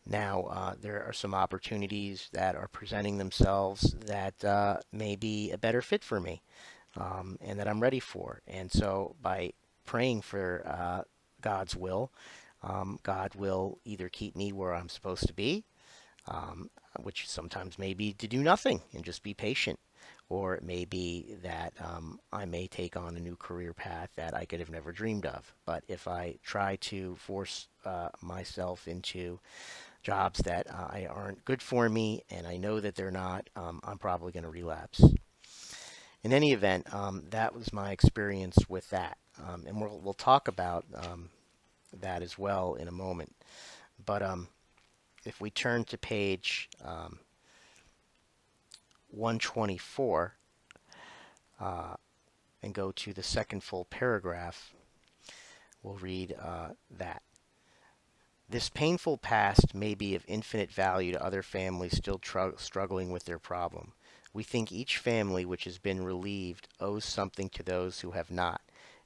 now 0.06 0.42
uh, 0.44 0.74
there 0.80 1.04
are 1.04 1.12
some 1.12 1.34
opportunities 1.34 2.28
that 2.32 2.56
are 2.56 2.68
presenting 2.68 3.18
themselves 3.18 3.94
that 4.06 4.44
uh, 4.44 4.78
may 4.92 5.16
be 5.16 5.52
a 5.52 5.58
better 5.58 5.80
fit 5.80 6.02
for 6.02 6.20
me, 6.20 6.42
um, 6.96 7.38
and 7.40 7.58
that 7.58 7.68
I'm 7.68 7.80
ready 7.80 8.00
for. 8.00 8.42
And 8.46 8.70
so 8.70 9.14
by 9.22 9.52
praying 9.86 10.22
for 10.22 10.62
uh, 10.66 11.02
God's 11.40 11.76
will, 11.76 12.10
um, 12.62 12.98
God 13.02 13.34
will 13.34 13.78
either 13.84 14.08
keep 14.08 14.36
me 14.36 14.52
where 14.52 14.74
I'm 14.74 14.88
supposed 14.88 15.26
to 15.26 15.32
be, 15.32 15.64
um, 16.26 16.70
which 17.00 17.28
sometimes 17.28 17.78
may 17.78 17.94
be 17.94 18.12
to 18.14 18.28
do 18.28 18.42
nothing 18.42 18.80
and 18.92 19.04
just 19.04 19.22
be 19.22 19.34
patient 19.34 19.78
or 20.32 20.54
it 20.54 20.62
may 20.62 20.86
be 20.86 21.36
that 21.42 21.74
um, 21.78 22.18
I 22.32 22.46
may 22.46 22.66
take 22.66 22.96
on 22.96 23.18
a 23.18 23.20
new 23.20 23.36
career 23.36 23.74
path 23.74 24.08
that 24.16 24.32
I 24.34 24.46
could 24.46 24.60
have 24.60 24.70
never 24.70 24.90
dreamed 24.90 25.26
of. 25.26 25.52
But 25.66 25.84
if 25.88 26.08
I 26.08 26.38
try 26.42 26.76
to 26.76 27.16
force 27.16 27.68
uh, 27.84 28.08
myself 28.22 28.88
into 28.88 29.40
jobs 30.02 30.40
that 30.40 30.66
uh, 30.70 31.06
aren't 31.10 31.44
good 31.44 31.60
for 31.60 31.86
me 31.86 32.22
and 32.30 32.46
I 32.46 32.56
know 32.56 32.80
that 32.80 32.94
they're 32.94 33.10
not, 33.10 33.50
um, 33.56 33.80
I'm 33.84 33.98
probably 33.98 34.32
going 34.32 34.44
to 34.44 34.48
relapse. 34.48 35.04
In 36.24 36.32
any 36.32 36.54
event, 36.54 36.92
um, 36.94 37.24
that 37.28 37.54
was 37.54 37.70
my 37.70 37.90
experience 37.90 38.56
with 38.70 38.88
that. 38.88 39.18
Um, 39.46 39.64
and 39.66 39.78
we'll, 39.78 40.00
we'll 40.02 40.14
talk 40.14 40.48
about 40.48 40.86
um, 40.94 41.28
that 42.00 42.22
as 42.22 42.38
well 42.38 42.72
in 42.76 42.88
a 42.88 42.92
moment. 42.92 43.34
But 44.06 44.22
um, 44.22 44.48
if 45.26 45.42
we 45.42 45.50
turn 45.50 45.84
to 45.84 45.98
page 45.98 46.70
124 49.12 50.34
uh, 51.60 51.94
and 52.62 52.74
go 52.74 52.92
to 52.92 53.12
the 53.12 53.22
second 53.22 53.62
full 53.62 53.84
paragraph, 53.84 54.72
we'll 55.82 55.96
read 55.96 56.34
uh, 56.40 56.70
that. 56.90 57.22
This 58.48 58.68
painful 58.68 59.18
past 59.18 59.74
may 59.74 59.94
be 59.94 60.14
of 60.14 60.24
infinite 60.28 60.70
value 60.70 61.12
to 61.12 61.24
other 61.24 61.42
families 61.42 61.96
still 61.96 62.20
struggling 62.56 63.10
with 63.10 63.24
their 63.24 63.38
problem. 63.38 63.92
We 64.34 64.42
think 64.42 64.70
each 64.70 64.98
family 64.98 65.44
which 65.44 65.64
has 65.64 65.78
been 65.78 66.04
relieved 66.04 66.68
owes 66.80 67.04
something 67.04 67.48
to 67.50 67.62
those 67.62 68.00
who 68.00 68.12
have 68.12 68.30
not, 68.30 68.60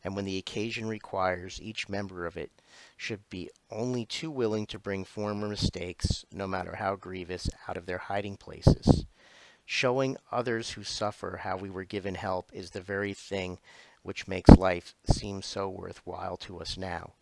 and 0.05 0.14
when 0.14 0.25
the 0.25 0.38
occasion 0.38 0.87
requires, 0.87 1.61
each 1.61 1.88
member 1.88 2.27
of 2.27 2.37
it 2.37 2.53
should 2.97 3.29
be 3.29 3.51
only 3.71 4.05
too 4.05 4.31
willing 4.31 4.66
to 4.66 4.79
bring 4.79 5.05
former 5.05 5.49
mistakes, 5.49 6.25
no 6.31 6.47
matter 6.47 6.77
how 6.77 6.95
grievous, 6.95 7.51
out 7.66 7.77
of 7.77 7.87
their 7.87 7.99
hiding 7.99 8.37
places. 8.37 9.05
Showing 9.68 10.16
others 10.31 10.70
who 10.70 10.85
suffer 10.85 11.40
how 11.42 11.57
we 11.57 11.70
were 11.70 11.85
given 11.85 12.14
help 12.14 12.52
is 12.52 12.70
the 12.70 12.81
very 12.81 13.12
thing 13.12 13.59
which 14.02 14.29
makes 14.29 14.50
life 14.50 14.94
seem 15.11 15.42
so 15.42 15.68
worthwhile 15.68 16.37
to 16.37 16.61
us 16.61 16.76
now. 16.76 17.14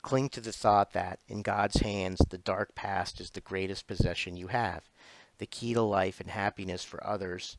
Cling 0.00 0.28
to 0.30 0.40
the 0.40 0.52
thought 0.52 0.92
that, 0.92 1.18
in 1.26 1.42
God's 1.42 1.80
hands, 1.80 2.20
the 2.30 2.38
dark 2.38 2.76
past 2.76 3.20
is 3.20 3.30
the 3.30 3.40
greatest 3.40 3.88
possession 3.88 4.36
you 4.36 4.46
have, 4.46 4.88
the 5.38 5.46
key 5.46 5.74
to 5.74 5.82
life 5.82 6.20
and 6.20 6.30
happiness 6.30 6.84
for 6.84 7.04
others. 7.04 7.56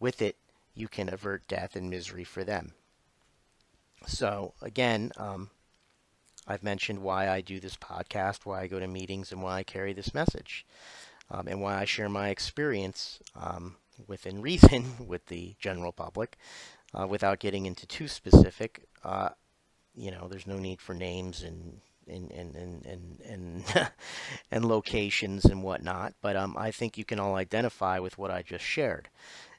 With 0.00 0.22
it, 0.22 0.36
you 0.74 0.88
can 0.88 1.12
avert 1.12 1.46
death 1.46 1.76
and 1.76 1.90
misery 1.90 2.24
for 2.24 2.44
them. 2.44 2.72
So, 4.06 4.54
again, 4.62 5.12
um, 5.18 5.50
I've 6.46 6.62
mentioned 6.62 7.02
why 7.02 7.28
I 7.28 7.42
do 7.42 7.60
this 7.60 7.76
podcast, 7.76 8.46
why 8.46 8.62
I 8.62 8.66
go 8.66 8.80
to 8.80 8.86
meetings, 8.86 9.32
and 9.32 9.42
why 9.42 9.58
I 9.58 9.62
carry 9.64 9.92
this 9.92 10.14
message 10.14 10.64
um, 11.30 11.48
and 11.48 11.60
why 11.60 11.78
I 11.78 11.84
share 11.84 12.08
my 12.08 12.28
experience 12.28 13.20
um, 13.34 13.76
within 14.06 14.42
reason 14.42 14.84
with 15.06 15.26
the 15.26 15.54
general 15.58 15.92
public 15.92 16.36
uh, 16.94 17.06
without 17.06 17.38
getting 17.38 17.66
into 17.66 17.86
too 17.86 18.08
specific. 18.08 18.84
Uh, 19.04 19.30
you 19.94 20.10
know, 20.10 20.28
there's 20.28 20.46
no 20.46 20.58
need 20.58 20.80
for 20.80 20.94
names 20.94 21.42
and 21.42 21.80
and 22.08 22.30
and 22.30 22.54
and 22.54 22.86
and 22.86 23.20
and, 23.28 23.90
and 24.50 24.64
locations 24.64 25.44
and 25.44 25.62
whatnot. 25.62 26.14
But 26.20 26.36
um, 26.36 26.56
I 26.58 26.70
think 26.70 26.98
you 26.98 27.04
can 27.04 27.18
all 27.18 27.34
identify 27.34 27.98
with 27.98 28.18
what 28.18 28.30
I 28.30 28.42
just 28.42 28.64
shared, 28.64 29.08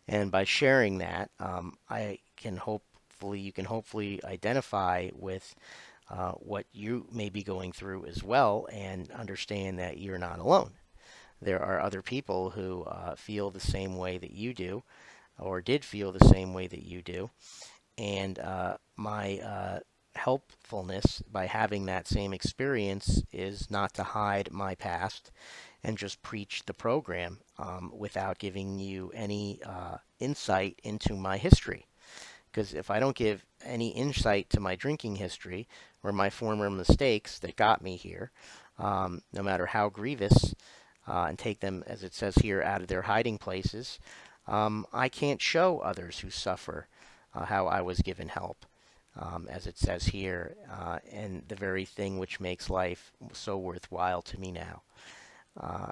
and 0.08 0.32
by 0.32 0.44
sharing 0.44 1.00
that, 1.00 1.32
um, 1.40 1.78
I 1.90 2.20
can 2.36 2.58
hopefully 2.58 3.40
you 3.40 3.52
can 3.52 3.66
hopefully 3.66 4.22
identify 4.24 5.10
with. 5.14 5.56
Uh, 6.10 6.32
what 6.36 6.66
you 6.72 7.06
may 7.12 7.28
be 7.28 7.44
going 7.44 7.74
through 7.74 8.06
as 8.06 8.24
well, 8.24 8.66
and 8.72 9.12
understand 9.12 9.78
that 9.78 9.98
you're 9.98 10.18
not 10.18 10.40
alone 10.40 10.72
there 11.42 11.62
are 11.62 11.80
other 11.80 12.02
people 12.02 12.52
who 12.52 12.84
uh, 12.84 13.16
feel 13.16 13.50
the 13.50 13.60
same 13.60 13.96
way 13.98 14.18
that 14.18 14.32
you 14.32 14.54
do 14.54 14.84
or 15.40 15.62
did 15.62 15.86
feel 15.86 16.12
the 16.12 16.28
same 16.28 16.54
way 16.54 16.68
that 16.68 16.84
you 16.84 17.02
do. 17.02 17.30
And 17.98 18.40
uh, 18.40 18.78
my 18.96 19.40
uh, 19.40 19.80
helpfulness 20.16 21.22
by 21.32 21.46
having 21.46 21.86
that 21.86 22.08
same 22.08 22.34
experience 22.34 23.22
is 23.32 23.70
not 23.70 23.94
to 23.94 24.04
hide 24.04 24.52
my 24.52 24.76
past 24.76 25.32
and 25.84 25.98
just 25.98 26.22
preach 26.22 26.64
the 26.66 26.74
program 26.74 27.40
um, 27.58 27.92
without 27.96 28.40
giving 28.40 28.80
you 28.80 29.12
any 29.14 29.60
uh, 29.66 29.98
insight 30.20 30.80
into 30.84 31.16
my 31.16 31.38
history. 31.38 31.86
Because 32.52 32.74
if 32.74 32.90
I 32.90 33.00
don't 33.00 33.16
give 33.16 33.46
any 33.64 33.90
insight 33.90 34.50
to 34.50 34.60
my 34.60 34.76
drinking 34.76 35.18
history 35.18 35.68
or 36.04 36.12
my 36.12 36.30
former 36.30 36.70
mistakes 36.70 37.40
that 37.40 37.56
got 37.56 37.84
me 37.84 37.96
here, 37.96 38.32
um, 38.80 39.22
no 39.34 39.44
matter 39.44 39.68
how 39.68 39.90
grievous, 39.90 40.56
uh, 41.08 41.26
and 41.30 41.40
take 41.40 41.60
them, 41.60 41.84
as 41.88 42.04
it 42.04 42.14
says 42.14 42.36
here, 42.36 42.62
out 42.62 42.82
of 42.82 42.88
their 42.88 43.04
hiding 43.04 43.38
places, 43.38 44.00
um, 44.48 44.86
I 44.94 45.10
can't 45.10 45.42
show 45.42 45.80
others 45.80 46.20
who 46.20 46.30
suffer 46.30 46.88
uh, 47.34 47.46
how 47.46 47.68
I 47.68 47.82
was 47.82 48.00
given 48.00 48.30
help, 48.30 48.66
um, 49.20 49.48
as 49.50 49.68
it 49.68 49.78
says 49.78 50.06
here, 50.06 50.56
uh, 50.72 51.00
and 51.12 51.44
the 51.48 51.56
very 51.56 51.86
thing 51.86 52.18
which 52.18 52.40
makes 52.40 52.70
life 52.70 53.12
so 53.34 53.58
worthwhile 53.58 54.22
to 54.24 54.40
me 54.40 54.52
now. 54.52 54.84
Uh, 55.60 55.92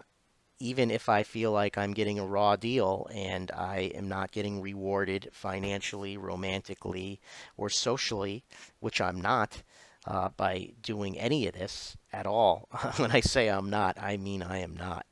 even 0.59 0.89
if 0.89 1.09
I 1.09 1.23
feel 1.23 1.51
like 1.51 1.77
I'm 1.77 1.93
getting 1.93 2.17
a 2.17 2.25
raw 2.25 2.55
deal 2.55 3.09
and 3.13 3.51
I 3.51 3.91
am 3.93 4.07
not 4.07 4.31
getting 4.31 4.61
rewarded 4.61 5.29
financially, 5.33 6.15
romantically, 6.17 7.19
or 7.57 7.69
socially, 7.69 8.45
which 8.79 9.01
I'm 9.01 9.19
not 9.19 9.63
uh, 10.07 10.29
by 10.37 10.71
doing 10.81 11.17
any 11.17 11.47
of 11.47 11.53
this 11.53 11.97
at 12.13 12.25
all. 12.25 12.67
when 12.97 13.11
I 13.11 13.21
say 13.21 13.47
I'm 13.47 13.69
not, 13.69 13.97
I 13.99 14.17
mean 14.17 14.43
I 14.43 14.59
am 14.59 14.75
not 14.75 15.05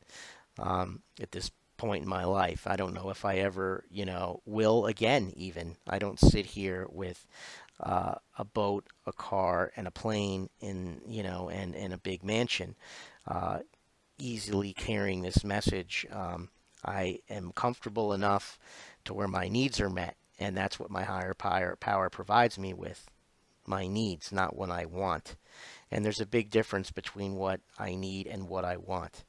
um, 0.58 1.02
at 1.22 1.32
this 1.32 1.52
point 1.78 2.04
in 2.04 2.10
my 2.10 2.24
life. 2.24 2.68
I 2.68 2.76
don't 2.76 2.94
know 2.94 3.10
if 3.10 3.26
I 3.26 3.38
ever, 3.38 3.84
you 3.90 4.06
know, 4.06 4.42
will 4.46 4.86
again, 4.86 5.34
even. 5.36 5.76
I 5.88 6.00
don't 6.00 6.20
sit 6.20 6.46
here 6.46 6.88
with 6.90 7.28
uh, 7.80 8.16
a 8.38 8.46
boat, 8.46 8.86
a 9.06 9.14
car, 9.14 9.72
and 9.76 9.88
a 9.88 9.92
plane 9.92 10.50
in, 10.60 11.02
you 11.08 11.24
know, 11.24 11.50
and, 11.50 11.76
and 11.76 11.94
a 11.94 11.98
big 11.98 12.24
mansion. 12.24 12.76
Uh, 13.28 13.60
easily 14.20 14.74
carrying 14.74 15.22
this 15.22 15.44
message. 15.44 16.06
Um, 16.12 16.50
I 16.86 17.20
am 17.30 17.52
comfortable 17.52 18.14
enough 18.14 18.60
to 19.06 19.14
where 19.14 19.28
my 19.28 19.50
needs 19.50 19.82
are 19.82 19.90
met, 19.90 20.16
and 20.40 20.56
that's 20.56 20.80
what 20.80 20.92
my 20.92 21.04
higher 21.04 21.34
power, 21.34 21.76
power 21.76 22.10
provides 22.10 22.60
me 22.60 22.74
with 22.74 23.10
my 23.66 23.88
needs, 23.88 24.32
not 24.32 24.56
what 24.56 24.70
I 24.70 24.86
want. 24.86 25.36
And 25.92 26.04
there's 26.04 26.22
a 26.22 26.26
big 26.26 26.50
difference 26.50 26.92
between 26.92 27.36
what 27.36 27.62
I 27.78 27.96
need 27.96 28.28
and 28.28 28.48
what 28.50 28.66
I 28.66 28.78
want. 28.78 29.24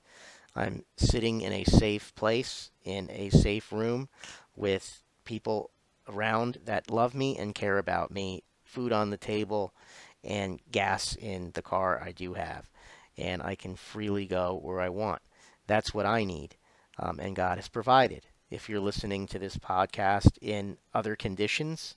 I'm 0.57 0.85
sitting 0.97 1.41
in 1.41 1.53
a 1.53 1.65
safe 1.65 2.15
place, 2.15 2.71
in 2.85 3.11
a 3.11 3.31
safe 3.31 3.73
room, 3.73 4.09
with 4.55 5.03
people 5.25 5.71
around 6.09 6.59
that 6.65 6.91
love 6.91 7.15
me 7.15 7.37
and 7.37 7.55
care 7.55 7.79
about 7.79 8.11
me, 8.11 8.45
food 8.65 8.93
on 8.93 9.11
the 9.11 9.17
table, 9.17 9.75
and 10.23 10.61
gas 10.71 11.17
in 11.17 11.51
the 11.55 11.63
car 11.63 12.01
I 12.03 12.13
do 12.13 12.35
have 12.35 12.69
and 13.17 13.43
I 13.43 13.55
can 13.55 13.77
freely 13.77 14.27
go 14.27 14.59
where 14.61 14.81
I 14.81 14.89
want. 14.89 15.23
That's 15.67 15.95
what 15.95 16.07
I 16.07 16.25
need, 16.25 16.57
um, 16.99 17.21
and 17.21 17.37
God 17.37 17.59
has 17.59 17.69
provided. 17.69 18.27
If 18.51 18.69
you're 18.69 18.81
listening 18.81 19.27
to 19.29 19.39
this 19.39 19.57
podcast 19.57 20.39
in 20.41 20.77
other 20.93 21.17
conditions, 21.17 21.97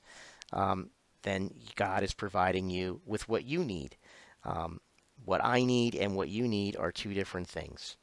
um, 0.53 0.91
then 1.27 1.53
God 1.75 2.03
is 2.03 2.13
providing 2.13 2.69
you 2.69 3.01
with 3.05 3.27
what 3.27 3.43
you 3.45 3.63
need. 3.63 3.97
Um, 4.43 4.79
what 5.25 5.43
I 5.43 5.63
need 5.63 5.95
and 5.95 6.15
what 6.15 6.29
you 6.29 6.47
need 6.47 6.75
are 6.77 6.91
two 6.91 7.13
different 7.13 7.47
things. 7.47 7.97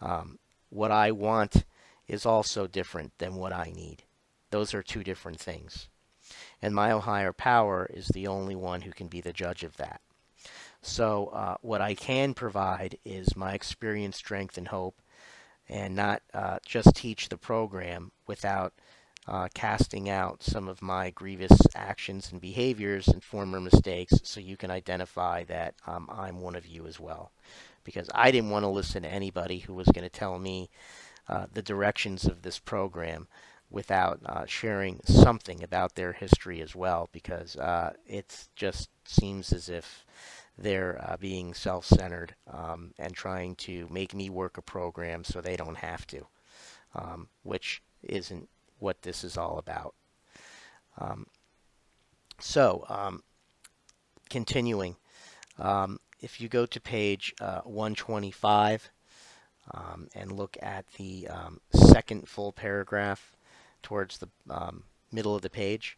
Um, 0.00 0.38
what 0.70 0.90
I 0.90 1.12
want 1.12 1.64
is 2.08 2.24
also 2.24 2.66
different 2.66 3.12
than 3.18 3.36
what 3.36 3.52
I 3.52 3.72
need. 3.74 4.04
Those 4.50 4.74
are 4.74 4.82
two 4.82 5.04
different 5.04 5.38
things. 5.38 5.88
And 6.60 6.74
my 6.74 6.90
higher 6.90 7.32
power 7.32 7.90
is 7.92 8.08
the 8.08 8.26
only 8.26 8.54
one 8.54 8.82
who 8.82 8.92
can 8.92 9.08
be 9.08 9.20
the 9.20 9.32
judge 9.32 9.64
of 9.64 9.76
that. 9.76 10.00
So 10.80 11.26
uh, 11.26 11.56
what 11.60 11.80
I 11.80 11.94
can 11.94 12.34
provide 12.34 12.98
is 13.04 13.36
my 13.36 13.52
experience, 13.52 14.16
strength, 14.16 14.58
and 14.58 14.68
hope, 14.68 15.00
and 15.68 15.94
not 15.94 16.22
uh, 16.34 16.58
just 16.66 16.94
teach 16.94 17.28
the 17.28 17.36
program 17.36 18.12
without 18.26 18.72
uh, 19.28 19.48
casting 19.54 20.08
out 20.08 20.42
some 20.42 20.68
of 20.68 20.82
my 20.82 21.10
grievous 21.10 21.56
actions 21.74 22.32
and 22.32 22.40
behaviors 22.40 23.08
and 23.08 23.22
former 23.22 23.60
mistakes 23.60 24.14
so 24.24 24.40
you 24.40 24.56
can 24.56 24.70
identify 24.70 25.44
that 25.44 25.74
um, 25.86 26.08
I'm 26.12 26.40
one 26.40 26.56
of 26.56 26.66
you 26.66 26.86
as 26.86 26.98
well. 26.98 27.32
Because 27.84 28.08
I 28.14 28.30
didn't 28.30 28.50
want 28.50 28.64
to 28.64 28.68
listen 28.68 29.02
to 29.02 29.12
anybody 29.12 29.58
who 29.58 29.74
was 29.74 29.88
going 29.88 30.04
to 30.04 30.10
tell 30.10 30.38
me 30.38 30.70
uh, 31.28 31.46
the 31.52 31.62
directions 31.62 32.24
of 32.24 32.42
this 32.42 32.58
program 32.58 33.28
without 33.70 34.20
uh, 34.26 34.44
sharing 34.46 35.00
something 35.04 35.62
about 35.62 35.94
their 35.94 36.12
history 36.12 36.60
as 36.60 36.74
well 36.76 37.08
because 37.12 37.56
uh, 37.56 37.92
it 38.06 38.46
just 38.54 38.90
seems 39.06 39.52
as 39.52 39.68
if 39.68 40.04
they're 40.58 41.00
uh, 41.02 41.16
being 41.16 41.54
self-centered 41.54 42.34
um, 42.52 42.92
and 42.98 43.14
trying 43.14 43.54
to 43.54 43.88
make 43.90 44.14
me 44.14 44.28
work 44.28 44.58
a 44.58 44.62
program 44.62 45.24
so 45.24 45.40
they 45.40 45.56
don't 45.56 45.78
have 45.78 46.06
to, 46.06 46.26
um, 46.94 47.28
which 47.42 47.82
isn't 48.02 48.48
what 48.82 49.02
this 49.02 49.24
is 49.24 49.36
all 49.38 49.58
about. 49.58 49.94
Um, 50.98 51.26
so, 52.38 52.84
um, 52.88 53.22
continuing, 54.28 54.96
um, 55.58 55.98
if 56.20 56.40
you 56.40 56.48
go 56.48 56.66
to 56.66 56.80
page 56.80 57.34
uh, 57.40 57.60
125 57.60 58.90
um, 59.72 60.08
and 60.14 60.32
look 60.32 60.56
at 60.60 60.84
the 60.98 61.28
second 61.72 62.28
full 62.28 62.52
paragraph 62.52 63.36
towards 63.82 64.18
the 64.18 64.28
middle 65.10 65.34
of 65.34 65.42
the 65.42 65.50
page, 65.50 65.96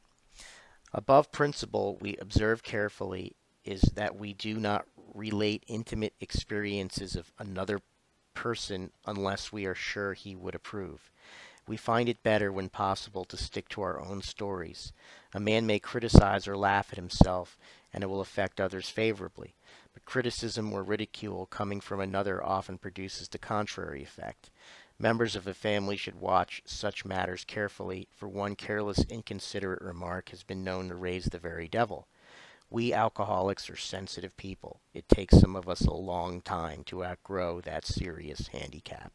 above 0.92 1.32
principle, 1.32 1.98
we 2.00 2.16
observe 2.18 2.62
carefully 2.62 3.34
is 3.64 3.80
that 3.94 4.16
we 4.16 4.34
do 4.34 4.58
not 4.58 4.84
relate 5.14 5.64
intimate 5.66 6.12
experiences 6.20 7.16
of 7.16 7.32
another 7.38 7.80
person 8.34 8.90
unless 9.06 9.52
we 9.52 9.64
are 9.64 9.74
sure 9.74 10.12
he 10.12 10.34
would 10.36 10.54
approve. 10.54 11.10
We 11.66 11.76
find 11.78 12.08
it 12.10 12.22
better 12.22 12.52
when 12.52 12.68
possible 12.68 13.24
to 13.24 13.38
stick 13.38 13.68
to 13.70 13.80
our 13.80 13.98
own 13.98 14.20
stories. 14.20 14.92
A 15.32 15.40
man 15.40 15.66
may 15.66 15.78
criticize 15.78 16.46
or 16.46 16.56
laugh 16.58 16.88
at 16.92 16.98
himself, 16.98 17.56
and 17.92 18.04
it 18.04 18.08
will 18.08 18.20
affect 18.20 18.60
others 18.60 18.90
favorably. 18.90 19.54
But 19.94 20.04
criticism 20.04 20.72
or 20.72 20.82
ridicule 20.82 21.46
coming 21.46 21.80
from 21.80 22.00
another 22.00 22.44
often 22.44 22.76
produces 22.76 23.28
the 23.28 23.38
contrary 23.38 24.02
effect. 24.02 24.50
Members 24.98 25.34
of 25.34 25.46
a 25.46 25.54
family 25.54 25.96
should 25.96 26.20
watch 26.20 26.62
such 26.66 27.04
matters 27.04 27.44
carefully, 27.44 28.08
for 28.12 28.28
one 28.28 28.56
careless, 28.56 29.04
inconsiderate 29.08 29.80
remark 29.80 30.28
has 30.28 30.42
been 30.42 30.64
known 30.64 30.88
to 30.88 30.94
raise 30.94 31.24
the 31.24 31.38
very 31.38 31.66
devil. 31.66 32.06
We 32.70 32.92
alcoholics 32.92 33.70
are 33.70 33.76
sensitive 33.76 34.36
people. 34.36 34.80
It 34.92 35.08
takes 35.08 35.38
some 35.38 35.56
of 35.56 35.68
us 35.68 35.82
a 35.82 35.94
long 35.94 36.42
time 36.42 36.84
to 36.84 37.04
outgrow 37.04 37.60
that 37.62 37.86
serious 37.86 38.48
handicap. 38.48 39.12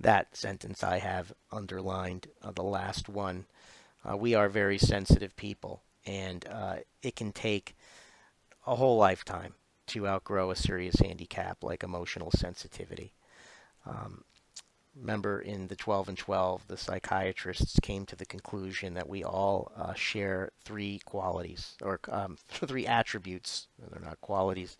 That 0.00 0.36
sentence 0.36 0.84
I 0.84 0.98
have 0.98 1.32
underlined, 1.50 2.28
uh, 2.42 2.52
the 2.52 2.62
last 2.62 3.08
one. 3.08 3.46
Uh, 4.08 4.16
we 4.16 4.34
are 4.34 4.48
very 4.48 4.78
sensitive 4.78 5.36
people, 5.36 5.82
and 6.06 6.46
uh, 6.48 6.76
it 7.02 7.16
can 7.16 7.32
take 7.32 7.76
a 8.66 8.76
whole 8.76 8.96
lifetime 8.96 9.54
to 9.86 10.08
outgrow 10.08 10.50
a 10.50 10.56
serious 10.56 10.96
handicap 10.96 11.62
like 11.62 11.82
emotional 11.82 12.30
sensitivity. 12.32 13.12
Um, 13.86 14.24
remember 14.96 15.40
in 15.40 15.68
the 15.68 15.76
12 15.76 16.08
and 16.08 16.18
12, 16.18 16.66
the 16.68 16.76
psychiatrists 16.76 17.78
came 17.80 18.06
to 18.06 18.16
the 18.16 18.26
conclusion 18.26 18.94
that 18.94 19.08
we 19.08 19.24
all 19.24 19.72
uh, 19.76 19.94
share 19.94 20.52
three 20.64 21.00
qualities, 21.04 21.76
or 21.82 22.00
um, 22.10 22.36
three 22.48 22.86
attributes. 22.86 23.68
They're 23.78 24.00
not 24.00 24.20
qualities. 24.20 24.76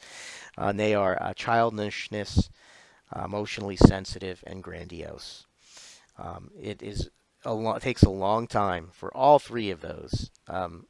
Uh, 0.59 0.67
and 0.67 0.81
they 0.81 0.95
are 0.95 1.21
uh, 1.23 1.35
childishness, 1.35 2.49
emotionally 3.23 3.77
sensitive, 3.77 4.43
and 4.47 4.63
grandiose. 4.63 5.47
Um, 6.19 6.51
it 6.61 6.83
is 6.83 7.11
a 7.45 7.53
lo- 7.53 7.79
takes 7.79 8.03
a 8.03 8.11
long 8.11 8.47
time 8.47 8.89
for 8.93 9.15
all 9.15 9.39
three 9.39 9.71
of 9.71 9.81
those 9.81 10.31
um, 10.49 10.87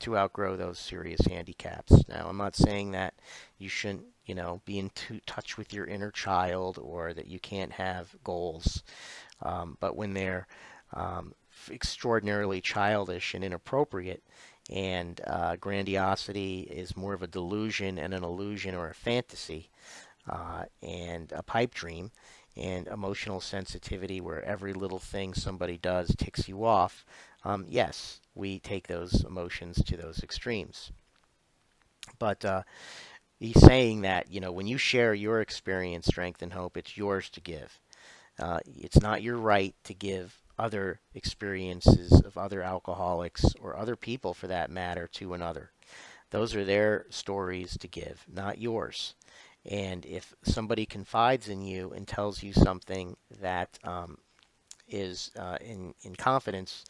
to 0.00 0.16
outgrow 0.16 0.56
those 0.56 0.78
serious 0.78 1.20
handicaps. 1.26 2.06
Now, 2.08 2.28
I'm 2.28 2.36
not 2.36 2.54
saying 2.54 2.92
that 2.92 3.14
you 3.58 3.68
shouldn't 3.68 4.06
you 4.28 4.34
know, 4.34 4.60
be 4.66 4.78
in 4.78 4.90
touch 5.26 5.56
with 5.56 5.72
your 5.72 5.86
inner 5.86 6.10
child 6.10 6.78
or 6.80 7.14
that 7.14 7.26
you 7.26 7.40
can't 7.40 7.72
have 7.72 8.14
goals. 8.22 8.84
Um, 9.42 9.78
but 9.80 9.96
when 9.96 10.12
they're 10.12 10.46
um, 10.92 11.32
extraordinarily 11.70 12.60
childish 12.60 13.32
and 13.32 13.42
inappropriate, 13.42 14.22
and 14.70 15.18
uh, 15.26 15.56
grandiosity 15.56 16.60
is 16.70 16.94
more 16.94 17.14
of 17.14 17.22
a 17.22 17.26
delusion 17.26 17.98
and 17.98 18.12
an 18.12 18.22
illusion 18.22 18.74
or 18.74 18.90
a 18.90 18.94
fantasy, 18.94 19.70
uh, 20.28 20.64
and 20.82 21.32
a 21.32 21.42
pipe 21.42 21.74
dream, 21.74 22.10
and 22.56 22.86
emotional 22.88 23.40
sensitivity 23.40 24.20
where 24.20 24.42
every 24.44 24.72
little 24.72 24.98
thing 24.98 25.34
somebody 25.34 25.76
does 25.78 26.14
ticks 26.16 26.48
you 26.48 26.64
off, 26.64 27.04
um, 27.44 27.64
yes, 27.68 28.20
we 28.34 28.58
take 28.58 28.86
those 28.88 29.24
emotions 29.24 29.82
to 29.84 29.96
those 29.96 30.22
extremes. 30.22 30.90
But 32.18 32.44
uh, 32.44 32.62
he's 33.40 33.60
saying 33.60 34.02
that 34.02 34.30
you 34.30 34.40
know 34.40 34.52
when 34.52 34.66
you 34.66 34.78
share 34.78 35.14
your 35.14 35.40
experience, 35.40 36.06
strength, 36.06 36.42
and 36.42 36.52
hope, 36.52 36.76
it's 36.76 36.96
yours 36.96 37.30
to 37.30 37.40
give. 37.40 37.80
Uh, 38.38 38.60
it's 38.66 39.00
not 39.00 39.22
your 39.22 39.36
right 39.36 39.74
to 39.84 39.94
give 39.94 40.42
other 40.58 41.00
experiences 41.14 42.12
of 42.22 42.38
other 42.38 42.62
alcoholics 42.62 43.54
or 43.60 43.76
other 43.76 43.96
people, 43.96 44.34
for 44.34 44.46
that 44.48 44.70
matter, 44.70 45.08
to 45.08 45.34
another. 45.34 45.70
Those 46.30 46.54
are 46.54 46.64
their 46.64 47.06
stories 47.10 47.76
to 47.78 47.88
give, 47.88 48.24
not 48.28 48.58
yours. 48.58 49.14
And 49.64 50.06
if 50.06 50.34
somebody 50.42 50.86
confides 50.86 51.48
in 51.48 51.62
you 51.62 51.92
and 51.92 52.06
tells 52.06 52.42
you 52.42 52.52
something 52.52 53.16
that 53.40 53.78
um, 53.84 54.18
is 54.88 55.30
uh, 55.38 55.58
in 55.60 55.94
in 56.02 56.16
confidence, 56.16 56.84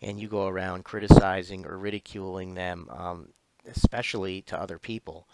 and 0.00 0.20
you 0.20 0.28
go 0.28 0.46
around 0.46 0.84
criticizing 0.84 1.66
or 1.66 1.78
ridiculing 1.78 2.54
them, 2.54 2.88
um, 2.90 3.28
especially 3.66 4.42
to 4.42 4.60
other 4.60 4.78
people, 4.78 5.28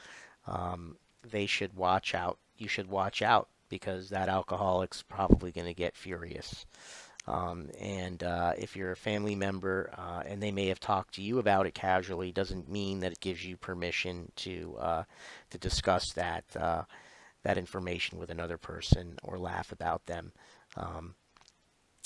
um, 0.47 0.97
they 1.23 1.47
should 1.47 1.75
watch 1.77 2.15
out. 2.15 2.39
You 2.57 2.69
should 2.69 2.89
watch 2.89 3.23
out 3.23 3.49
because 3.69 4.11
that 4.11 4.29
alcoholic's 4.29 5.03
probably 5.03 5.53
going 5.53 5.67
to 5.67 5.75
get 5.75 5.97
furious. 5.97 6.67
Um, 7.29 7.69
and 7.79 8.23
uh, 8.23 8.55
if 8.57 8.75
you're 8.75 8.93
a 8.93 8.97
family 8.97 9.35
member 9.35 9.93
uh, 9.99 10.23
and 10.25 10.43
they 10.43 10.51
may 10.51 10.69
have 10.69 10.81
talked 10.81 11.15
to 11.17 11.23
you 11.23 11.39
about 11.39 11.67
it 11.67 11.75
casually, 11.75 12.33
doesn't 12.33 12.71
mean 12.71 13.01
that 13.01 13.13
it 13.13 13.21
gives 13.21 13.45
you 13.45 13.59
permission 13.59 14.33
to 14.37 14.77
uh, 14.81 15.05
to 15.51 15.59
discuss 15.59 16.13
that 16.15 16.45
uh, 16.57 16.85
that 17.43 17.59
information 17.59 18.19
with 18.19 18.31
another 18.31 18.57
person 18.57 19.19
or 19.23 19.39
laugh 19.39 19.73
about 19.73 20.07
them 20.07 20.33
um, 20.77 21.15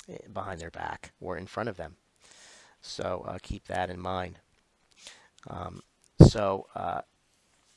eh, 0.08 0.16
behind 0.32 0.60
their 0.60 0.70
back 0.72 1.12
or 1.20 1.36
in 1.36 1.46
front 1.46 1.68
of 1.68 1.76
them. 1.76 1.96
So 2.80 3.24
uh, 3.28 3.38
keep 3.42 3.66
that 3.68 3.90
in 3.90 4.00
mind. 4.00 4.40
Um, 5.48 5.82
so 6.26 6.66
uh, 6.74 7.02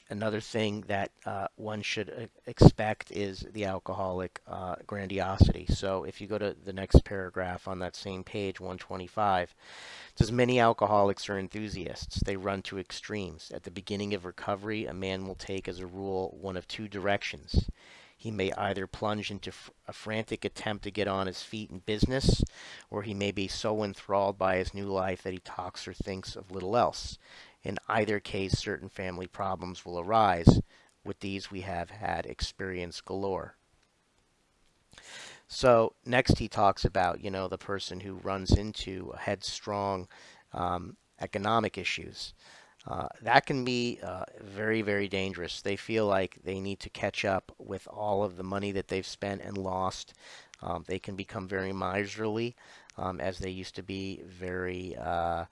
another 0.10 0.39
thing 0.39 0.84
that 0.88 1.12
uh, 1.26 1.48
one 1.56 1.82
should 1.82 2.10
uh, 2.10 2.28
expect 2.46 3.12
is 3.12 3.46
the 3.54 3.65
alcoholic 3.65 4.41
uh, 4.48 4.76
grandiosity. 4.86 5.65
So 5.70 6.04
if 6.04 6.22
you 6.22 6.28
go 6.28 6.38
to 6.38 6.56
the 6.63 6.74
next 6.74 7.04
paragraph 7.04 7.68
on 7.68 7.80
that 7.80 7.96
same 7.96 8.24
page, 8.24 8.60
125, 8.60 9.56
it 10.12 10.18
says 10.18 10.32
many 10.32 10.60
alcoholics 10.60 11.30
are 11.30 11.39
enthusiasts. 11.39 12.22
They 12.26 12.38
run 12.38 12.62
to 12.63 12.80
extremes. 12.80 13.52
At 13.54 13.63
the 13.63 13.72
beginning 13.72 14.13
of 14.13 14.26
recovery, 14.26 14.86
a 14.86 14.94
man 14.94 15.28
will 15.28 15.36
take 15.36 15.68
as 15.68 15.80
a 15.80 15.88
rule 15.88 16.38
one 16.39 16.58
of 16.58 16.68
two 16.68 16.88
directions. 16.88 17.70
He 18.18 18.32
may 18.32 18.52
either 18.54 18.88
plunge 18.88 19.30
into 19.30 19.52
a 19.88 19.94
frantic 19.94 20.46
attempt 20.46 20.84
to 20.86 20.91
get 20.91 21.08
on 21.08 21.28
his 21.28 21.44
feet 21.44 21.70
in 21.70 21.80
business, 21.80 22.44
or 22.89 23.04
he 23.04 23.13
may 23.13 23.32
be 23.32 23.48
so 23.48 23.84
enthralled 23.84 24.38
by 24.38 24.56
his 24.56 24.74
new 24.74 24.88
life 24.88 25.22
that 25.24 25.34
he 25.34 25.39
talks 25.39 25.88
or 25.88 25.94
thinks 25.94 26.36
of 26.36 26.50
little 26.50 26.78
else. 26.78 27.20
In 27.65 27.80
either 27.88 28.19
case, 28.19 28.60
certain 28.60 28.89
family 28.89 29.25
problems 29.25 29.84
will 29.84 29.99
arise. 29.99 30.62
With 31.04 31.19
these, 31.19 31.49
we 31.49 31.62
have 31.62 31.89
had 31.89 32.28
experience 32.28 33.01
galore. 33.01 33.56
So 35.47 35.93
next 36.06 36.38
he 36.38 36.47
talks 36.47 36.86
about, 36.86 37.23
you 37.23 37.32
know, 37.32 37.47
the 37.47 37.58
person 37.58 37.99
who 37.99 38.15
runs 38.15 38.51
into 38.51 39.13
headstrong 39.17 40.08
um, 40.54 40.95
economic 41.19 41.78
issues. 41.78 42.34
Uh, 42.88 43.08
that 43.23 43.47
can 43.47 43.65
be 43.65 43.99
uh, 44.04 44.25
very, 44.41 44.84
very 44.84 45.08
dangerous. 45.08 45.62
They 45.62 45.75
feel 45.75 46.06
like 46.06 46.38
they 46.43 46.60
need 46.60 46.80
to 46.82 46.89
catch 46.91 47.25
up 47.25 47.51
with 47.58 47.88
all 47.88 48.23
of 48.23 48.38
the 48.38 48.43
money 48.43 48.71
that 48.73 48.89
they've 48.89 49.06
spent 49.06 49.41
and 49.41 49.58
lost. 49.58 50.13
Um, 50.62 50.84
they 50.88 50.99
can 50.99 51.15
become 51.15 51.47
very 51.47 51.73
miserly, 51.73 52.56
um, 52.97 53.19
as 53.19 53.39
they 53.39 53.49
used 53.49 53.75
to 53.75 53.84
be 53.84 54.21
very, 54.28 54.95
uh, 54.97 55.45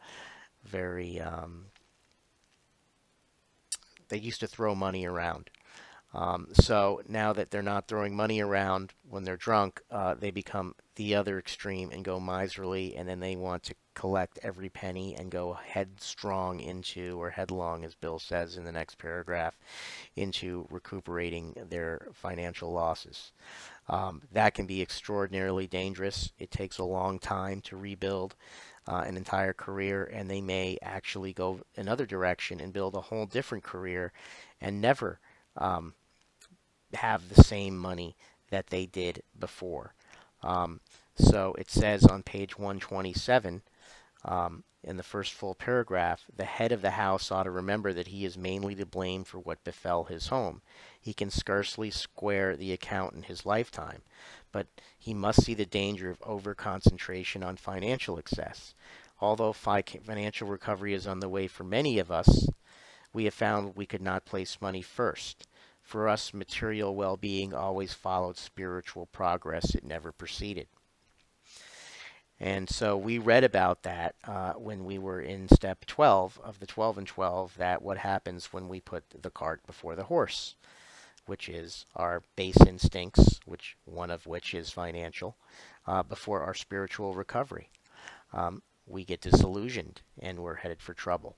very 0.63 1.19
um, 1.19 1.65
they 4.13 4.19
used 4.19 4.41
to 4.41 4.47
throw 4.47 4.75
money 4.75 5.05
around. 5.07 5.49
Um, 6.13 6.49
so 6.53 7.01
now 7.07 7.33
that 7.33 7.49
they're 7.49 7.63
not 7.63 7.87
throwing 7.87 8.15
money 8.15 8.39
around 8.39 8.93
when 9.09 9.23
they're 9.23 9.35
drunk, 9.35 9.81
uh, 9.89 10.13
they 10.13 10.29
become 10.29 10.75
the 10.95 11.15
other 11.15 11.39
extreme 11.39 11.89
and 11.89 12.05
go 12.05 12.19
miserly, 12.19 12.95
and 12.95 13.09
then 13.09 13.19
they 13.19 13.35
want 13.35 13.63
to 13.63 13.75
collect 13.95 14.37
every 14.43 14.69
penny 14.69 15.15
and 15.15 15.31
go 15.31 15.53
headstrong 15.53 16.59
into, 16.59 17.19
or 17.19 17.31
headlong, 17.31 17.83
as 17.83 17.95
Bill 17.95 18.19
says 18.19 18.55
in 18.55 18.65
the 18.65 18.71
next 18.71 18.99
paragraph, 18.99 19.57
into 20.15 20.67
recuperating 20.69 21.55
their 21.67 22.07
financial 22.13 22.71
losses. 22.71 23.31
Um, 23.89 24.21
that 24.31 24.53
can 24.53 24.67
be 24.67 24.83
extraordinarily 24.83 25.65
dangerous. 25.65 26.31
It 26.37 26.51
takes 26.51 26.77
a 26.77 26.83
long 26.83 27.17
time 27.17 27.61
to 27.61 27.77
rebuild 27.77 28.35
uh, 28.87 29.03
an 29.05 29.17
entire 29.17 29.53
career, 29.53 30.09
and 30.11 30.29
they 30.29 30.41
may 30.41 30.77
actually 30.81 31.33
go 31.33 31.61
another 31.77 32.05
direction 32.05 32.59
and 32.59 32.73
build 32.73 32.95
a 32.95 33.01
whole 33.01 33.25
different 33.25 33.63
career 33.63 34.11
and 34.61 34.81
never 34.81 35.19
um, 35.57 35.93
have 36.93 37.29
the 37.29 37.43
same 37.43 37.77
money 37.77 38.15
that 38.49 38.67
they 38.67 38.85
did 38.85 39.23
before. 39.39 39.93
Um, 40.41 40.79
so 41.15 41.55
it 41.57 41.69
says 41.69 42.05
on 42.05 42.23
page 42.23 42.57
127 42.57 43.61
um, 44.25 44.63
in 44.83 44.97
the 44.97 45.03
first 45.03 45.33
full 45.33 45.55
paragraph, 45.55 46.25
the 46.35 46.45
head 46.45 46.71
of 46.71 46.81
the 46.81 46.91
house 46.91 47.31
ought 47.31 47.43
to 47.43 47.51
remember 47.51 47.93
that 47.93 48.07
he 48.07 48.25
is 48.25 48.37
mainly 48.37 48.75
to 48.75 48.85
blame 48.85 49.23
for 49.23 49.39
what 49.39 49.63
befell 49.63 50.03
his 50.03 50.27
home. 50.27 50.61
He 50.99 51.13
can 51.13 51.29
scarcely 51.29 51.89
square 51.89 52.55
the 52.55 52.73
account 52.73 53.13
in 53.13 53.23
his 53.23 53.45
lifetime, 53.45 54.01
but 54.51 54.67
he 54.99 55.13
must 55.13 55.43
see 55.43 55.53
the 55.53 55.65
danger 55.65 56.09
of 56.09 56.21
over-concentration 56.23 57.43
on 57.43 57.55
financial 57.55 58.17
excess. 58.17 58.73
Although 59.21 59.53
financial 59.53 60.47
recovery 60.47 60.93
is 60.93 61.07
on 61.07 61.21
the 61.21 61.29
way 61.29 61.47
for 61.47 61.63
many 61.63 61.97
of 61.97 62.11
us, 62.11 62.47
we 63.13 63.23
have 63.25 63.33
found 63.33 63.75
we 63.75 63.85
could 63.85 64.01
not 64.01 64.25
place 64.25 64.59
money 64.59 64.81
first. 64.81 65.47
For 65.81 66.09
us, 66.09 66.33
material 66.33 66.95
well-being 66.95 67.53
always 67.53 67.93
followed 67.93 68.37
spiritual 68.37 69.05
progress. 69.07 69.75
It 69.75 69.83
never 69.83 70.11
preceded. 70.11 70.67
And 72.43 72.69
so 72.69 72.97
we 72.97 73.19
read 73.19 73.45
about 73.45 73.83
that 73.83 74.15
uh, 74.25 74.51
when 74.53 74.83
we 74.83 74.97
were 74.97 75.21
in 75.21 75.47
step 75.47 75.85
12 75.85 76.41
of 76.43 76.59
the 76.59 76.65
12 76.65 76.97
and 76.97 77.07
12, 77.07 77.55
that 77.55 77.81
what 77.81 77.99
happens 77.99 78.51
when 78.51 78.67
we 78.67 78.81
put 78.81 79.05
the 79.21 79.29
cart 79.29 79.65
before 79.65 79.95
the 79.95 80.03
horse, 80.03 80.55
which 81.25 81.47
is 81.47 81.85
our 81.95 82.21
base 82.35 82.59
instincts, 82.67 83.39
which 83.45 83.77
one 83.85 84.11
of 84.11 84.27
which 84.27 84.53
is 84.53 84.69
financial, 84.69 85.37
uh, 85.87 86.03
before 86.03 86.41
our 86.41 86.53
spiritual 86.53 87.13
recovery. 87.13 87.69
Um, 88.33 88.61
we 88.85 89.05
get 89.05 89.21
disillusioned 89.21 90.01
and 90.19 90.39
we're 90.39 90.55
headed 90.55 90.81
for 90.81 90.93
trouble. 90.93 91.37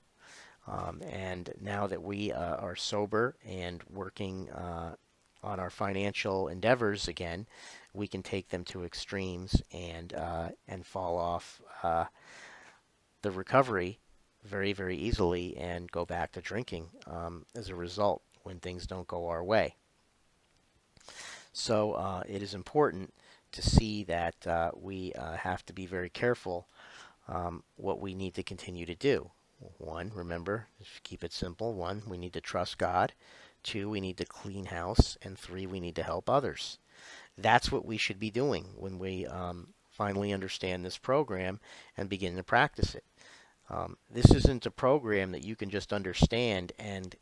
Um, 0.66 1.02
and 1.08 1.54
now 1.60 1.86
that 1.86 2.02
we 2.02 2.32
uh, 2.32 2.56
are 2.56 2.74
sober 2.74 3.36
and 3.46 3.80
working 3.88 4.50
uh, 4.50 4.96
on 5.44 5.60
our 5.60 5.70
financial 5.70 6.48
endeavors 6.48 7.06
again, 7.06 7.46
we 7.96 8.06
can 8.06 8.22
take 8.22 8.48
them 8.50 8.64
to 8.64 8.84
extremes 8.84 9.62
and 9.72 10.12
uh, 10.14 10.50
and 10.68 10.86
fall 10.86 11.18
off 11.18 11.60
uh, 11.82 12.04
the 13.22 13.30
recovery 13.30 13.98
very 14.44 14.72
very 14.72 14.96
easily 14.96 15.56
and 15.56 15.90
go 15.90 16.04
back 16.04 16.32
to 16.32 16.40
drinking 16.40 16.88
um, 17.06 17.44
as 17.54 17.68
a 17.68 17.74
result 17.74 18.22
when 18.42 18.60
things 18.60 18.86
don't 18.86 19.08
go 19.08 19.28
our 19.28 19.42
way. 19.42 19.74
So 21.52 21.92
uh, 21.92 22.22
it 22.28 22.42
is 22.42 22.54
important 22.54 23.12
to 23.52 23.62
see 23.62 24.04
that 24.04 24.46
uh, 24.46 24.70
we 24.74 25.12
uh, 25.14 25.36
have 25.36 25.64
to 25.66 25.72
be 25.72 25.86
very 25.86 26.10
careful 26.10 26.68
um, 27.28 27.62
what 27.76 28.00
we 28.00 28.14
need 28.14 28.34
to 28.34 28.42
continue 28.42 28.86
to 28.86 28.94
do. 28.94 29.30
One, 29.78 30.12
remember, 30.14 30.66
keep 31.02 31.24
it 31.24 31.32
simple. 31.32 31.72
One, 31.72 32.02
we 32.06 32.18
need 32.18 32.34
to 32.34 32.40
trust 32.40 32.76
God. 32.76 33.14
Two, 33.62 33.88
we 33.88 34.00
need 34.00 34.18
to 34.18 34.26
clean 34.26 34.66
house. 34.66 35.16
And 35.22 35.38
three, 35.38 35.66
we 35.66 35.80
need 35.80 35.96
to 35.96 36.02
help 36.02 36.28
others. 36.28 36.78
That's 37.38 37.70
what 37.70 37.84
we 37.84 37.96
should 37.96 38.18
be 38.18 38.30
doing 38.30 38.66
when 38.76 38.98
we 38.98 39.26
um, 39.26 39.68
finally 39.90 40.32
understand 40.32 40.84
this 40.84 40.98
program 40.98 41.60
and 41.96 42.08
begin 42.08 42.36
to 42.36 42.42
practice 42.42 42.94
it. 42.94 43.04
Um, 43.68 43.96
this 44.10 44.32
isn't 44.32 44.66
a 44.66 44.70
program 44.70 45.32
that 45.32 45.44
you 45.44 45.56
can 45.56 45.70
just 45.70 45.92
understand 45.92 46.72
and 46.78 47.14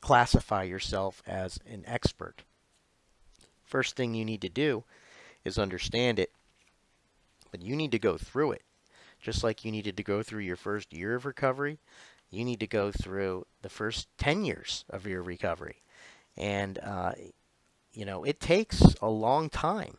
classify 0.00 0.62
yourself 0.62 1.22
as 1.26 1.58
an 1.66 1.84
expert. 1.86 2.42
First 3.64 3.96
thing 3.96 4.14
you 4.14 4.24
need 4.24 4.40
to 4.42 4.48
do 4.48 4.84
is 5.44 5.58
understand 5.58 6.18
it, 6.18 6.30
but 7.50 7.62
you 7.62 7.76
need 7.76 7.92
to 7.92 7.98
go 7.98 8.16
through 8.16 8.52
it. 8.52 8.62
Just 9.20 9.44
like 9.44 9.64
you 9.64 9.70
needed 9.70 9.96
to 9.96 10.02
go 10.02 10.22
through 10.22 10.42
your 10.42 10.56
first 10.56 10.92
year 10.92 11.14
of 11.14 11.24
recovery, 11.24 11.78
you 12.30 12.44
need 12.44 12.60
to 12.60 12.66
go 12.66 12.90
through 12.90 13.46
the 13.60 13.68
first 13.68 14.08
10 14.18 14.44
years 14.44 14.84
of 14.90 15.06
your 15.06 15.22
recovery. 15.22 15.76
And 16.36 16.78
uh, 16.82 17.12
you 17.94 18.04
know, 18.04 18.24
it 18.24 18.40
takes 18.40 18.94
a 19.00 19.08
long 19.08 19.48
time 19.50 19.98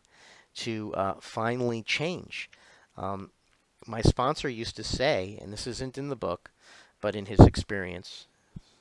to 0.56 0.92
uh, 0.94 1.14
finally 1.20 1.82
change. 1.82 2.50
Um, 2.96 3.30
my 3.86 4.00
sponsor 4.00 4.48
used 4.48 4.76
to 4.76 4.84
say, 4.84 5.38
and 5.40 5.52
this 5.52 5.66
isn't 5.66 5.98
in 5.98 6.08
the 6.08 6.16
book, 6.16 6.50
but 7.00 7.14
in 7.14 7.26
his 7.26 7.40
experience, 7.40 8.26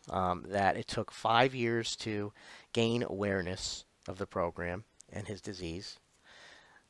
um, 0.10 0.46
that 0.48 0.78
it 0.78 0.88
took 0.88 1.12
five 1.12 1.54
years 1.54 1.96
to 1.98 2.32
gain 2.74 3.04
awareness 3.04 3.86
of 4.08 4.18
the 4.18 4.26
program 4.26 4.84
and 5.12 5.28
his 5.28 5.42
disease. 5.42 5.98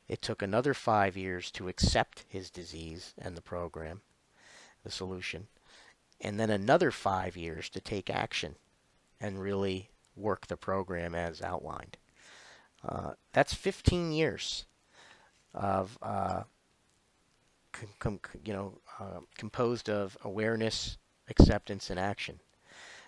It 0.08 0.20
took 0.20 0.42
another 0.42 0.74
five 0.74 1.16
years 1.16 1.50
to 1.52 1.68
accept 1.68 2.24
his 2.28 2.50
disease 2.50 3.14
and 3.18 3.36
the 3.36 3.42
program, 3.42 4.02
the 4.82 4.90
solution, 4.90 5.46
and 6.20 6.38
then 6.38 6.50
another 6.50 6.90
five 6.90 7.36
years 7.36 7.68
to 7.70 7.80
take 7.80 8.10
action 8.10 8.56
and 9.20 9.40
really 9.40 9.90
work 10.16 10.46
the 10.46 10.56
program 10.56 11.14
as 11.14 11.40
outlined. 11.40 11.96
Uh, 12.86 13.12
that's 13.32 13.54
15 13.54 14.12
years 14.12 14.66
of, 15.54 15.98
uh, 16.02 16.42
you 18.44 18.52
know, 18.52 18.78
uh, 19.00 19.20
composed 19.36 19.88
of 19.88 20.16
awareness, 20.22 20.98
acceptance, 21.28 21.90
and 21.90 21.98
action. 21.98 22.40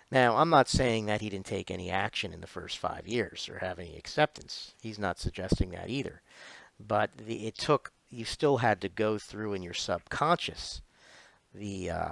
Now, 0.09 0.37
I'm 0.37 0.49
not 0.49 0.69
saying 0.69 1.05
that 1.07 1.21
he 1.21 1.29
didn't 1.29 1.45
take 1.45 1.69
any 1.69 1.91
action 1.91 2.33
in 2.33 2.41
the 2.41 2.47
first 2.47 2.77
five 2.77 3.07
years 3.07 3.49
or 3.49 3.59
have 3.59 3.77
any 3.77 3.97
acceptance. 3.97 4.73
He's 4.81 4.97
not 4.97 5.19
suggesting 5.19 5.71
that 5.71 5.89
either. 5.89 6.21
But 6.79 7.11
the, 7.17 7.47
it 7.47 7.55
took, 7.55 7.91
you 8.09 8.23
still 8.23 8.57
had 8.57 8.79
to 8.81 8.89
go 8.89 9.17
through 9.17 9.53
in 9.53 9.63
your 9.63 9.73
subconscious. 9.73 10.81
The, 11.53 11.89
uh, 11.89 12.11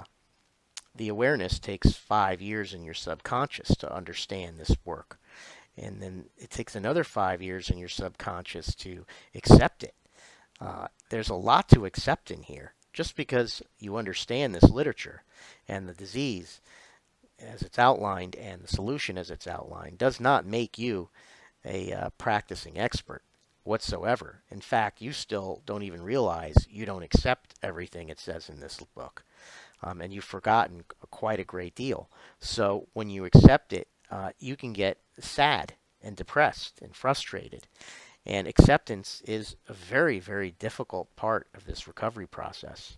the 0.94 1.08
awareness 1.08 1.58
takes 1.58 1.92
five 1.92 2.42
years 2.42 2.74
in 2.74 2.84
your 2.84 2.94
subconscious 2.94 3.76
to 3.76 3.94
understand 3.94 4.58
this 4.58 4.76
work 4.84 5.18
and 5.76 6.00
then 6.00 6.26
it 6.38 6.50
takes 6.50 6.74
another 6.74 7.04
five 7.04 7.42
years 7.42 7.70
in 7.70 7.78
your 7.78 7.88
subconscious 7.88 8.74
to 8.76 9.04
accept 9.34 9.82
it. 9.82 9.94
Uh, 10.60 10.88
there's 11.10 11.28
a 11.28 11.34
lot 11.34 11.68
to 11.68 11.84
accept 11.84 12.30
in 12.30 12.42
here. 12.42 12.72
Just 12.92 13.14
because 13.14 13.62
you 13.78 13.96
understand 13.96 14.54
this 14.54 14.70
literature 14.70 15.22
and 15.68 15.86
the 15.86 15.92
disease 15.92 16.62
as 17.38 17.60
it's 17.60 17.78
outlined 17.78 18.34
and 18.36 18.62
the 18.62 18.68
solution 18.68 19.18
as 19.18 19.30
it's 19.30 19.46
outlined 19.46 19.98
does 19.98 20.18
not 20.18 20.46
make 20.46 20.78
you 20.78 21.10
a 21.62 21.92
uh, 21.92 22.10
practicing 22.16 22.78
expert 22.78 23.22
whatsoever. 23.64 24.40
In 24.50 24.60
fact, 24.60 25.02
you 25.02 25.12
still 25.12 25.60
don't 25.66 25.82
even 25.82 26.00
realize 26.00 26.66
you 26.70 26.86
don't 26.86 27.02
accept 27.02 27.54
everything 27.62 28.08
it 28.08 28.18
says 28.18 28.48
in 28.48 28.60
this 28.60 28.80
book. 28.94 29.24
Um, 29.82 30.00
and 30.00 30.12
you've 30.12 30.24
forgotten 30.24 30.84
quite 31.10 31.40
a 31.40 31.44
great 31.44 31.74
deal. 31.74 32.08
So 32.40 32.88
when 32.94 33.10
you 33.10 33.26
accept 33.26 33.74
it, 33.74 33.88
uh, 34.10 34.30
you 34.38 34.56
can 34.56 34.72
get 34.72 34.98
sad 35.18 35.74
and 36.02 36.16
depressed 36.16 36.80
and 36.82 36.94
frustrated. 36.94 37.66
And 38.24 38.46
acceptance 38.48 39.22
is 39.24 39.56
a 39.68 39.72
very, 39.72 40.18
very 40.18 40.50
difficult 40.50 41.14
part 41.16 41.46
of 41.54 41.64
this 41.64 41.86
recovery 41.86 42.26
process. 42.26 42.96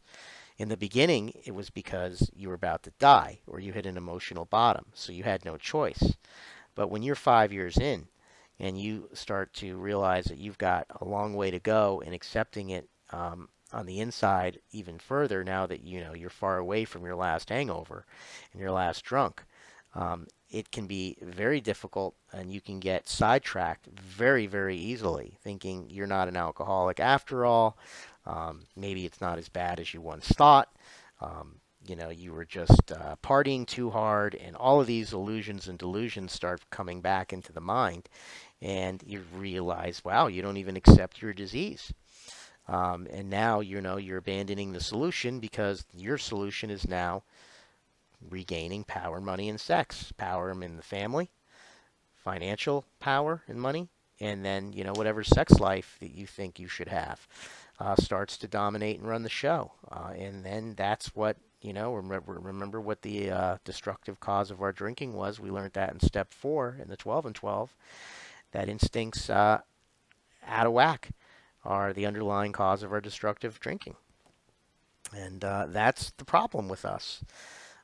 In 0.56 0.68
the 0.68 0.76
beginning, 0.76 1.34
it 1.44 1.54
was 1.54 1.70
because 1.70 2.30
you 2.34 2.48
were 2.48 2.54
about 2.54 2.82
to 2.84 2.92
die 2.98 3.40
or 3.46 3.60
you 3.60 3.72
hit 3.72 3.86
an 3.86 3.96
emotional 3.96 4.44
bottom, 4.44 4.86
so 4.94 5.12
you 5.12 5.22
had 5.22 5.44
no 5.44 5.56
choice. 5.56 6.14
But 6.74 6.90
when 6.90 7.02
you're 7.02 7.14
five 7.14 7.52
years 7.52 7.76
in 7.76 8.08
and 8.58 8.80
you 8.80 9.08
start 9.12 9.52
to 9.54 9.76
realize 9.76 10.24
that 10.26 10.38
you've 10.38 10.58
got 10.58 10.86
a 11.00 11.04
long 11.04 11.34
way 11.34 11.50
to 11.50 11.60
go 11.60 12.02
in 12.04 12.12
accepting 12.12 12.70
it 12.70 12.88
um, 13.10 13.48
on 13.72 13.86
the 13.86 14.00
inside 14.00 14.60
even 14.72 14.98
further 14.98 15.44
now 15.44 15.66
that 15.66 15.84
you 15.84 16.00
know 16.00 16.14
you're 16.14 16.30
far 16.30 16.58
away 16.58 16.84
from 16.84 17.04
your 17.04 17.14
last 17.16 17.50
hangover 17.50 18.04
and 18.52 18.60
your 18.60 18.72
last 18.72 19.04
drunk, 19.04 19.44
um, 19.94 20.26
it 20.50 20.70
can 20.70 20.86
be 20.86 21.16
very 21.20 21.60
difficult 21.60 22.14
and 22.32 22.52
you 22.52 22.60
can 22.60 22.80
get 22.80 23.08
sidetracked 23.08 23.86
very, 23.86 24.46
very 24.46 24.76
easily, 24.76 25.36
thinking 25.42 25.88
you're 25.90 26.06
not 26.06 26.28
an 26.28 26.36
alcoholic 26.36 27.00
after 27.00 27.44
all. 27.44 27.76
Um, 28.26 28.62
maybe 28.76 29.04
it's 29.04 29.20
not 29.20 29.38
as 29.38 29.48
bad 29.48 29.80
as 29.80 29.92
you 29.92 30.00
once 30.00 30.28
thought. 30.28 30.68
Um, 31.20 31.60
you 31.86 31.96
know, 31.96 32.10
you 32.10 32.32
were 32.32 32.44
just 32.44 32.92
uh, 32.92 33.16
partying 33.22 33.66
too 33.66 33.90
hard, 33.90 34.34
and 34.34 34.56
all 34.56 34.80
of 34.80 34.86
these 34.86 35.12
illusions 35.12 35.68
and 35.68 35.78
delusions 35.78 36.32
start 36.32 36.60
coming 36.70 37.00
back 37.00 37.32
into 37.32 37.52
the 37.52 37.60
mind, 37.60 38.08
and 38.60 39.02
you 39.06 39.22
realize, 39.34 40.04
wow, 40.04 40.26
you 40.26 40.42
don't 40.42 40.56
even 40.56 40.76
accept 40.76 41.22
your 41.22 41.32
disease. 41.32 41.92
Um, 42.66 43.06
and 43.10 43.30
now, 43.30 43.60
you 43.60 43.80
know, 43.80 43.96
you're 43.96 44.18
abandoning 44.18 44.72
the 44.72 44.80
solution 44.80 45.40
because 45.40 45.86
your 45.94 46.18
solution 46.18 46.68
is 46.68 46.86
now 46.86 47.22
regaining 48.30 48.84
power, 48.84 49.20
money, 49.20 49.48
and 49.48 49.60
sex. 49.60 50.12
Power 50.16 50.50
in 50.50 50.76
the 50.76 50.82
family, 50.82 51.30
financial 52.14 52.84
power 53.00 53.42
and 53.48 53.60
money, 53.60 53.88
and 54.20 54.44
then, 54.44 54.72
you 54.72 54.84
know, 54.84 54.92
whatever 54.92 55.22
sex 55.22 55.60
life 55.60 55.96
that 56.00 56.10
you 56.10 56.26
think 56.26 56.58
you 56.58 56.68
should 56.68 56.88
have 56.88 57.26
uh, 57.80 57.96
starts 57.96 58.36
to 58.38 58.48
dominate 58.48 58.98
and 58.98 59.08
run 59.08 59.22
the 59.22 59.28
show. 59.28 59.72
Uh, 59.90 60.12
and 60.16 60.44
then 60.44 60.74
that's 60.76 61.14
what, 61.14 61.36
you 61.62 61.72
know, 61.72 61.94
remember, 61.94 62.38
remember 62.40 62.80
what 62.80 63.02
the 63.02 63.30
uh, 63.30 63.56
destructive 63.64 64.20
cause 64.20 64.50
of 64.50 64.62
our 64.62 64.72
drinking 64.72 65.14
was. 65.14 65.40
We 65.40 65.50
learned 65.50 65.74
that 65.74 65.92
in 65.92 66.00
step 66.00 66.32
four 66.32 66.76
in 66.80 66.88
the 66.88 66.96
12 66.96 67.26
and 67.26 67.34
12, 67.34 67.74
that 68.52 68.68
instincts 68.68 69.30
uh, 69.30 69.60
out 70.46 70.66
of 70.66 70.72
whack 70.72 71.10
are 71.64 71.92
the 71.92 72.06
underlying 72.06 72.52
cause 72.52 72.82
of 72.82 72.92
our 72.92 73.00
destructive 73.00 73.60
drinking. 73.60 73.96
And 75.14 75.44
uh, 75.44 75.66
that's 75.68 76.12
the 76.16 76.24
problem 76.24 76.68
with 76.68 76.84
us. 76.84 77.22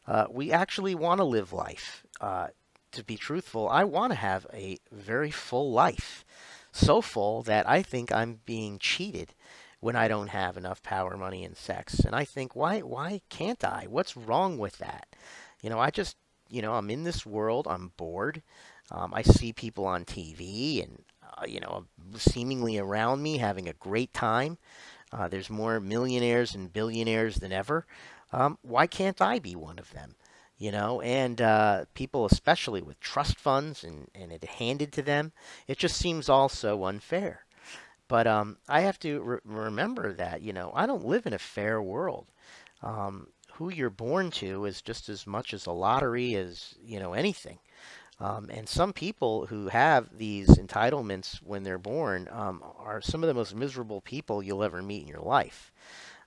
Uh, 0.06 0.26
we 0.30 0.52
actually 0.52 0.94
want 0.94 1.18
to 1.18 1.24
live 1.24 1.52
life. 1.52 2.04
Uh, 2.20 2.48
to 2.92 3.04
be 3.04 3.16
truthful, 3.16 3.68
I 3.68 3.84
want 3.84 4.12
to 4.12 4.18
have 4.18 4.46
a 4.52 4.78
very 4.92 5.30
full 5.30 5.72
life. 5.72 6.24
So 6.72 7.00
full 7.00 7.42
that 7.42 7.68
I 7.68 7.82
think 7.82 8.12
I'm 8.12 8.40
being 8.44 8.78
cheated 8.78 9.34
when 9.80 9.96
I 9.96 10.08
don't 10.08 10.28
have 10.28 10.56
enough 10.56 10.82
power, 10.82 11.16
money, 11.16 11.44
and 11.44 11.56
sex. 11.56 12.00
And 12.00 12.14
I 12.14 12.24
think, 12.24 12.56
why, 12.56 12.80
why 12.80 13.20
can't 13.28 13.62
I? 13.64 13.86
What's 13.88 14.16
wrong 14.16 14.58
with 14.58 14.78
that? 14.78 15.06
You 15.62 15.70
know, 15.70 15.78
I 15.78 15.90
just, 15.90 16.16
you 16.48 16.62
know, 16.62 16.72
I'm 16.74 16.90
in 16.90 17.04
this 17.04 17.24
world. 17.26 17.66
I'm 17.68 17.92
bored. 17.96 18.42
Um, 18.90 19.12
I 19.14 19.22
see 19.22 19.52
people 19.52 19.86
on 19.86 20.04
TV 20.04 20.82
and, 20.82 21.04
uh, 21.36 21.46
you 21.46 21.60
know, 21.60 21.84
seemingly 22.16 22.78
around 22.78 23.22
me 23.22 23.38
having 23.38 23.68
a 23.68 23.74
great 23.74 24.12
time. 24.12 24.58
Uh, 25.12 25.28
there's 25.28 25.48
more 25.50 25.80
millionaires 25.80 26.54
and 26.54 26.72
billionaires 26.72 27.36
than 27.36 27.52
ever. 27.52 27.86
Um, 28.34 28.58
why 28.62 28.86
can't 28.86 29.20
I 29.22 29.38
be 29.38 29.54
one 29.54 29.78
of 29.78 29.92
them? 29.92 30.16
You 30.58 30.72
know, 30.72 31.00
and 31.00 31.40
uh, 31.40 31.84
people, 31.94 32.26
especially 32.26 32.82
with 32.82 33.00
trust 33.00 33.38
funds 33.38 33.84
and, 33.84 34.08
and 34.14 34.32
it 34.32 34.44
handed 34.44 34.92
to 34.92 35.02
them, 35.02 35.32
it 35.66 35.78
just 35.78 35.96
seems 35.96 36.28
all 36.28 36.48
so 36.48 36.84
unfair. 36.84 37.44
But 38.08 38.26
um, 38.26 38.58
I 38.68 38.80
have 38.82 38.98
to 39.00 39.20
re- 39.20 39.38
remember 39.44 40.12
that, 40.12 40.42
you 40.42 40.52
know, 40.52 40.72
I 40.74 40.86
don't 40.86 41.04
live 41.04 41.26
in 41.26 41.32
a 41.32 41.38
fair 41.38 41.82
world. 41.82 42.26
Um, 42.82 43.28
who 43.54 43.70
you're 43.70 43.90
born 43.90 44.30
to 44.32 44.64
is 44.64 44.82
just 44.82 45.08
as 45.08 45.26
much 45.26 45.54
as 45.54 45.66
a 45.66 45.72
lottery 45.72 46.34
as, 46.34 46.74
you 46.84 46.98
know, 47.00 47.12
anything. 47.14 47.58
Um, 48.20 48.48
and 48.50 48.68
some 48.68 48.92
people 48.92 49.46
who 49.46 49.68
have 49.68 50.18
these 50.18 50.48
entitlements 50.50 51.36
when 51.42 51.62
they're 51.64 51.78
born 51.78 52.28
um, 52.30 52.62
are 52.78 53.00
some 53.00 53.22
of 53.22 53.28
the 53.28 53.34
most 53.34 53.54
miserable 53.54 54.00
people 54.00 54.42
you'll 54.42 54.62
ever 54.64 54.82
meet 54.82 55.02
in 55.02 55.08
your 55.08 55.20
life. 55.20 55.72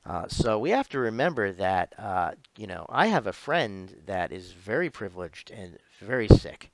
Uh, 0.07 0.25
so 0.29 0.57
we 0.57 0.69
have 0.69 0.87
to 0.87 0.99
remember 0.99 1.51
that, 1.51 1.93
uh, 1.99 2.31
you 2.57 2.65
know, 2.65 2.85
I 2.87 3.07
have 3.07 3.27
a 3.27 3.33
friend 3.33 3.93
that 4.05 4.31
is 4.31 4.53
very 4.53 4.89
privileged 4.89 5.51
and 5.51 5.77
very 5.99 6.29
sick. 6.29 6.71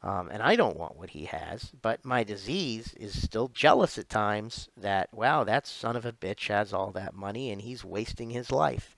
Um, 0.00 0.28
and 0.30 0.40
I 0.40 0.54
don't 0.54 0.76
want 0.76 0.96
what 0.96 1.10
he 1.10 1.24
has, 1.24 1.72
but 1.82 2.04
my 2.04 2.22
disease 2.22 2.94
is 2.94 3.20
still 3.20 3.48
jealous 3.48 3.98
at 3.98 4.08
times 4.08 4.68
that, 4.76 5.12
wow, 5.12 5.42
that 5.42 5.66
son 5.66 5.96
of 5.96 6.06
a 6.06 6.12
bitch 6.12 6.46
has 6.46 6.72
all 6.72 6.92
that 6.92 7.14
money 7.14 7.50
and 7.50 7.60
he's 7.60 7.84
wasting 7.84 8.30
his 8.30 8.52
life. 8.52 8.96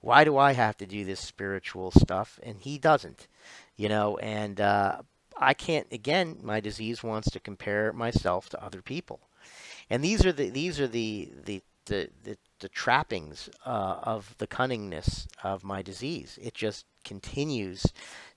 Why 0.00 0.24
do 0.24 0.38
I 0.38 0.52
have 0.52 0.78
to 0.78 0.86
do 0.86 1.04
this 1.04 1.20
spiritual 1.20 1.90
stuff 1.90 2.40
and 2.42 2.58
he 2.58 2.78
doesn't? 2.78 3.28
You 3.76 3.90
know, 3.90 4.16
and 4.16 4.58
uh, 4.58 5.02
I 5.36 5.52
can't, 5.52 5.86
again, 5.92 6.38
my 6.42 6.60
disease 6.60 7.02
wants 7.02 7.30
to 7.32 7.40
compare 7.40 7.92
myself 7.92 8.48
to 8.50 8.64
other 8.64 8.80
people. 8.80 9.20
And 9.90 10.02
these 10.02 10.24
are 10.24 10.32
the 10.32 10.48
these 10.48 10.80
are 10.80 10.88
the 10.88 11.30
the 11.44 11.62
the, 11.86 12.10
the, 12.22 12.36
the 12.60 12.68
trappings 12.68 13.48
uh, 13.64 13.98
of 14.02 14.34
the 14.38 14.46
cunningness 14.46 15.26
of 15.42 15.64
my 15.64 15.82
disease. 15.82 16.38
It 16.40 16.54
just 16.54 16.84
continues 17.04 17.86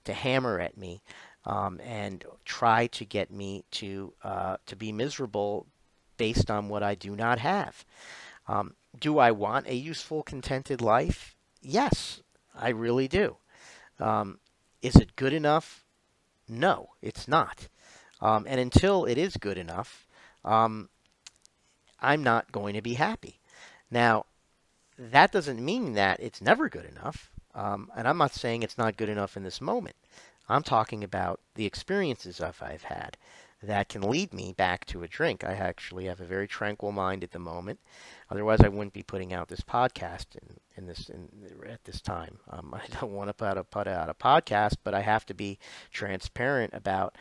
to 0.04 0.12
hammer 0.12 0.60
at 0.60 0.76
me 0.76 1.02
um, 1.44 1.80
and 1.84 2.24
try 2.44 2.86
to 2.88 3.04
get 3.04 3.30
me 3.30 3.64
to 3.72 4.12
uh, 4.22 4.56
to 4.66 4.76
be 4.76 4.92
miserable 4.92 5.66
based 6.16 6.50
on 6.50 6.68
what 6.68 6.82
I 6.82 6.94
do 6.94 7.16
not 7.16 7.38
have. 7.38 7.84
Um, 8.46 8.74
do 8.98 9.18
I 9.18 9.30
want 9.30 9.66
a 9.66 9.74
useful, 9.74 10.22
contented 10.22 10.80
life? 10.80 11.34
Yes, 11.60 12.22
I 12.54 12.70
really 12.70 13.08
do. 13.08 13.36
Um, 13.98 14.38
is 14.82 14.96
it 14.96 15.16
good 15.16 15.32
enough? 15.32 15.84
No, 16.48 16.90
it's 17.00 17.26
not. 17.28 17.68
Um, 18.20 18.46
and 18.48 18.60
until 18.60 19.04
it 19.04 19.18
is 19.18 19.36
good 19.36 19.58
enough, 19.58 20.06
um, 20.44 20.88
I'm 22.00 22.22
not 22.22 22.52
going 22.52 22.74
to 22.74 22.82
be 22.82 22.94
happy. 22.94 23.38
Now, 23.92 24.24
that 24.98 25.32
doesn't 25.32 25.62
mean 25.62 25.92
that 25.92 26.18
it's 26.18 26.40
never 26.40 26.70
good 26.70 26.86
enough. 26.86 27.30
Um, 27.54 27.90
and 27.94 28.08
I'm 28.08 28.16
not 28.16 28.32
saying 28.32 28.62
it's 28.62 28.78
not 28.78 28.96
good 28.96 29.10
enough 29.10 29.36
in 29.36 29.42
this 29.42 29.60
moment. 29.60 29.96
I'm 30.48 30.62
talking 30.62 31.04
about 31.04 31.40
the 31.54 31.66
experiences 31.66 32.40
of 32.40 32.62
I've 32.62 32.84
had 32.84 33.18
that 33.62 33.88
can 33.88 34.02
lead 34.02 34.32
me 34.32 34.54
back 34.54 34.86
to 34.86 35.02
a 35.02 35.08
drink. 35.08 35.44
I 35.44 35.52
actually 35.52 36.06
have 36.06 36.20
a 36.20 36.24
very 36.24 36.48
tranquil 36.48 36.90
mind 36.90 37.22
at 37.22 37.30
the 37.30 37.38
moment. 37.38 37.78
Otherwise, 38.30 38.60
I 38.60 38.68
wouldn't 38.68 38.94
be 38.94 39.02
putting 39.02 39.32
out 39.32 39.48
this 39.48 39.60
podcast 39.60 40.26
in, 40.34 40.56
in 40.76 40.86
this 40.86 41.10
in, 41.10 41.28
at 41.68 41.84
this 41.84 42.00
time. 42.00 42.38
Um, 42.50 42.74
I 42.74 42.86
don't 42.98 43.12
want 43.12 43.28
to 43.28 43.34
put, 43.34 43.58
a, 43.58 43.62
put 43.62 43.86
out 43.86 44.08
a 44.08 44.14
podcast, 44.14 44.76
but 44.82 44.94
I 44.94 45.00
have 45.02 45.26
to 45.26 45.34
be 45.34 45.58
transparent 45.92 46.72
about 46.74 47.14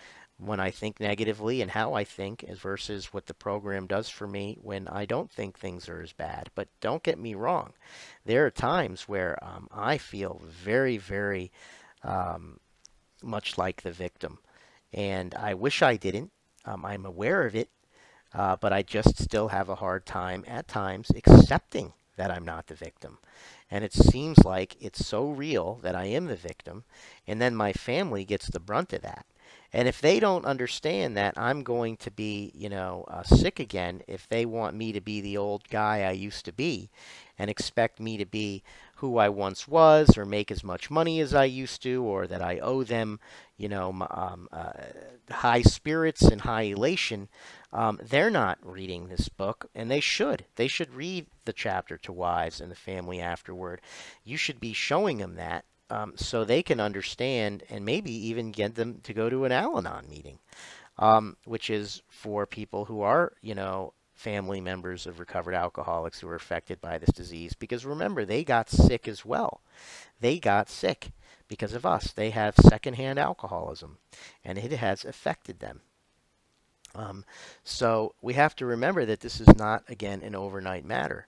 when 0.43 0.59
I 0.59 0.71
think 0.71 0.99
negatively 0.99 1.61
and 1.61 1.69
how 1.69 1.93
I 1.93 2.03
think 2.03 2.43
as 2.43 2.57
versus 2.57 3.13
what 3.13 3.27
the 3.27 3.33
program 3.33 3.85
does 3.85 4.09
for 4.09 4.27
me 4.27 4.57
when 4.61 4.87
I 4.87 5.05
don't 5.05 5.31
think 5.31 5.57
things 5.57 5.87
are 5.87 6.01
as 6.01 6.13
bad. 6.13 6.49
But 6.55 6.67
don't 6.81 7.03
get 7.03 7.19
me 7.19 7.35
wrong. 7.35 7.73
There 8.25 8.45
are 8.45 8.51
times 8.51 9.07
where 9.07 9.37
um, 9.43 9.67
I 9.71 9.97
feel 9.97 10.41
very, 10.43 10.97
very 10.97 11.51
um, 12.03 12.59
much 13.21 13.57
like 13.57 13.83
the 13.83 13.91
victim. 13.91 14.39
And 14.93 15.35
I 15.35 15.53
wish 15.53 15.81
I 15.81 15.95
didn't. 15.95 16.31
Um, 16.65 16.85
I'm 16.85 17.05
aware 17.05 17.45
of 17.45 17.55
it. 17.55 17.69
Uh, 18.33 18.55
but 18.55 18.73
I 18.73 18.81
just 18.81 19.21
still 19.21 19.49
have 19.49 19.69
a 19.69 19.75
hard 19.75 20.05
time 20.05 20.45
at 20.47 20.67
times 20.67 21.11
accepting 21.15 21.93
that 22.15 22.31
I'm 22.31 22.45
not 22.45 22.67
the 22.67 22.75
victim. 22.75 23.17
And 23.69 23.83
it 23.83 23.93
seems 23.93 24.43
like 24.43 24.75
it's 24.79 25.05
so 25.05 25.29
real 25.29 25.79
that 25.81 25.95
I 25.95 26.05
am 26.05 26.25
the 26.25 26.35
victim. 26.35 26.83
And 27.27 27.41
then 27.41 27.55
my 27.55 27.73
family 27.73 28.25
gets 28.25 28.47
the 28.47 28.59
brunt 28.59 28.93
of 28.93 29.01
that. 29.01 29.25
And 29.73 29.87
if 29.87 30.01
they 30.01 30.19
don't 30.19 30.45
understand 30.45 31.15
that 31.15 31.37
I'm 31.37 31.63
going 31.63 31.95
to 31.97 32.11
be, 32.11 32.51
you 32.53 32.67
know, 32.67 33.05
uh, 33.07 33.23
sick 33.23 33.59
again, 33.59 34.01
if 34.07 34.27
they 34.27 34.45
want 34.45 34.75
me 34.75 34.91
to 34.91 34.99
be 35.01 35.21
the 35.21 35.37
old 35.37 35.67
guy 35.69 36.03
I 36.03 36.11
used 36.11 36.43
to 36.45 36.51
be 36.51 36.89
and 37.39 37.49
expect 37.49 37.99
me 37.99 38.17
to 38.17 38.25
be 38.25 38.63
who 38.95 39.17
I 39.17 39.29
once 39.29 39.67
was 39.67 40.17
or 40.17 40.25
make 40.25 40.51
as 40.51 40.63
much 40.63 40.91
money 40.91 41.21
as 41.21 41.33
I 41.33 41.45
used 41.45 41.81
to 41.83 42.03
or 42.03 42.27
that 42.27 42.41
I 42.41 42.59
owe 42.59 42.83
them, 42.83 43.19
you 43.57 43.69
know, 43.69 43.89
um, 44.11 44.49
uh, 44.51 44.73
high 45.31 45.61
spirits 45.61 46.21
and 46.21 46.41
high 46.41 46.63
elation, 46.63 47.29
um, 47.73 47.97
they're 48.03 48.29
not 48.29 48.59
reading 48.61 49.07
this 49.07 49.29
book, 49.29 49.69
and 49.73 49.89
they 49.89 50.01
should. 50.01 50.45
They 50.55 50.67
should 50.67 50.93
read 50.93 51.27
the 51.45 51.53
chapter 51.53 51.97
to 51.99 52.11
wives 52.11 52.59
and 52.59 52.69
the 52.69 52.75
family 52.75 53.21
afterward. 53.21 53.81
You 54.25 54.35
should 54.35 54.59
be 54.59 54.73
showing 54.73 55.19
them 55.19 55.35
that 55.35 55.63
um, 55.91 56.13
so 56.17 56.43
they 56.45 56.63
can 56.63 56.79
understand 56.79 57.63
and 57.69 57.85
maybe 57.85 58.11
even 58.29 58.51
get 58.51 58.75
them 58.75 59.01
to 59.03 59.13
go 59.13 59.29
to 59.29 59.45
an 59.45 59.53
Al 59.53 59.77
Anon 59.77 60.09
meeting. 60.09 60.39
um, 60.97 61.37
which 61.45 61.69
is 61.69 62.01
for 62.09 62.45
people 62.45 62.85
who 62.85 63.01
are, 63.01 63.33
you 63.41 63.55
know, 63.55 63.93
family 64.13 64.61
members 64.61 65.07
of 65.07 65.19
recovered 65.19 65.55
alcoholics 65.55 66.19
who 66.19 66.27
are 66.29 66.35
affected 66.35 66.79
by 66.81 66.97
this 66.97 67.11
disease. 67.15 67.53
Because 67.53 67.85
remember, 67.85 68.25
they 68.25 68.43
got 68.43 68.69
sick 68.69 69.07
as 69.07 69.25
well. 69.25 69.61
They 70.19 70.39
got 70.39 70.69
sick 70.69 71.11
because 71.47 71.73
of 71.73 71.85
us. 71.85 72.11
They 72.13 72.29
have 72.31 72.55
secondhand 72.55 73.19
alcoholism, 73.19 73.97
and 74.45 74.57
it 74.57 74.71
has 74.73 75.05
affected 75.05 75.59
them. 75.59 75.81
Um, 76.95 77.25
so 77.63 78.15
we 78.21 78.33
have 78.33 78.55
to 78.57 78.65
remember 78.65 79.05
that 79.05 79.21
this 79.21 79.39
is 79.39 79.55
not, 79.57 79.83
again, 79.89 80.21
an 80.23 80.35
overnight 80.35 80.85
matter. 80.85 81.27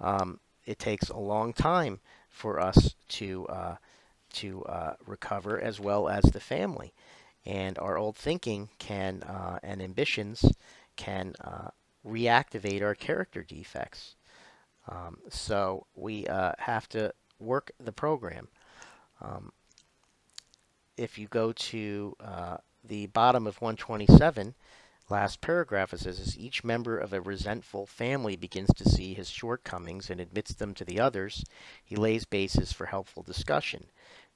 Um, 0.00 0.40
it 0.66 0.78
takes 0.78 1.10
a 1.10 1.18
long 1.18 1.52
time 1.52 2.00
for 2.30 2.60
us 2.60 2.94
to 3.08 3.46
uh, 3.48 3.76
to 4.34 4.64
uh, 4.64 4.94
recover, 5.06 5.60
as 5.60 5.80
well 5.80 6.08
as 6.08 6.24
the 6.24 6.40
family. 6.40 6.92
And 7.46 7.78
our 7.78 7.98
old 7.98 8.16
thinking 8.16 8.70
can 8.78 9.22
uh, 9.22 9.58
and 9.62 9.82
ambitions 9.82 10.44
can 10.96 11.34
uh, 11.40 11.68
reactivate 12.06 12.82
our 12.82 12.94
character 12.94 13.42
defects. 13.42 14.14
Um, 14.88 15.18
so 15.28 15.86
we 15.94 16.26
uh, 16.26 16.52
have 16.58 16.88
to 16.90 17.12
work 17.38 17.72
the 17.78 17.92
program. 17.92 18.48
Um, 19.20 19.52
if 20.96 21.18
you 21.18 21.26
go 21.26 21.52
to 21.52 22.16
uh, 22.20 22.56
the 22.84 23.06
bottom 23.06 23.46
of 23.46 23.60
127, 23.60 24.54
last 25.08 25.40
paragraph, 25.40 25.92
it 25.92 26.00
says, 26.00 26.20
as 26.20 26.38
each 26.38 26.62
member 26.62 26.98
of 26.98 27.12
a 27.12 27.20
resentful 27.20 27.86
family 27.86 28.36
begins 28.36 28.70
to 28.74 28.88
see 28.88 29.14
his 29.14 29.28
shortcomings 29.28 30.10
and 30.10 30.20
admits 30.20 30.54
them 30.54 30.74
to 30.74 30.84
the 30.84 31.00
others, 31.00 31.44
he 31.82 31.96
lays 31.96 32.24
basis 32.24 32.72
for 32.72 32.86
helpful 32.86 33.22
discussion. 33.22 33.86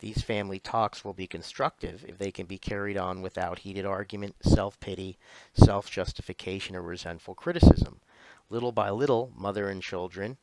These 0.00 0.22
family 0.22 0.60
talks 0.60 1.04
will 1.04 1.12
be 1.12 1.26
constructive 1.26 2.04
if 2.06 2.18
they 2.18 2.30
can 2.30 2.46
be 2.46 2.58
carried 2.58 2.96
on 2.96 3.20
without 3.20 3.60
heated 3.60 3.84
argument, 3.84 4.36
self-pity, 4.42 5.18
self-justification, 5.54 6.76
or 6.76 6.82
resentful 6.82 7.34
criticism. 7.34 8.00
Little 8.48 8.72
by 8.72 8.90
little, 8.90 9.32
mother 9.36 9.68
and 9.68 9.82
children 9.82 10.38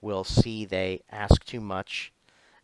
will 0.00 0.24
see 0.24 0.64
they 0.64 1.02
ask 1.10 1.44
too 1.44 1.60
much, 1.60 2.12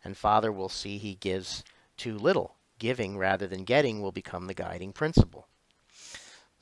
and 0.03 0.15
father 0.15 0.51
will 0.51 0.69
see 0.69 0.97
he 0.97 1.15
gives 1.15 1.63
too 1.97 2.17
little. 2.17 2.55
Giving 2.79 3.17
rather 3.17 3.45
than 3.45 3.65
getting 3.65 4.01
will 4.01 4.13
become 4.13 4.47
the 4.47 4.53
guiding 4.53 4.93
principle. 4.93 5.47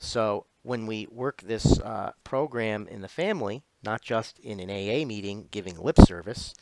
So 0.00 0.46
when 0.68 0.84
we 0.84 1.06
work 1.10 1.40
this 1.40 1.80
uh, 1.80 2.12
program 2.24 2.86
in 2.88 3.00
the 3.00 3.08
family, 3.08 3.62
not 3.82 4.02
just 4.02 4.38
in 4.40 4.60
an 4.60 4.68
AA 4.68 5.06
meeting 5.06 5.48
giving 5.50 5.78
lip 5.78 5.98
service, 6.00 6.52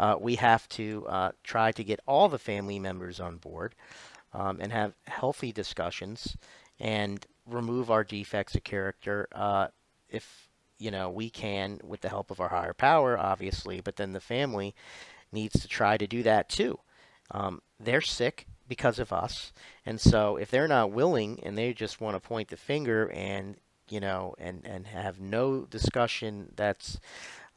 uh, 0.00 0.16
we 0.20 0.34
have 0.34 0.68
to 0.68 1.06
uh, 1.08 1.30
try 1.44 1.70
to 1.70 1.84
get 1.84 2.00
all 2.04 2.28
the 2.28 2.40
family 2.40 2.80
members 2.80 3.20
on 3.20 3.36
board 3.36 3.76
um, 4.34 4.58
and 4.60 4.72
have 4.72 4.94
healthy 5.06 5.52
discussions 5.52 6.36
and 6.80 7.24
remove 7.46 7.88
our 7.88 8.02
defects 8.02 8.56
of 8.56 8.64
character 8.64 9.28
uh, 9.32 9.68
if 10.08 10.48
you 10.78 10.90
know 10.90 11.08
we 11.08 11.30
can 11.30 11.78
with 11.84 12.00
the 12.00 12.08
help 12.08 12.32
of 12.32 12.40
our 12.40 12.48
higher 12.48 12.74
power 12.74 13.16
obviously 13.16 13.80
but 13.80 13.96
then 13.96 14.12
the 14.12 14.20
family 14.20 14.74
needs 15.30 15.60
to 15.60 15.68
try 15.68 15.96
to 15.96 16.06
do 16.06 16.24
that 16.24 16.48
too. 16.48 16.80
Um, 17.30 17.62
they're 17.78 18.00
sick 18.00 18.46
because 18.72 18.98
of 18.98 19.12
us 19.12 19.52
and 19.84 20.00
so 20.00 20.36
if 20.36 20.50
they're 20.50 20.74
not 20.78 20.90
willing 20.90 21.38
and 21.42 21.56
they 21.56 21.72
just 21.72 22.00
want 22.00 22.14
to 22.16 22.28
point 22.28 22.48
the 22.48 22.56
finger 22.56 23.10
and 23.12 23.56
you 23.88 24.00
know 24.00 24.34
and 24.38 24.62
and 24.64 24.86
have 24.86 25.20
no 25.20 25.66
discussion 25.66 26.52
that's 26.56 26.98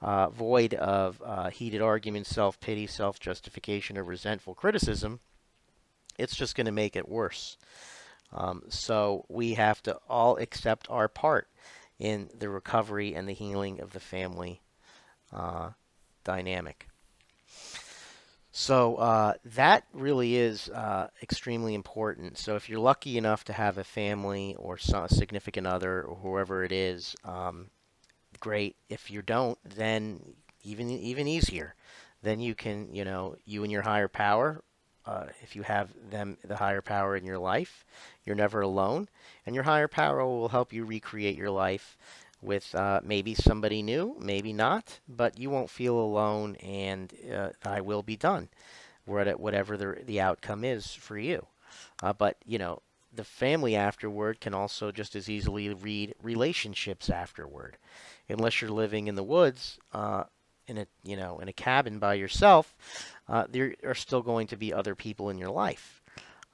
uh, 0.01 0.29
void 0.29 0.73
of 0.75 1.21
uh, 1.25 1.49
heated 1.49 1.81
arguments, 1.81 2.29
self 2.29 2.59
pity, 2.59 2.87
self 2.87 3.19
justification, 3.19 3.97
or 3.97 4.03
resentful 4.03 4.53
criticism, 4.53 5.19
it's 6.17 6.35
just 6.35 6.55
going 6.55 6.65
to 6.65 6.71
make 6.71 6.95
it 6.95 7.09
worse. 7.09 7.57
Um, 8.31 8.63
so 8.69 9.25
we 9.29 9.53
have 9.53 9.81
to 9.83 9.97
all 10.09 10.37
accept 10.37 10.87
our 10.89 11.07
part 11.07 11.47
in 11.99 12.29
the 12.37 12.49
recovery 12.49 13.15
and 13.15 13.27
the 13.27 13.33
healing 13.33 13.79
of 13.79 13.93
the 13.93 13.99
family 13.99 14.61
uh, 15.31 15.71
dynamic. 16.23 16.87
So 18.57 18.95
uh, 18.95 19.33
that 19.43 19.83
really 19.91 20.37
is 20.37 20.69
uh, 20.69 21.09
extremely 21.21 21.73
important. 21.73 22.37
So 22.37 22.55
if 22.55 22.69
you're 22.69 22.79
lucky 22.79 23.17
enough 23.17 23.43
to 23.43 23.53
have 23.53 23.77
a 23.77 23.83
family 23.83 24.55
or 24.57 24.75
a 24.77 25.09
significant 25.09 25.67
other 25.67 26.03
or 26.03 26.15
whoever 26.15 26.63
it 26.63 26.71
is, 26.71 27.17
um, 27.25 27.69
great. 28.39 28.77
If 28.87 29.11
you 29.11 29.21
don't, 29.21 29.59
then 29.65 30.21
even 30.63 30.89
even 30.89 31.27
easier. 31.27 31.75
Then 32.23 32.39
you 32.39 32.55
can, 32.55 32.95
you 32.95 33.03
know, 33.03 33.35
you 33.43 33.63
and 33.63 33.71
your 33.73 33.81
higher 33.81 34.07
power. 34.07 34.63
Uh, 35.05 35.25
if 35.43 35.57
you 35.57 35.63
have 35.63 35.89
them, 36.09 36.37
the 36.45 36.55
higher 36.55 36.81
power 36.81 37.17
in 37.17 37.25
your 37.25 37.37
life, 37.37 37.83
you're 38.23 38.37
never 38.37 38.61
alone, 38.61 39.09
and 39.45 39.53
your 39.53 39.65
higher 39.65 39.89
power 39.89 40.25
will 40.25 40.47
help 40.47 40.71
you 40.71 40.85
recreate 40.85 41.35
your 41.35 41.51
life 41.51 41.97
with 42.41 42.73
uh, 42.75 43.01
maybe 43.03 43.33
somebody 43.33 43.81
new, 43.81 44.15
maybe 44.19 44.53
not, 44.53 44.99
but 45.07 45.39
you 45.39 45.49
won't 45.49 45.69
feel 45.69 45.97
alone, 45.97 46.55
and 46.57 47.13
uh, 47.33 47.49
I 47.63 47.81
will 47.81 48.03
be 48.03 48.15
done, 48.15 48.49
whatever 49.05 49.77
the 49.77 50.01
the 50.05 50.21
outcome 50.21 50.63
is 50.63 50.93
for 50.93 51.17
you. 51.17 51.47
Uh, 52.01 52.13
but 52.13 52.37
you 52.45 52.57
know, 52.57 52.81
the 53.13 53.23
family 53.23 53.75
afterward 53.75 54.39
can 54.39 54.53
also 54.53 54.91
just 54.91 55.15
as 55.15 55.29
easily 55.29 55.73
read 55.73 56.15
relationships 56.21 57.09
afterward 57.09 57.77
unless 58.29 58.61
you're 58.61 58.71
living 58.71 59.07
in 59.07 59.15
the 59.15 59.23
woods 59.23 59.79
uh, 59.93 60.23
in 60.67 60.77
a 60.77 60.87
you 61.03 61.15
know 61.15 61.39
in 61.39 61.47
a 61.47 61.53
cabin 61.53 61.99
by 61.99 62.13
yourself, 62.15 62.75
uh, 63.27 63.45
there 63.49 63.75
are 63.83 63.95
still 63.95 64.21
going 64.21 64.47
to 64.47 64.57
be 64.57 64.73
other 64.73 64.95
people 64.95 65.29
in 65.29 65.37
your 65.37 65.51
life. 65.51 66.01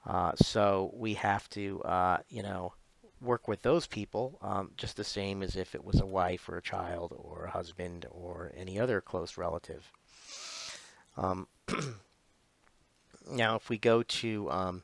Uh, 0.04 0.32
so 0.36 0.90
we 0.94 1.14
have 1.14 1.48
to 1.50 1.80
you 2.28 2.42
know 2.42 2.72
work 3.22 3.48
with 3.48 3.62
those 3.62 3.86
people 3.86 4.38
um, 4.42 4.72
just 4.76 4.96
the 4.96 5.04
same 5.04 5.42
as 5.42 5.56
if 5.56 5.74
it 5.74 5.84
was 5.84 6.00
a 6.00 6.06
wife 6.06 6.48
or 6.48 6.56
a 6.56 6.62
child 6.62 7.14
or 7.16 7.44
a 7.44 7.50
husband 7.50 8.06
or 8.10 8.52
any 8.56 8.78
other 8.78 9.00
close 9.00 9.36
relative. 9.36 9.90
Um, 11.16 11.46
now, 13.30 13.56
if 13.56 13.68
we 13.68 13.78
go 13.78 14.02
to 14.02 14.50
um, 14.50 14.82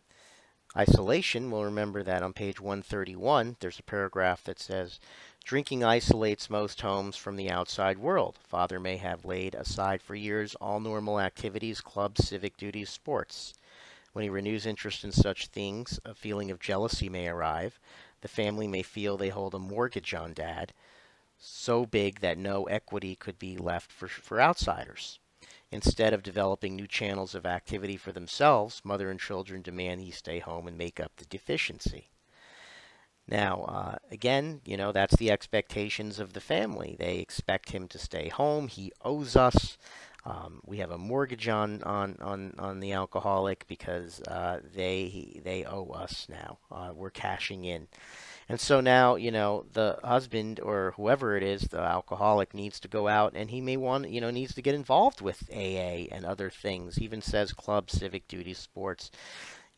isolation, 0.76 1.51
we'll 1.51 1.64
remember 1.64 2.03
that 2.03 2.22
on 2.22 2.32
page 2.32 2.61
131, 2.61 3.57
there's 3.61 3.78
a 3.78 3.84
paragraph 3.84 4.45
that 4.45 4.61
says, 4.61 5.01
Drinking 5.45 5.82
isolates 5.82 6.51
most 6.51 6.82
homes 6.82 7.16
from 7.16 7.36
the 7.36 7.51
outside 7.51 7.97
world. 7.97 8.39
Father 8.43 8.78
may 8.78 8.99
have 8.99 9.24
laid 9.24 9.55
aside 9.55 10.03
for 10.03 10.14
years 10.14 10.55
all 10.57 10.78
normal 10.78 11.18
activities, 11.18 11.80
clubs, 11.80 12.28
civic 12.28 12.59
duties, 12.59 12.91
sports. 12.91 13.55
When 14.12 14.24
he 14.24 14.28
renews 14.28 14.66
interest 14.66 15.05
in 15.05 15.12
such 15.12 15.47
things, 15.47 16.01
a 16.05 16.14
feeling 16.14 16.51
of 16.51 16.61
jealousy 16.61 17.09
may 17.09 17.28
arrive. 17.28 17.80
The 18.21 18.29
family 18.29 18.66
may 18.66 18.83
feel 18.83 19.16
they 19.16 19.29
hold 19.29 19.55
a 19.55 19.59
mortgage 19.59 20.14
on 20.14 20.33
dad, 20.33 20.73
so 21.39 21.87
big 21.87 22.21
that 22.21 22.39
no 22.39 22.64
equity 22.64 23.14
could 23.14 23.39
be 23.39 23.57
left 23.57 23.93
for, 23.93 24.09
for 24.09 24.41
outsiders. 24.41 25.19
Instead 25.71 26.12
of 26.12 26.23
developing 26.23 26.75
new 26.75 26.87
channels 26.87 27.35
of 27.35 27.45
activity 27.45 27.97
for 27.97 28.11
themselves, 28.11 28.81
mother 28.85 29.11
and 29.11 29.21
children 29.21 29.62
demand 29.62 30.01
he 30.01 30.11
stay 30.11 30.39
home 30.39 30.66
and 30.66 30.79
make 30.79 30.99
up 30.99 31.12
the 31.16 31.27
deficiency. 31.27 32.09
Now, 33.29 33.64
uh, 33.64 33.97
again, 34.11 34.62
you 34.64 34.79
know, 34.79 34.91
that's 34.91 35.16
the 35.16 35.31
expectations 35.31 36.19
of 36.19 36.33
the 36.33 36.41
family. 36.41 36.97
They 36.99 37.19
expect 37.19 37.73
him 37.73 37.87
to 37.89 37.99
stay 37.99 38.29
home. 38.29 38.69
He 38.69 38.91
owes 39.05 39.37
us. 39.37 39.77
Um, 40.29 40.61
we 40.66 40.76
have 40.79 40.91
a 40.91 40.99
mortgage 40.99 41.49
on, 41.49 41.83
on, 41.85 42.18
on, 42.20 42.55
on 42.59 42.81
the 42.81 42.93
alcoholic 42.93 43.66
because 43.66 44.20
uh, 44.22 44.61
they 44.74 45.41
they 45.43 45.64
owe 45.64 45.87
us 45.87 46.26
now. 46.29 46.59
Uh, 46.70 46.93
we're 46.95 47.09
cashing 47.11 47.64
in. 47.64 47.89
And 48.47 48.61
so 48.61 48.81
now, 48.81 49.16
you 49.16 49.31
know, 49.31 49.64
the 49.72 49.99
husband 50.05 50.61
or 50.61 50.93
whoever 50.97 51.37
it 51.37 51.43
is, 51.43 51.62
the 51.62 51.81
alcoholic 51.81 52.53
needs 52.53 52.79
to 52.81 52.89
go 52.89 53.09
out 53.09 53.33
and 53.35 53.51
he 53.51 53.61
may 53.62 53.76
want, 53.79 54.11
you 54.11 54.20
know, 54.20 54.31
needs 54.31 54.55
to 54.55 54.62
get 54.62 54.74
involved 54.74 55.22
with 55.22 55.49
AA 55.51 56.09
and 56.12 56.26
other 56.26 56.51
things. 56.51 56.97
He 56.97 57.05
even 57.05 57.22
says 57.22 57.53
club, 57.53 57.91
civic 57.91 58.29
duty, 58.29 58.55
sports, 58.55 59.11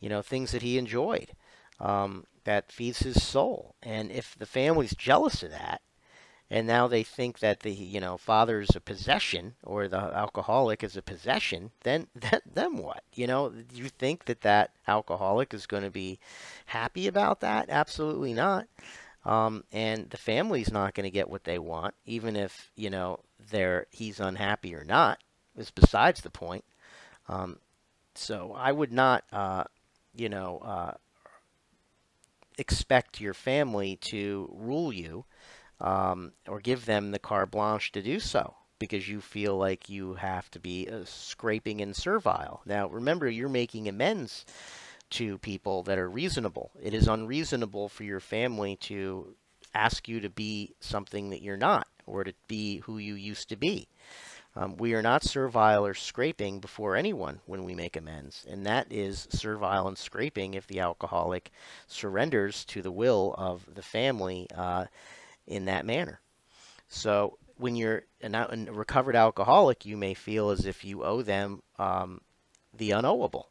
you 0.01 0.09
know, 0.09 0.21
things 0.21 0.51
that 0.51 0.61
he 0.61 0.77
enjoyed 0.77 1.31
um, 1.79 2.25
that 2.43 2.71
feeds 2.71 2.99
his 2.99 3.23
soul. 3.23 3.75
And 3.83 4.11
if 4.11 4.35
the 4.37 4.45
family's 4.45 4.95
jealous 4.95 5.43
of 5.43 5.51
that, 5.51 5.81
and 6.51 6.67
now 6.67 6.85
they 6.85 7.01
think 7.01 7.39
that 7.39 7.61
the 7.61 7.71
you 7.71 8.01
know 8.01 8.17
father's 8.17 8.75
a 8.75 8.81
possession 8.81 9.55
or 9.63 9.87
the 9.87 9.97
alcoholic 9.97 10.83
is 10.83 10.97
a 10.97 11.01
possession, 11.01 11.71
then 11.83 12.07
then, 12.15 12.41
then 12.53 12.77
what? 12.77 13.03
You 13.15 13.25
know, 13.27 13.49
do 13.49 13.77
you 13.77 13.87
think 13.89 14.25
that 14.25 14.41
that 14.41 14.71
alcoholic 14.87 15.53
is 15.53 15.65
going 15.65 15.83
to 15.83 15.89
be 15.89 16.19
happy 16.65 17.07
about 17.07 17.39
that? 17.39 17.69
Absolutely 17.69 18.33
not. 18.33 18.67
Um, 19.23 19.63
and 19.71 20.09
the 20.09 20.17
family's 20.17 20.71
not 20.71 20.93
going 20.93 21.05
to 21.05 21.11
get 21.11 21.29
what 21.29 21.45
they 21.45 21.57
want, 21.59 21.95
even 22.05 22.35
if 22.35 22.69
you 22.75 22.89
know 22.89 23.21
they're 23.49 23.87
he's 23.91 24.19
unhappy 24.19 24.75
or 24.75 24.83
not. 24.83 25.19
Is 25.55 25.71
besides 25.71 26.21
the 26.21 26.29
point. 26.29 26.65
Um, 27.29 27.59
so 28.15 28.53
I 28.57 28.71
would 28.73 28.91
not, 28.91 29.23
uh, 29.31 29.63
you 30.15 30.29
know, 30.29 30.59
uh, 30.59 30.93
expect 32.57 33.21
your 33.21 33.33
family 33.33 33.97
to 34.11 34.49
rule 34.53 34.91
you 34.93 35.25
um, 35.81 36.31
or 36.47 36.59
give 36.59 36.85
them 36.85 37.11
the 37.11 37.19
carte 37.19 37.51
blanche 37.51 37.91
to 37.91 38.01
do 38.01 38.19
so 38.19 38.55
because 38.79 39.07
you 39.07 39.21
feel 39.21 39.57
like 39.57 39.89
you 39.89 40.15
have 40.15 40.49
to 40.51 40.59
be 40.59 40.87
uh, 40.89 41.01
scraping 41.05 41.81
and 41.81 41.95
servile. 41.95 42.61
Now, 42.65 42.87
remember, 42.87 43.29
you're 43.29 43.49
making 43.49 43.87
amends 43.87 44.45
to 45.11 45.37
people 45.39 45.83
that 45.83 45.99
are 45.99 46.09
reasonable. 46.09 46.71
It 46.81 46.93
is 46.93 47.07
unreasonable 47.07 47.89
for 47.89 48.03
your 48.03 48.19
family 48.19 48.77
to 48.77 49.35
ask 49.73 50.07
you 50.07 50.19
to 50.21 50.29
be 50.29 50.73
something 50.79 51.29
that 51.29 51.41
you're 51.41 51.57
not 51.57 51.87
or 52.05 52.23
to 52.23 52.33
be 52.47 52.79
who 52.79 52.97
you 52.97 53.13
used 53.13 53.49
to 53.49 53.55
be. 53.55 53.87
Um, 54.55 54.75
we 54.75 54.93
are 54.93 55.01
not 55.01 55.23
servile 55.23 55.85
or 55.85 55.93
scraping 55.93 56.59
before 56.59 56.95
anyone 56.97 57.39
when 57.45 57.63
we 57.63 57.73
make 57.73 57.95
amends, 57.95 58.45
and 58.49 58.65
that 58.65 58.87
is 58.91 59.27
servile 59.29 59.87
and 59.87 59.97
scraping 59.97 60.55
if 60.55 60.67
the 60.67 60.81
alcoholic 60.81 61.51
surrenders 61.87 62.65
to 62.65 62.81
the 62.81 62.91
will 62.91 63.33
of 63.37 63.65
the 63.73 63.81
family 63.81 64.47
uh, 64.53 64.87
in 65.47 65.65
that 65.65 65.85
manner. 65.85 66.19
So 66.87 67.37
when 67.57 67.75
you're 67.75 68.03
a 68.21 68.57
recovered 68.71 69.15
alcoholic, 69.15 69.85
you 69.85 69.97
may 69.97 70.13
feel 70.13 70.49
as 70.49 70.65
if 70.65 70.83
you 70.83 71.03
owe 71.03 71.21
them 71.21 71.61
um, 71.77 72.21
the 72.73 72.91
unknowable, 72.91 73.49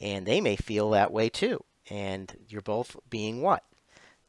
and 0.00 0.26
they 0.26 0.40
may 0.40 0.56
feel 0.56 0.90
that 0.90 1.12
way 1.12 1.28
too. 1.28 1.62
And 1.90 2.34
you're 2.48 2.60
both 2.62 2.96
being 3.08 3.42
what? 3.42 3.64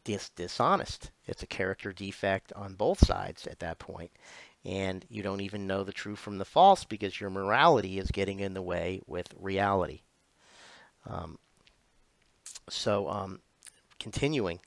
Dis- 0.03 0.29
dishonest. 0.29 1.11
It's 1.25 1.43
a 1.43 1.47
character 1.47 1.91
defect 1.93 2.53
on 2.53 2.73
both 2.73 3.05
sides 3.05 3.45
at 3.47 3.59
that 3.59 3.79
point 3.79 4.11
and 4.65 5.05
you 5.09 5.23
don't 5.23 5.41
even 5.41 5.67
know 5.67 5.83
the 5.83 5.93
true 5.93 6.15
from 6.15 6.37
the 6.37 6.45
false 6.45 6.83
because 6.83 7.19
your 7.19 7.29
morality 7.29 7.97
is 7.97 8.11
getting 8.11 8.39
in 8.39 8.53
the 8.53 8.61
way 8.61 9.01
with 9.07 9.33
reality. 9.39 10.01
Um, 11.05 11.39
so, 12.69 13.09
um, 13.09 13.39
continuing, 13.99 14.59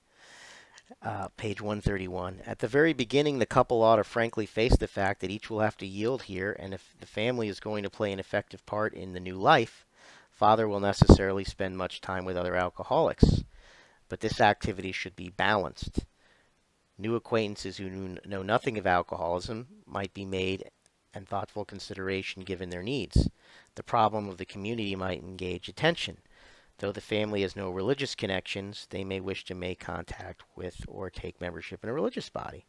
uh, 1.01 1.29
page 1.37 1.61
131. 1.61 2.43
At 2.47 2.59
the 2.59 2.69
very 2.69 2.93
beginning, 2.93 3.39
the 3.39 3.47
couple 3.47 3.83
ought 3.83 3.97
to 3.97 4.05
frankly 4.05 4.47
face 4.47 4.77
the 4.77 4.89
fact 4.89 5.21
that 5.21 5.31
each 5.31 5.49
will 5.49 5.61
have 5.61 5.77
to 5.79 5.87
yield 5.87 6.23
here, 6.23 6.57
and 6.59 6.75
if 6.75 6.95
the 7.01 7.07
family 7.07 7.49
is 7.49 7.61
going 7.61 7.83
to 7.83 7.91
play 7.91 8.13
an 8.13 8.19
effective 8.19 8.65
part 8.67 8.93
in 8.95 9.13
the 9.13 9.21
new 9.21 9.37
life, 9.37 9.87
father 10.31 10.69
will 10.69 10.81
necessarily 10.81 11.45
spend 11.45 11.77
much 11.77 12.01
time 12.01 12.25
with 12.25 12.37
other 12.37 12.57
alcoholics. 12.57 13.45
But 14.09 14.21
this 14.21 14.41
activity 14.41 14.93
should 14.93 15.17
be 15.17 15.31
balanced. 15.31 16.01
New 16.99 17.15
acquaintances 17.15 17.79
who 17.79 18.17
know 18.27 18.43
nothing 18.43 18.79
of 18.79 18.87
alcoholism 18.87 19.67
might 19.87 20.13
be 20.13 20.25
made 20.25 20.71
and 21.15 21.29
thoughtful 21.29 21.65
consideration 21.65 22.43
given 22.43 22.71
their 22.71 22.83
needs. 22.83 23.29
The 23.75 23.83
problem 23.83 24.29
of 24.29 24.39
the 24.39 24.45
community 24.45 24.95
might 24.97 25.23
engage 25.23 25.69
attention. 25.69 26.19
Though 26.79 26.93
the 26.93 27.01
family 27.01 27.43
has 27.43 27.55
no 27.55 27.71
religious 27.71 28.15
connections, 28.15 28.87
they 28.91 29.05
may 29.05 29.21
wish 29.21 29.45
to 29.45 29.55
make 29.55 29.79
contact 29.81 30.43
with 30.57 30.85
or 30.89 31.11
take 31.11 31.41
membership 31.41 31.83
in 31.83 31.91
a 31.91 31.93
religious 31.93 32.29
body. 32.29 32.65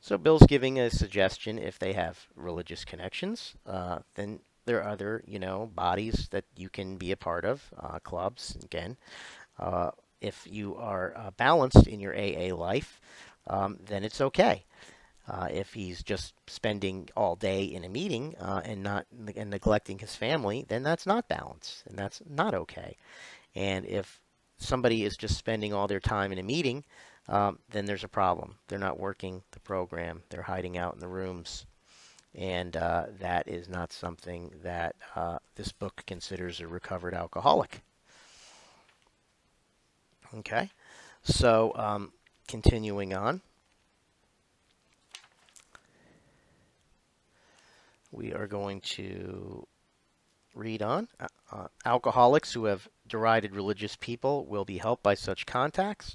So 0.00 0.18
Bill's 0.18 0.46
giving 0.46 0.78
a 0.78 0.90
suggestion 0.90 1.58
if 1.58 1.78
they 1.78 1.92
have 1.92 2.26
religious 2.34 2.84
connections, 2.84 3.54
uh, 3.66 4.00
then 4.14 4.40
there 4.64 4.82
are 4.82 4.88
other, 4.88 5.22
you 5.26 5.38
know, 5.38 5.70
bodies 5.74 6.28
that 6.30 6.44
you 6.56 6.68
can 6.68 6.96
be 6.96 7.12
a 7.12 7.16
part 7.16 7.44
of, 7.44 7.62
uh, 7.78 7.98
clubs, 8.00 8.56
again. 8.64 8.96
Uh, 9.58 9.90
if 10.20 10.46
you 10.48 10.76
are 10.76 11.12
uh, 11.16 11.30
balanced 11.32 11.86
in 11.86 12.00
your 12.00 12.16
AA 12.16 12.54
life, 12.54 13.00
um, 13.46 13.78
then 13.86 14.04
it's 14.04 14.20
okay. 14.20 14.64
Uh, 15.28 15.48
if 15.50 15.72
he's 15.72 16.02
just 16.02 16.34
spending 16.48 17.08
all 17.16 17.36
day 17.36 17.62
in 17.62 17.84
a 17.84 17.88
meeting 17.88 18.34
uh, 18.40 18.60
and 18.64 18.82
not 18.82 19.06
and 19.36 19.50
neglecting 19.50 19.98
his 19.98 20.16
family, 20.16 20.64
then 20.68 20.82
that's 20.82 21.06
not 21.06 21.28
balance, 21.28 21.84
and 21.86 21.96
that's 21.96 22.20
not 22.28 22.54
okay. 22.54 22.96
And 23.54 23.86
if 23.86 24.20
somebody 24.58 25.04
is 25.04 25.16
just 25.16 25.38
spending 25.38 25.72
all 25.72 25.86
their 25.86 26.00
time 26.00 26.32
in 26.32 26.38
a 26.38 26.42
meeting, 26.42 26.84
um, 27.28 27.60
then 27.70 27.84
there's 27.86 28.02
a 28.02 28.08
problem. 28.08 28.56
They're 28.66 28.80
not 28.80 28.98
working 28.98 29.42
the 29.52 29.60
program. 29.60 30.22
They're 30.28 30.42
hiding 30.42 30.76
out 30.76 30.94
in 30.94 31.00
the 31.00 31.08
rooms, 31.08 31.66
and 32.34 32.76
uh, 32.76 33.06
that 33.20 33.46
is 33.46 33.68
not 33.68 33.92
something 33.92 34.52
that 34.64 34.96
uh, 35.14 35.38
this 35.54 35.70
book 35.70 36.02
considers 36.04 36.60
a 36.60 36.66
recovered 36.66 37.14
alcoholic. 37.14 37.82
Okay, 40.34 40.70
so 41.22 41.72
um, 41.76 42.12
continuing 42.48 43.14
on. 43.14 43.40
We 48.12 48.34
are 48.34 48.46
going 48.46 48.82
to 48.82 49.66
read 50.54 50.82
on. 50.82 51.08
Uh, 51.18 51.26
uh, 51.50 51.66
alcoholics 51.86 52.52
who 52.52 52.66
have 52.66 52.86
derided 53.08 53.56
religious 53.56 53.96
people 53.96 54.44
will 54.44 54.66
be 54.66 54.78
helped 54.78 55.02
by 55.02 55.14
such 55.14 55.46
contacts. 55.46 56.14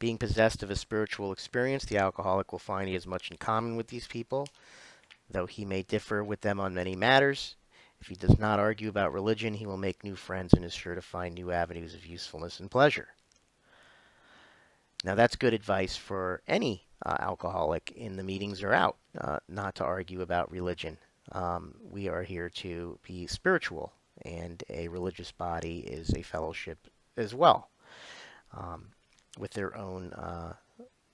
Being 0.00 0.18
possessed 0.18 0.62
of 0.64 0.70
a 0.70 0.76
spiritual 0.76 1.32
experience, 1.32 1.84
the 1.84 1.98
alcoholic 1.98 2.50
will 2.50 2.58
find 2.58 2.88
he 2.88 2.94
has 2.94 3.06
much 3.06 3.30
in 3.30 3.36
common 3.36 3.76
with 3.76 3.86
these 3.86 4.08
people, 4.08 4.48
though 5.30 5.46
he 5.46 5.64
may 5.64 5.82
differ 5.82 6.24
with 6.24 6.40
them 6.40 6.58
on 6.58 6.74
many 6.74 6.96
matters. 6.96 7.54
If 8.00 8.08
he 8.08 8.14
does 8.14 8.38
not 8.38 8.60
argue 8.60 8.88
about 8.88 9.12
religion, 9.12 9.54
he 9.54 9.66
will 9.66 9.76
make 9.76 10.04
new 10.04 10.16
friends 10.16 10.52
and 10.52 10.64
is 10.64 10.74
sure 10.74 10.94
to 10.94 11.02
find 11.02 11.34
new 11.34 11.50
avenues 11.50 11.94
of 11.94 12.06
usefulness 12.06 12.60
and 12.60 12.70
pleasure. 12.70 13.08
Now, 15.04 15.14
that's 15.14 15.36
good 15.36 15.54
advice 15.54 15.96
for 15.96 16.42
any 16.48 16.84
uh, 17.06 17.16
alcoholic 17.20 17.92
in 17.92 18.16
the 18.16 18.24
meetings 18.24 18.62
or 18.62 18.72
out, 18.72 18.96
uh, 19.16 19.38
not 19.48 19.76
to 19.76 19.84
argue 19.84 20.20
about 20.20 20.50
religion. 20.50 20.98
Um, 21.32 21.74
we 21.80 22.08
are 22.08 22.22
here 22.22 22.48
to 22.50 22.98
be 23.02 23.26
spiritual, 23.26 23.92
and 24.22 24.62
a 24.68 24.88
religious 24.88 25.32
body 25.32 25.80
is 25.80 26.12
a 26.14 26.22
fellowship 26.22 26.88
as 27.16 27.34
well, 27.34 27.70
um, 28.56 28.88
with 29.38 29.52
their 29.52 29.76
own 29.76 30.12
uh, 30.12 30.54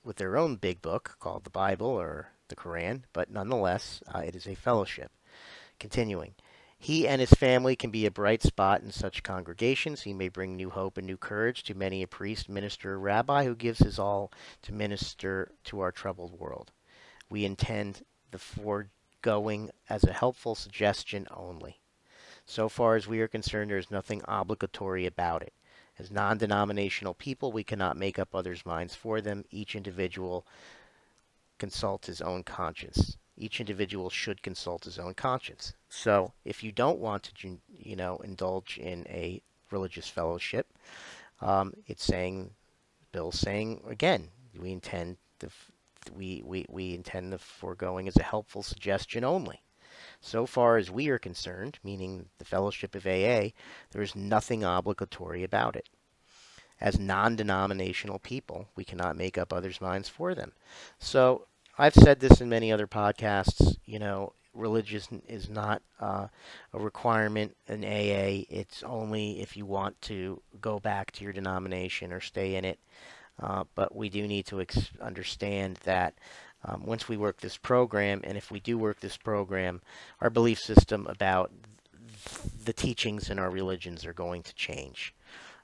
with 0.04 0.16
their 0.16 0.36
own 0.36 0.56
big 0.56 0.82
book 0.82 1.16
called 1.18 1.44
the 1.44 1.50
Bible 1.50 1.86
or 1.86 2.28
the 2.48 2.56
Quran. 2.56 3.02
But 3.12 3.30
nonetheless, 3.30 4.02
uh, 4.14 4.18
it 4.18 4.36
is 4.36 4.46
a 4.46 4.54
fellowship. 4.54 5.10
Continuing. 5.80 6.34
He 6.78 7.08
and 7.08 7.18
his 7.20 7.30
family 7.30 7.76
can 7.76 7.90
be 7.90 8.04
a 8.04 8.10
bright 8.10 8.42
spot 8.42 8.82
in 8.82 8.92
such 8.92 9.22
congregations. 9.22 10.02
He 10.02 10.12
may 10.12 10.28
bring 10.28 10.54
new 10.54 10.68
hope 10.68 10.98
and 10.98 11.06
new 11.06 11.16
courage 11.16 11.62
to 11.64 11.74
many 11.74 12.02
a 12.02 12.06
priest, 12.06 12.48
minister, 12.48 12.98
rabbi 12.98 13.44
who 13.44 13.54
gives 13.54 13.78
his 13.78 13.98
all 13.98 14.30
to 14.62 14.72
minister 14.72 15.50
to 15.64 15.80
our 15.80 15.90
troubled 15.90 16.38
world. 16.38 16.72
We 17.30 17.46
intend 17.46 18.04
the 18.30 18.38
foregoing 19.24 19.70
as 19.88 20.04
a 20.04 20.12
helpful 20.12 20.54
suggestion 20.54 21.26
only. 21.30 21.80
So 22.44 22.68
far 22.68 22.94
as 22.94 23.06
we 23.06 23.20
are 23.20 23.28
concerned, 23.28 23.70
there 23.70 23.78
is 23.78 23.90
nothing 23.90 24.20
obligatory 24.28 25.06
about 25.06 25.42
it. 25.42 25.54
As 25.98 26.10
non 26.10 26.36
denominational 26.36 27.14
people, 27.14 27.50
we 27.50 27.64
cannot 27.64 27.96
make 27.96 28.18
up 28.18 28.34
others' 28.34 28.66
minds 28.66 28.94
for 28.94 29.22
them. 29.22 29.46
Each 29.50 29.74
individual 29.74 30.44
consults 31.56 32.08
his 32.08 32.20
own 32.20 32.42
conscience 32.42 33.16
each 33.36 33.58
individual 33.58 34.10
should 34.10 34.42
consult 34.42 34.84
his 34.84 34.96
own 34.96 35.12
conscience. 35.14 35.72
So 35.88 36.32
if 36.44 36.62
you 36.62 36.70
don't 36.70 37.00
want 37.00 37.24
to, 37.24 37.58
you 37.68 37.96
know, 37.96 38.18
indulge 38.18 38.78
in 38.78 39.04
a 39.08 39.42
religious 39.72 40.08
fellowship, 40.08 40.68
um, 41.40 41.74
it's 41.88 42.04
saying, 42.04 42.50
Bill's 43.10 43.40
saying 43.40 43.80
again, 43.88 44.28
we 44.56 44.70
intend 44.70 45.16
the 45.40 45.50
we, 46.10 46.42
we, 46.44 46.66
we 46.68 46.94
intend 46.94 47.32
the 47.32 47.38
foregoing 47.38 48.08
as 48.08 48.16
a 48.16 48.22
helpful 48.22 48.62
suggestion 48.62 49.24
only. 49.24 49.62
So 50.20 50.46
far 50.46 50.76
as 50.76 50.90
we 50.90 51.08
are 51.08 51.18
concerned, 51.18 51.78
meaning 51.84 52.28
the 52.38 52.44
fellowship 52.44 52.94
of 52.94 53.06
AA, 53.06 53.50
there 53.90 54.02
is 54.02 54.16
nothing 54.16 54.64
obligatory 54.64 55.44
about 55.44 55.76
it. 55.76 55.88
As 56.80 56.98
non 56.98 57.36
denominational 57.36 58.18
people, 58.18 58.68
we 58.74 58.84
cannot 58.84 59.16
make 59.16 59.38
up 59.38 59.52
others' 59.52 59.80
minds 59.80 60.08
for 60.08 60.34
them. 60.34 60.52
So 60.98 61.46
I've 61.78 61.94
said 61.94 62.20
this 62.20 62.40
in 62.40 62.48
many 62.48 62.72
other 62.72 62.86
podcasts. 62.86 63.76
You 63.84 63.98
know, 63.98 64.32
religion 64.54 65.22
is 65.28 65.48
not 65.48 65.82
uh, 66.00 66.28
a 66.72 66.78
requirement 66.78 67.56
in 67.68 67.84
AA. 67.84 68.44
It's 68.48 68.82
only 68.82 69.40
if 69.40 69.56
you 69.56 69.66
want 69.66 70.00
to 70.02 70.42
go 70.60 70.78
back 70.78 71.12
to 71.12 71.24
your 71.24 71.32
denomination 71.32 72.12
or 72.12 72.20
stay 72.20 72.56
in 72.56 72.64
it. 72.64 72.78
Uh, 73.42 73.64
but 73.74 73.94
we 73.94 74.08
do 74.08 74.26
need 74.26 74.46
to 74.46 74.64
understand 75.00 75.78
that 75.84 76.14
um, 76.64 76.86
once 76.86 77.08
we 77.08 77.16
work 77.16 77.40
this 77.40 77.56
program, 77.56 78.20
and 78.24 78.38
if 78.38 78.50
we 78.50 78.60
do 78.60 78.78
work 78.78 79.00
this 79.00 79.16
program, 79.16 79.82
our 80.20 80.30
belief 80.30 80.58
system 80.58 81.06
about 81.08 81.52
the 82.64 82.72
teachings 82.72 83.28
in 83.28 83.38
our 83.38 83.50
religions 83.50 84.06
are 84.06 84.14
going 84.14 84.42
to 84.42 84.54
change. 84.54 85.14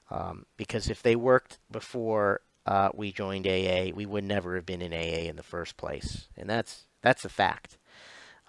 Um, 0.09 0.45
because 0.57 0.89
if 0.89 1.01
they 1.01 1.15
worked 1.15 1.57
before 1.71 2.41
uh, 2.65 2.89
we 2.93 3.11
joined 3.11 3.47
AA, 3.47 3.91
we 3.93 4.05
would 4.05 4.23
never 4.23 4.55
have 4.55 4.65
been 4.65 4.81
in 4.81 4.93
AA 4.93 5.27
in 5.29 5.37
the 5.37 5.43
first 5.43 5.77
place, 5.77 6.27
and 6.37 6.49
that's 6.49 6.83
that's 7.01 7.25
a 7.25 7.29
fact. 7.29 7.77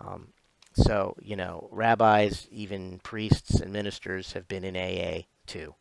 Um, 0.00 0.28
so 0.74 1.16
you 1.22 1.36
know, 1.36 1.68
rabbis, 1.70 2.48
even 2.50 2.98
priests 3.02 3.60
and 3.60 3.72
ministers 3.72 4.32
have 4.32 4.48
been 4.48 4.64
in 4.64 4.76
AA 4.76 5.22
too. 5.46 5.74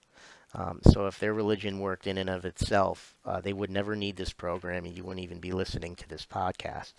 Um, 0.54 0.80
so 0.84 1.08
if 1.08 1.18
their 1.20 1.34
religion 1.34 1.80
worked 1.80 2.08
in 2.08 2.18
and 2.18 2.30
of 2.30 2.46
itself, 2.46 3.16
uh, 3.26 3.40
they 3.40 3.54
would 3.54 3.70
never 3.70 3.96
need 3.96 4.18
this 4.18 4.34
program, 4.34 4.86
and 4.86 4.96
you 4.96 5.04
wouldn't 5.04 5.24
even 5.24 5.40
be 5.40 5.52
listening 5.52 5.96
to 5.96 6.10
this 6.10 6.26
podcast. 6.26 6.94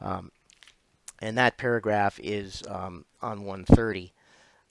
Um, 0.00 0.32
and 1.20 1.38
that 1.38 1.56
paragraph 1.56 2.18
is 2.20 2.62
um, 2.68 3.04
on 3.20 3.44
130 3.44 4.12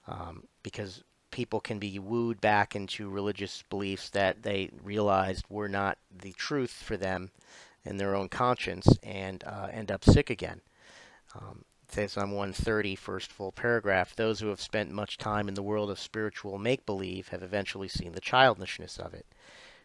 um, 0.08 0.44
because 0.64 1.04
people 1.32 1.62
can 1.62 1.80
be 1.80 1.98
wooed 1.98 2.42
back 2.42 2.76
into 2.76 3.10
religious 3.10 3.64
beliefs 3.70 4.10
that 4.10 4.44
they 4.44 4.70
realized 4.84 5.46
were 5.50 5.70
not 5.70 5.98
the 6.12 6.34
truth 6.34 6.72
for 6.72 6.98
them 6.98 7.32
in 7.86 7.98
their 7.98 8.16
own 8.16 8.28
conscience 8.28 8.98
and 9.02 9.44
uh, 9.46 9.70
end 9.72 9.90
up 9.90 10.04
sick 10.04 10.30
again. 10.30 10.60
Um, 11.34 11.64
says 11.92 12.16
on 12.16 12.32
130, 12.32 12.96
first 12.96 13.32
full 13.32 13.52
paragraph, 13.52 14.16
those 14.16 14.40
who 14.40 14.48
have 14.48 14.62
spent 14.62 14.92
much 14.92 15.18
time 15.18 15.48
in 15.48 15.56
the 15.56 15.64
world 15.64 15.90
of 15.90 16.00
spiritual 16.00 16.58
make-believe 16.58 17.28
have 17.30 17.44
eventually 17.44 17.88
seen 17.88 18.14
the 18.14 18.22
childishness 18.22 18.98
of 18.98 19.14
it. 19.14 19.26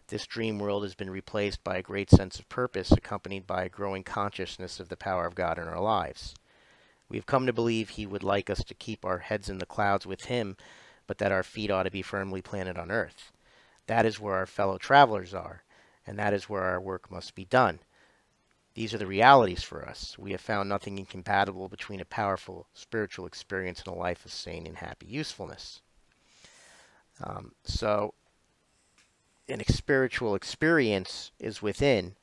This 0.08 0.26
dream 0.26 0.60
world 0.60 0.84
has 0.84 0.94
been 0.94 1.10
replaced 1.10 1.64
by 1.64 1.78
a 1.78 1.82
great 1.82 2.10
sense 2.10 2.38
of 2.38 2.48
purpose 2.48 2.92
accompanied 2.92 3.46
by 3.46 3.64
a 3.64 3.68
growing 3.68 4.04
consciousness 4.04 4.78
of 4.78 4.88
the 4.88 4.96
power 4.96 5.26
of 5.26 5.34
God 5.34 5.58
in 5.58 5.66
our 5.66 5.80
lives. 5.80 6.34
We 7.08 7.16
have 7.16 7.26
come 7.26 7.46
to 7.46 7.52
believe 7.52 7.88
he 7.88 8.06
would 8.06 8.22
like 8.22 8.48
us 8.48 8.62
to 8.64 8.74
keep 8.74 9.04
our 9.04 9.18
heads 9.18 9.48
in 9.48 9.58
the 9.58 9.66
clouds 9.66 10.06
with 10.06 10.26
him, 10.26 10.56
but 11.08 11.18
that 11.18 11.32
our 11.32 11.42
feet 11.42 11.72
ought 11.72 11.84
to 11.84 11.90
be 11.90 12.02
firmly 12.02 12.40
planted 12.40 12.78
on 12.78 12.92
earth. 12.92 13.32
That 13.88 14.06
is 14.06 14.20
where 14.20 14.34
our 14.34 14.46
fellow 14.46 14.78
travelers 14.78 15.34
are, 15.34 15.64
and 16.06 16.16
that 16.18 16.32
is 16.32 16.48
where 16.48 16.62
our 16.62 16.80
work 16.80 17.10
must 17.10 17.34
be 17.34 17.44
done. 17.44 17.80
These 18.76 18.92
are 18.92 18.98
the 18.98 19.06
realities 19.06 19.62
for 19.62 19.88
us. 19.88 20.18
We 20.18 20.32
have 20.32 20.40
found 20.42 20.68
nothing 20.68 20.98
incompatible 20.98 21.70
between 21.70 21.98
a 21.98 22.04
powerful 22.04 22.66
spiritual 22.74 23.24
experience 23.24 23.82
and 23.82 23.96
a 23.96 23.98
life 23.98 24.26
of 24.26 24.32
sane 24.34 24.66
and 24.66 24.76
happy 24.76 25.06
usefulness. 25.06 25.80
Um, 27.24 27.52
so, 27.64 28.12
an 29.48 29.64
spiritual 29.66 30.34
experience 30.34 31.30
is 31.38 31.62
within, 31.62 32.16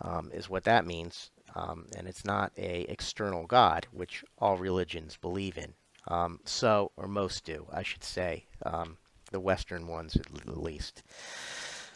um, 0.00 0.32
is 0.34 0.50
what 0.50 0.64
that 0.64 0.84
means, 0.84 1.30
um, 1.54 1.86
and 1.96 2.08
it's 2.08 2.24
not 2.24 2.50
a 2.58 2.80
external 2.90 3.46
God, 3.46 3.86
which 3.92 4.24
all 4.36 4.56
religions 4.56 5.16
believe 5.16 5.56
in. 5.56 5.74
Um, 6.08 6.40
so, 6.44 6.90
or 6.96 7.06
most 7.06 7.44
do, 7.44 7.68
I 7.72 7.84
should 7.84 8.02
say, 8.02 8.46
um, 8.66 8.96
the 9.30 9.38
Western 9.38 9.86
ones 9.86 10.16
at 10.16 10.58
least. 10.58 11.04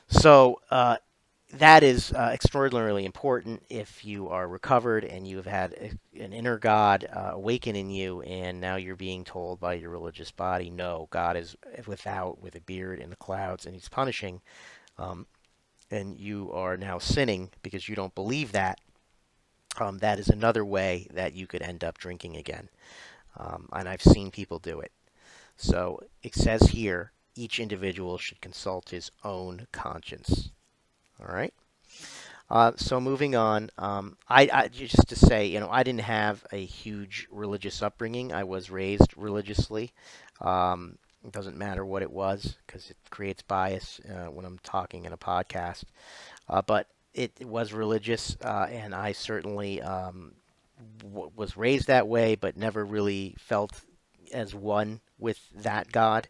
So, 0.06 0.60
uh, 0.70 0.98
that 1.52 1.82
is 1.82 2.12
uh, 2.12 2.30
extraordinarily 2.32 3.04
important 3.04 3.62
if 3.68 4.04
you 4.04 4.28
are 4.28 4.48
recovered 4.48 5.04
and 5.04 5.26
you 5.26 5.36
have 5.36 5.46
had 5.46 5.72
a, 5.74 6.22
an 6.22 6.32
inner 6.32 6.58
God 6.58 7.06
uh, 7.12 7.30
awaken 7.34 7.76
in 7.76 7.90
you, 7.90 8.22
and 8.22 8.60
now 8.60 8.76
you're 8.76 8.96
being 8.96 9.24
told 9.24 9.60
by 9.60 9.74
your 9.74 9.90
religious 9.90 10.30
body, 10.30 10.70
no, 10.70 11.06
God 11.10 11.36
is 11.36 11.56
without, 11.86 12.40
with 12.40 12.56
a 12.56 12.60
beard 12.60 12.98
in 12.98 13.10
the 13.10 13.16
clouds, 13.16 13.66
and 13.66 13.74
He's 13.74 13.88
punishing. 13.88 14.40
Um, 14.98 15.26
and 15.90 16.18
you 16.18 16.50
are 16.52 16.76
now 16.76 16.98
sinning 16.98 17.50
because 17.62 17.88
you 17.88 17.94
don't 17.94 18.14
believe 18.14 18.52
that. 18.52 18.80
Um, 19.78 19.98
that 19.98 20.18
is 20.18 20.28
another 20.28 20.64
way 20.64 21.08
that 21.12 21.34
you 21.34 21.46
could 21.46 21.62
end 21.62 21.84
up 21.84 21.98
drinking 21.98 22.36
again. 22.36 22.68
Um, 23.36 23.68
and 23.72 23.88
I've 23.88 24.02
seen 24.02 24.30
people 24.30 24.58
do 24.58 24.80
it. 24.80 24.92
So 25.56 26.00
it 26.22 26.34
says 26.34 26.62
here 26.68 27.12
each 27.36 27.58
individual 27.60 28.18
should 28.18 28.40
consult 28.40 28.90
his 28.90 29.10
own 29.24 29.66
conscience. 29.72 30.50
All 31.20 31.34
right. 31.34 31.54
Uh, 32.50 32.72
so 32.76 33.00
moving 33.00 33.34
on, 33.34 33.70
um, 33.78 34.16
I, 34.28 34.48
I, 34.52 34.68
just 34.68 35.08
to 35.08 35.16
say, 35.16 35.46
you 35.46 35.60
know, 35.60 35.70
I 35.70 35.82
didn't 35.82 36.02
have 36.02 36.44
a 36.52 36.64
huge 36.64 37.26
religious 37.30 37.82
upbringing. 37.82 38.32
I 38.32 38.44
was 38.44 38.70
raised 38.70 39.16
religiously. 39.16 39.92
Um, 40.40 40.98
it 41.24 41.32
doesn't 41.32 41.56
matter 41.56 41.86
what 41.86 42.02
it 42.02 42.10
was 42.10 42.56
because 42.66 42.90
it 42.90 42.98
creates 43.08 43.42
bias 43.42 43.98
uh, 44.08 44.30
when 44.30 44.44
I'm 44.44 44.58
talking 44.62 45.06
in 45.06 45.12
a 45.12 45.16
podcast. 45.16 45.84
Uh, 46.48 46.60
but 46.60 46.86
it, 47.14 47.32
it, 47.40 47.48
was 47.48 47.72
religious, 47.72 48.36
uh, 48.44 48.66
and 48.70 48.94
I 48.94 49.12
certainly 49.12 49.80
um, 49.80 50.32
was 51.02 51.56
raised 51.56 51.86
that 51.86 52.08
way, 52.08 52.34
but 52.34 52.58
never 52.58 52.84
really 52.84 53.36
felt 53.38 53.80
as 54.32 54.54
one 54.54 55.00
with 55.18 55.38
that 55.54 55.90
God. 55.92 56.28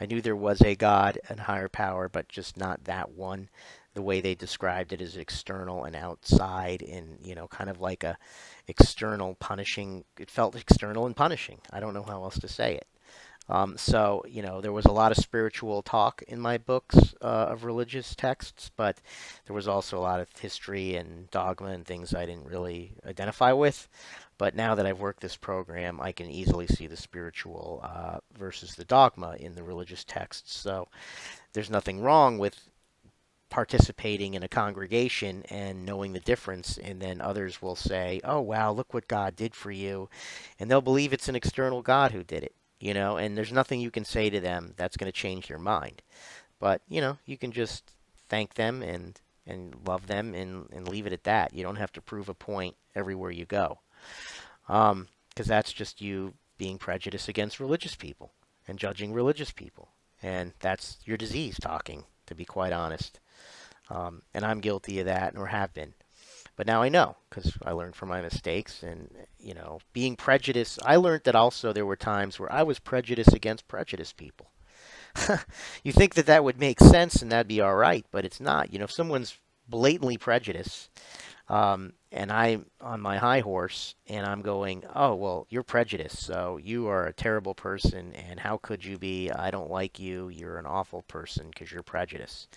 I 0.00 0.06
knew 0.06 0.20
there 0.20 0.36
was 0.36 0.60
a 0.60 0.76
God 0.76 1.18
and 1.28 1.40
higher 1.40 1.68
power, 1.68 2.08
but 2.08 2.28
just 2.28 2.56
not 2.56 2.84
that 2.84 3.10
one 3.10 3.48
the 3.96 4.02
way 4.02 4.20
they 4.20 4.34
described 4.34 4.92
it 4.92 5.00
as 5.00 5.16
external 5.16 5.84
and 5.84 5.96
outside 5.96 6.82
and 6.82 7.18
you 7.24 7.34
know 7.34 7.48
kind 7.48 7.70
of 7.70 7.80
like 7.80 8.04
a 8.04 8.16
external 8.68 9.34
punishing 9.36 10.04
it 10.18 10.30
felt 10.30 10.54
external 10.54 11.06
and 11.06 11.16
punishing. 11.16 11.58
I 11.72 11.80
don't 11.80 11.94
know 11.94 12.02
how 12.02 12.22
else 12.22 12.38
to 12.40 12.46
say 12.46 12.74
it. 12.74 12.86
Um, 13.48 13.78
so 13.78 14.22
you 14.28 14.42
know 14.42 14.60
there 14.60 14.72
was 14.72 14.84
a 14.84 14.92
lot 14.92 15.12
of 15.12 15.18
spiritual 15.18 15.80
talk 15.80 16.22
in 16.28 16.38
my 16.38 16.58
books 16.58 17.14
uh, 17.22 17.48
of 17.52 17.64
religious 17.64 18.14
texts 18.14 18.70
but 18.76 18.98
there 19.46 19.54
was 19.54 19.66
also 19.66 19.98
a 19.98 20.06
lot 20.10 20.20
of 20.20 20.28
history 20.38 20.96
and 20.96 21.30
dogma 21.30 21.68
and 21.68 21.86
things 21.86 22.12
i 22.12 22.26
didn't 22.26 22.46
really 22.46 22.92
identify 23.06 23.52
with. 23.52 23.88
But 24.36 24.54
now 24.54 24.74
that 24.74 24.84
i've 24.84 25.00
worked 25.00 25.20
this 25.20 25.36
program 25.36 26.00
i 26.02 26.12
can 26.12 26.28
easily 26.28 26.66
see 26.66 26.86
the 26.86 26.96
spiritual 26.98 27.80
uh, 27.82 28.18
versus 28.36 28.74
the 28.74 28.84
dogma 28.84 29.36
in 29.38 29.54
the 29.54 29.62
religious 29.62 30.04
texts. 30.04 30.54
So 30.54 30.88
there's 31.54 31.70
nothing 31.70 32.00
wrong 32.00 32.36
with 32.36 32.68
participating 33.48 34.34
in 34.34 34.42
a 34.42 34.48
congregation 34.48 35.42
and 35.48 35.84
knowing 35.84 36.12
the 36.12 36.20
difference 36.20 36.78
and 36.78 37.00
then 37.00 37.20
others 37.20 37.62
will 37.62 37.76
say 37.76 38.20
oh 38.24 38.40
wow 38.40 38.72
look 38.72 38.92
what 38.92 39.06
god 39.06 39.36
did 39.36 39.54
for 39.54 39.70
you 39.70 40.08
and 40.58 40.70
they'll 40.70 40.80
believe 40.80 41.12
it's 41.12 41.28
an 41.28 41.36
external 41.36 41.80
god 41.80 42.10
who 42.10 42.24
did 42.24 42.42
it 42.42 42.54
you 42.80 42.92
know 42.92 43.16
and 43.16 43.36
there's 43.36 43.52
nothing 43.52 43.80
you 43.80 43.90
can 43.90 44.04
say 44.04 44.28
to 44.30 44.40
them 44.40 44.74
that's 44.76 44.96
going 44.96 45.10
to 45.10 45.16
change 45.16 45.48
their 45.48 45.58
mind. 45.58 46.02
But 46.58 46.82
you 46.88 47.00
know 47.00 47.18
you 47.24 47.38
can 47.38 47.52
just 47.52 47.92
thank 48.28 48.54
them 48.54 48.82
and 48.82 49.20
and 49.46 49.74
love 49.86 50.06
them 50.06 50.34
and 50.34 50.68
and 50.72 50.88
leave 50.88 51.06
it 51.06 51.12
at 51.12 51.24
that. 51.24 51.54
You 51.54 51.62
don't 51.62 51.76
have 51.76 51.92
to 51.92 52.02
prove 52.02 52.28
a 52.28 52.34
point 52.34 52.76
everywhere 52.94 53.30
you 53.30 53.44
go 53.44 53.78
um 54.68 55.08
because 55.30 55.46
that's 55.46 55.72
just 55.72 56.00
you 56.00 56.34
being 56.58 56.78
prejudiced 56.78 57.28
against 57.28 57.60
religious 57.60 57.94
people 57.94 58.32
and 58.66 58.78
judging 58.78 59.12
religious 59.12 59.50
people 59.50 59.90
and 60.22 60.52
that's 60.60 60.98
your 61.04 61.16
disease 61.16 61.58
talking 61.60 62.04
to 62.26 62.34
be 62.34 62.44
quite 62.44 62.72
honest 62.72 63.20
um, 63.90 64.22
and 64.34 64.44
I'm 64.44 64.60
guilty 64.60 65.00
of 65.00 65.06
that, 65.06 65.36
or 65.36 65.46
have 65.46 65.74
been. 65.74 65.94
But 66.56 66.66
now 66.66 66.82
I 66.82 66.88
know 66.88 67.16
because 67.28 67.56
I 67.62 67.72
learned 67.72 67.96
from 67.96 68.08
my 68.08 68.22
mistakes, 68.22 68.82
and 68.82 69.10
you 69.38 69.54
know, 69.54 69.80
being 69.92 70.16
prejudiced. 70.16 70.78
I 70.84 70.96
learned 70.96 71.24
that 71.24 71.34
also 71.34 71.72
there 71.72 71.86
were 71.86 71.96
times 71.96 72.40
where 72.40 72.52
I 72.52 72.62
was 72.62 72.78
prejudiced 72.78 73.34
against 73.34 73.68
prejudiced 73.68 74.16
people. 74.16 74.50
you 75.84 75.92
think 75.92 76.14
that 76.14 76.26
that 76.26 76.44
would 76.44 76.60
make 76.60 76.80
sense 76.80 77.22
and 77.22 77.32
that'd 77.32 77.48
be 77.48 77.60
all 77.60 77.74
right, 77.74 78.04
but 78.10 78.24
it's 78.24 78.40
not. 78.40 78.72
You 78.72 78.78
know, 78.78 78.84
if 78.84 78.92
someone's 78.92 79.38
blatantly 79.68 80.16
prejudiced, 80.18 80.90
um, 81.48 81.92
and 82.10 82.32
I'm 82.32 82.66
on 82.80 83.00
my 83.00 83.18
high 83.18 83.40
horse 83.40 83.94
and 84.08 84.26
I'm 84.26 84.42
going, 84.42 84.84
oh, 84.94 85.14
well, 85.14 85.46
you're 85.48 85.62
prejudiced, 85.62 86.18
so 86.18 86.58
you 86.62 86.88
are 86.88 87.06
a 87.06 87.12
terrible 87.12 87.54
person, 87.54 88.12
and 88.14 88.40
how 88.40 88.56
could 88.56 88.84
you 88.84 88.98
be? 88.98 89.30
I 89.30 89.50
don't 89.50 89.70
like 89.70 89.98
you, 89.98 90.28
you're 90.28 90.58
an 90.58 90.66
awful 90.66 91.02
person 91.02 91.48
because 91.50 91.70
you're 91.70 91.82
prejudiced. 91.82 92.56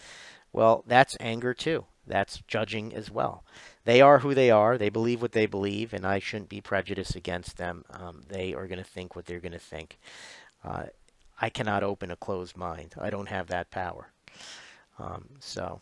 Well, 0.52 0.84
that's 0.88 1.18
anger 1.20 1.54
too. 1.54 1.86
That's 2.08 2.42
judging 2.48 2.94
as 2.94 3.12
well. 3.12 3.44
They 3.86 4.02
are 4.02 4.20
who 4.20 4.34
they 4.34 4.50
are. 4.50 4.78
They 4.78 4.90
believe 4.90 5.22
what 5.22 5.32
they 5.32 5.46
believe, 5.46 5.94
and 5.94 6.06
I 6.06 6.20
shouldn't 6.20 6.50
be 6.50 6.60
prejudiced 6.60 7.16
against 7.16 7.58
them. 7.58 7.86
Um, 7.92 8.24
they 8.28 8.54
are 8.54 8.68
going 8.68 8.80
to 8.80 8.84
think 8.84 9.16
what 9.16 9.26
they're 9.26 9.40
going 9.40 9.52
to 9.52 9.60
think. 9.60 10.00
Uh, 10.64 10.86
I 11.40 11.50
cannot 11.50 11.84
open 11.84 12.12
a 12.12 12.16
closed 12.16 12.58
mind. 12.58 12.96
I 13.00 13.10
don't 13.10 13.30
have 13.30 13.48
that 13.48 13.72
power. 13.72 14.12
Um, 14.98 15.30
so, 15.40 15.82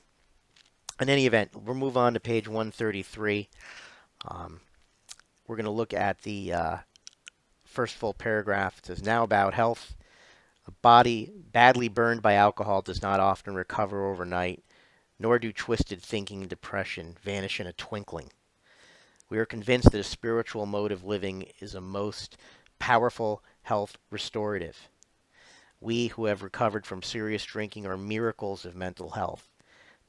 in 1.00 1.10
any 1.10 1.26
event, 1.26 1.52
we'll 1.56 1.76
move 1.76 1.98
on 1.98 2.14
to 2.14 2.20
page 2.20 2.48
133. 2.48 3.50
Um, 4.28 4.60
we're 5.48 5.56
going 5.56 5.66
to 5.66 5.72
look 5.72 5.94
at 5.94 6.22
the 6.22 6.54
uh, 6.54 6.78
first 7.64 7.96
full 7.96 8.14
paragraph. 8.14 8.80
It 8.80 8.86
says, 8.88 9.04
Now 9.04 9.24
about 9.24 9.54
health. 9.54 9.96
A 10.68 10.72
body 10.72 11.32
badly 11.34 11.88
burned 11.88 12.22
by 12.22 12.34
alcohol 12.34 12.82
does 12.82 13.02
not 13.02 13.22
often 13.22 13.56
recover 13.56 14.06
overnight, 14.06 14.66
nor 15.18 15.40
do 15.40 15.54
twisted 15.54 16.04
thinking 16.04 16.42
and 16.42 16.50
depression 16.50 17.16
vanish 17.22 17.62
in 17.62 17.68
a 17.68 17.74
twinkling. 17.74 18.32
We 19.30 19.38
are 19.38 19.46
convinced 19.46 19.92
that 19.92 20.00
a 20.00 20.04
spiritual 20.04 20.66
mode 20.66 20.92
of 20.92 21.06
living 21.06 21.52
is 21.60 21.74
a 21.74 21.80
most 21.80 22.36
powerful 22.80 23.42
health 23.64 23.98
restorative. 24.10 24.90
We 25.80 26.08
who 26.08 26.26
have 26.26 26.44
recovered 26.44 26.86
from 26.86 27.02
serious 27.02 27.46
drinking 27.46 27.86
are 27.86 27.98
miracles 27.98 28.66
of 28.66 28.76
mental 28.76 29.12
health, 29.12 29.48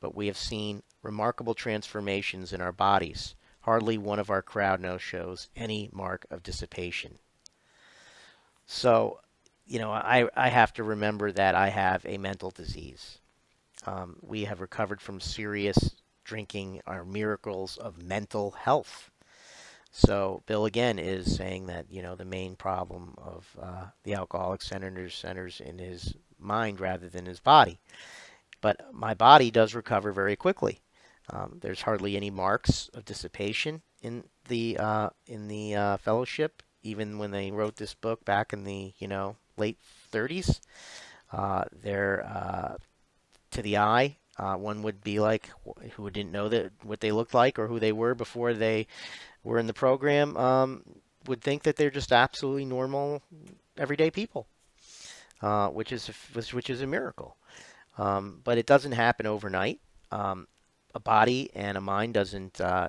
but 0.00 0.14
we 0.16 0.26
have 0.26 0.36
seen 0.36 0.82
remarkable 1.02 1.54
transformations 1.54 2.52
in 2.52 2.60
our 2.60 2.72
bodies. 2.72 3.36
Hardly 3.60 3.96
one 3.96 4.18
of 4.18 4.30
our 4.30 4.42
crowd 4.42 4.80
now 4.80 4.98
shows 4.98 5.48
any 5.54 5.88
mark 5.92 6.26
of 6.30 6.42
dissipation. 6.42 7.18
So 8.66 9.20
you 9.68 9.78
know, 9.78 9.92
I, 9.92 10.28
I 10.34 10.48
have 10.48 10.72
to 10.74 10.82
remember 10.82 11.30
that 11.30 11.54
I 11.54 11.68
have 11.68 12.04
a 12.06 12.18
mental 12.18 12.50
disease. 12.50 13.18
Um, 13.86 14.16
we 14.22 14.44
have 14.44 14.60
recovered 14.60 15.00
from 15.00 15.20
serious 15.20 15.94
drinking, 16.24 16.80
are 16.86 17.04
miracles 17.04 17.76
of 17.76 18.02
mental 18.02 18.52
health. 18.52 19.10
So 19.90 20.42
Bill 20.46 20.64
again 20.66 20.98
is 20.98 21.34
saying 21.36 21.66
that 21.66 21.86
you 21.90 22.02
know 22.02 22.14
the 22.14 22.24
main 22.24 22.56
problem 22.56 23.14
of 23.18 23.56
uh, 23.60 23.86
the 24.04 24.14
alcoholic 24.14 24.62
centers 24.62 25.14
centers 25.14 25.60
in 25.60 25.78
his 25.78 26.14
mind 26.38 26.80
rather 26.80 27.08
than 27.08 27.26
his 27.26 27.40
body. 27.40 27.78
But 28.60 28.92
my 28.92 29.14
body 29.14 29.50
does 29.50 29.74
recover 29.74 30.12
very 30.12 30.36
quickly. 30.36 30.80
Um, 31.30 31.58
there's 31.60 31.82
hardly 31.82 32.16
any 32.16 32.30
marks 32.30 32.88
of 32.94 33.04
dissipation 33.04 33.82
in 34.02 34.24
the 34.48 34.78
uh, 34.78 35.10
in 35.26 35.48
the 35.48 35.74
uh, 35.74 35.96
fellowship, 35.96 36.62
even 36.82 37.18
when 37.18 37.30
they 37.30 37.50
wrote 37.50 37.76
this 37.76 37.94
book 37.94 38.24
back 38.24 38.52
in 38.52 38.64
the 38.64 38.92
you 38.98 39.08
know 39.08 39.36
late 39.58 39.78
30s. 40.12 40.60
Uh, 41.32 41.64
they're 41.82 42.24
uh, 42.26 42.76
to 43.50 43.62
the 43.62 43.78
eye. 43.78 44.16
Uh, 44.38 44.54
one 44.54 44.82
would 44.82 45.02
be 45.02 45.18
like 45.18 45.50
who 45.94 46.08
didn't 46.10 46.32
know 46.32 46.48
that 46.48 46.70
what 46.84 47.00
they 47.00 47.10
looked 47.10 47.34
like 47.34 47.58
or 47.58 47.66
who 47.66 47.80
they 47.80 47.92
were 47.92 48.14
before 48.14 48.54
they 48.54 48.86
were 49.42 49.58
in 49.58 49.66
the 49.66 49.74
program. 49.74 50.36
Um, 50.36 50.84
would 51.26 51.42
think 51.42 51.64
that 51.64 51.76
they're 51.76 51.90
just 51.90 52.12
absolutely 52.12 52.64
normal, 52.64 53.22
everyday 53.76 54.10
people, 54.10 54.46
uh, 55.42 55.68
which 55.68 55.92
is 55.92 56.06
which, 56.32 56.70
is 56.70 56.80
a 56.82 56.86
miracle. 56.86 57.36
Um, 57.98 58.40
but 58.44 58.58
it 58.58 58.66
doesn't 58.66 58.92
happen 58.92 59.26
overnight. 59.26 59.80
Um, 60.12 60.46
a 60.94 61.00
body 61.00 61.50
and 61.54 61.76
a 61.76 61.80
mind 61.80 62.14
doesn't 62.14 62.60
uh, 62.60 62.88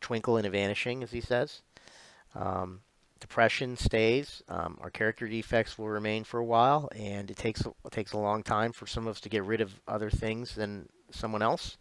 twinkle 0.00 0.36
a 0.36 0.50
vanishing, 0.50 1.02
as 1.02 1.10
he 1.10 1.20
says. 1.20 1.62
Um, 2.34 2.80
depression 3.24 3.74
stays. 3.74 4.42
Um, 4.50 4.76
our 4.82 4.90
character 4.90 5.26
defects 5.26 5.78
will 5.78 5.88
remain 5.88 6.24
for 6.24 6.38
a 6.38 6.44
while, 6.44 6.90
and 6.94 7.30
it 7.30 7.38
takes 7.38 7.62
it 7.62 7.90
takes 7.90 8.12
a 8.12 8.18
long 8.18 8.42
time 8.42 8.70
for 8.70 8.86
some 8.86 9.06
of 9.06 9.12
us 9.12 9.20
to 9.20 9.30
get 9.30 9.44
rid 9.44 9.62
of 9.62 9.80
other 9.88 10.10
things 10.10 10.54
than 10.54 10.90
someone 11.10 11.40
else. 11.40 11.78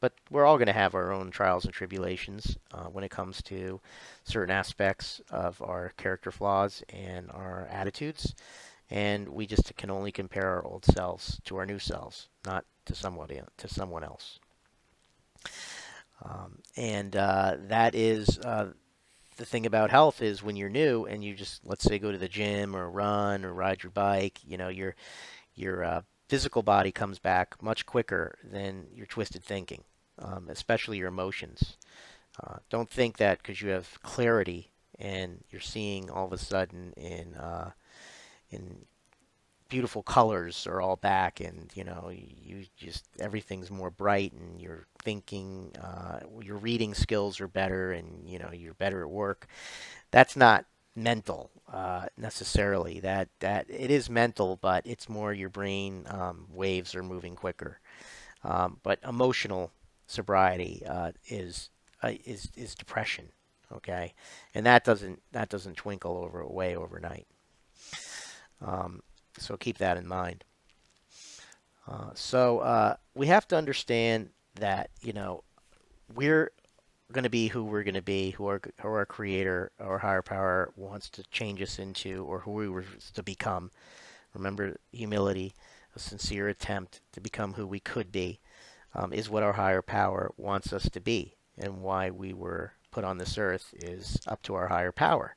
But 0.00 0.14
we're 0.30 0.44
all 0.44 0.56
going 0.56 0.66
to 0.66 0.72
have 0.72 0.96
our 0.96 1.12
own 1.12 1.30
trials 1.30 1.64
and 1.64 1.72
tribulations 1.72 2.56
uh, 2.74 2.86
when 2.86 3.04
it 3.04 3.12
comes 3.12 3.40
to 3.42 3.80
certain 4.24 4.50
aspects 4.50 5.20
of 5.30 5.62
our 5.62 5.92
character 5.96 6.32
flaws 6.32 6.82
and 6.88 7.30
our 7.30 7.68
attitudes. 7.70 8.34
And 8.90 9.28
we 9.28 9.46
just 9.46 9.72
can 9.76 9.90
only 9.92 10.10
compare 10.10 10.48
our 10.48 10.64
old 10.64 10.84
selves 10.84 11.40
to 11.44 11.56
our 11.58 11.66
new 11.66 11.78
selves, 11.78 12.28
not 12.44 12.64
to 12.86 12.96
somebody 12.96 13.40
to 13.58 13.68
someone 13.68 14.02
else. 14.02 14.40
Um, 16.24 16.58
and 16.76 17.14
uh, 17.14 17.58
that 17.68 17.94
is 17.94 18.40
uh, 18.40 18.72
the 19.40 19.46
thing 19.46 19.64
about 19.64 19.90
health 19.90 20.20
is 20.20 20.42
when 20.42 20.54
you're 20.54 20.68
new 20.68 21.06
and 21.06 21.24
you 21.24 21.34
just 21.34 21.62
let's 21.64 21.82
say 21.82 21.98
go 21.98 22.12
to 22.12 22.18
the 22.18 22.28
gym 22.28 22.76
or 22.76 22.90
run 22.90 23.44
or 23.44 23.52
ride 23.54 23.82
your 23.82 23.90
bike, 23.90 24.38
you 24.46 24.58
know 24.58 24.68
your 24.68 24.94
your 25.54 25.82
uh, 25.82 26.02
physical 26.28 26.62
body 26.62 26.92
comes 26.92 27.18
back 27.18 27.60
much 27.62 27.86
quicker 27.86 28.38
than 28.44 28.86
your 28.94 29.06
twisted 29.06 29.42
thinking, 29.42 29.82
um, 30.18 30.46
especially 30.50 30.98
your 30.98 31.08
emotions. 31.08 31.78
Uh, 32.42 32.58
don't 32.68 32.90
think 32.90 33.16
that 33.16 33.38
because 33.38 33.62
you 33.62 33.70
have 33.70 34.00
clarity 34.02 34.70
and 34.98 35.42
you're 35.50 35.60
seeing 35.60 36.10
all 36.10 36.26
of 36.26 36.32
a 36.32 36.38
sudden 36.38 36.92
in 36.98 37.34
uh, 37.34 37.70
in 38.50 38.84
beautiful 39.70 40.02
colors 40.02 40.66
are 40.66 40.82
all 40.82 40.96
back 40.96 41.40
and 41.40 41.70
you 41.74 41.84
know 41.84 42.10
you 42.12 42.66
just 42.76 43.06
everything's 43.18 43.70
more 43.70 43.90
bright 43.90 44.32
and 44.32 44.60
you're 44.60 44.86
thinking 45.02 45.72
uh, 45.82 46.20
your 46.42 46.58
reading 46.58 46.94
skills 46.94 47.40
are 47.40 47.48
better 47.48 47.92
and 47.92 48.28
you 48.28 48.38
know 48.38 48.50
you're 48.52 48.74
better 48.74 49.02
at 49.02 49.10
work. 49.10 49.46
That's 50.10 50.36
not 50.36 50.66
mental 50.96 51.50
uh, 51.72 52.06
necessarily. 52.18 53.00
That 53.00 53.28
that 53.40 53.66
it 53.70 53.90
is 53.90 54.10
mental 54.10 54.56
but 54.56 54.86
it's 54.86 55.08
more 55.08 55.32
your 55.32 55.50
brain 55.50 56.04
um, 56.08 56.46
waves 56.52 56.94
are 56.94 57.02
moving 57.02 57.36
quicker. 57.36 57.80
Um, 58.44 58.78
but 58.82 58.98
emotional 59.06 59.72
sobriety 60.06 60.82
uh, 60.86 61.12
is 61.28 61.70
uh, 62.02 62.12
is 62.26 62.50
is 62.56 62.74
depression 62.74 63.30
okay? 63.72 64.14
And 64.54 64.66
that 64.66 64.84
doesn't 64.84 65.22
that 65.32 65.48
doesn't 65.48 65.76
twinkle 65.76 66.16
over 66.16 66.40
away 66.40 66.76
overnight. 66.76 67.26
Um, 68.60 69.02
so 69.40 69.56
keep 69.56 69.78
that 69.78 69.96
in 69.96 70.06
mind. 70.06 70.44
Uh, 71.88 72.10
so 72.14 72.60
uh, 72.60 72.96
we 73.14 73.26
have 73.26 73.48
to 73.48 73.56
understand 73.56 74.30
that 74.54 74.90
you 75.00 75.12
know 75.12 75.42
we're 76.14 76.52
going 77.12 77.24
to 77.24 77.30
be 77.30 77.48
who 77.48 77.64
we're 77.64 77.82
going 77.82 77.94
to 77.94 78.02
be, 78.02 78.30
who 78.30 78.46
our, 78.46 78.60
who 78.80 78.88
our 78.88 79.06
creator 79.06 79.72
or 79.78 79.98
higher 79.98 80.22
power 80.22 80.72
wants 80.76 81.10
to 81.10 81.22
change 81.24 81.60
us 81.60 81.78
into, 81.78 82.24
or 82.24 82.40
who 82.40 82.52
we 82.52 82.68
were 82.68 82.84
to 83.14 83.22
become. 83.22 83.70
Remember, 84.34 84.76
humility, 84.92 85.54
a 85.96 85.98
sincere 85.98 86.48
attempt 86.48 87.00
to 87.12 87.20
become 87.20 87.54
who 87.54 87.66
we 87.66 87.80
could 87.80 88.12
be, 88.12 88.38
um, 88.94 89.12
is 89.12 89.28
what 89.28 89.42
our 89.42 89.54
higher 89.54 89.82
power 89.82 90.32
wants 90.36 90.72
us 90.72 90.88
to 90.90 91.00
be, 91.00 91.34
and 91.58 91.82
why 91.82 92.10
we 92.10 92.32
were 92.32 92.72
put 92.90 93.04
on 93.04 93.18
this 93.18 93.38
earth 93.38 93.72
is 93.76 94.18
up 94.26 94.42
to 94.42 94.54
our 94.54 94.68
higher 94.68 94.92
power. 94.92 95.36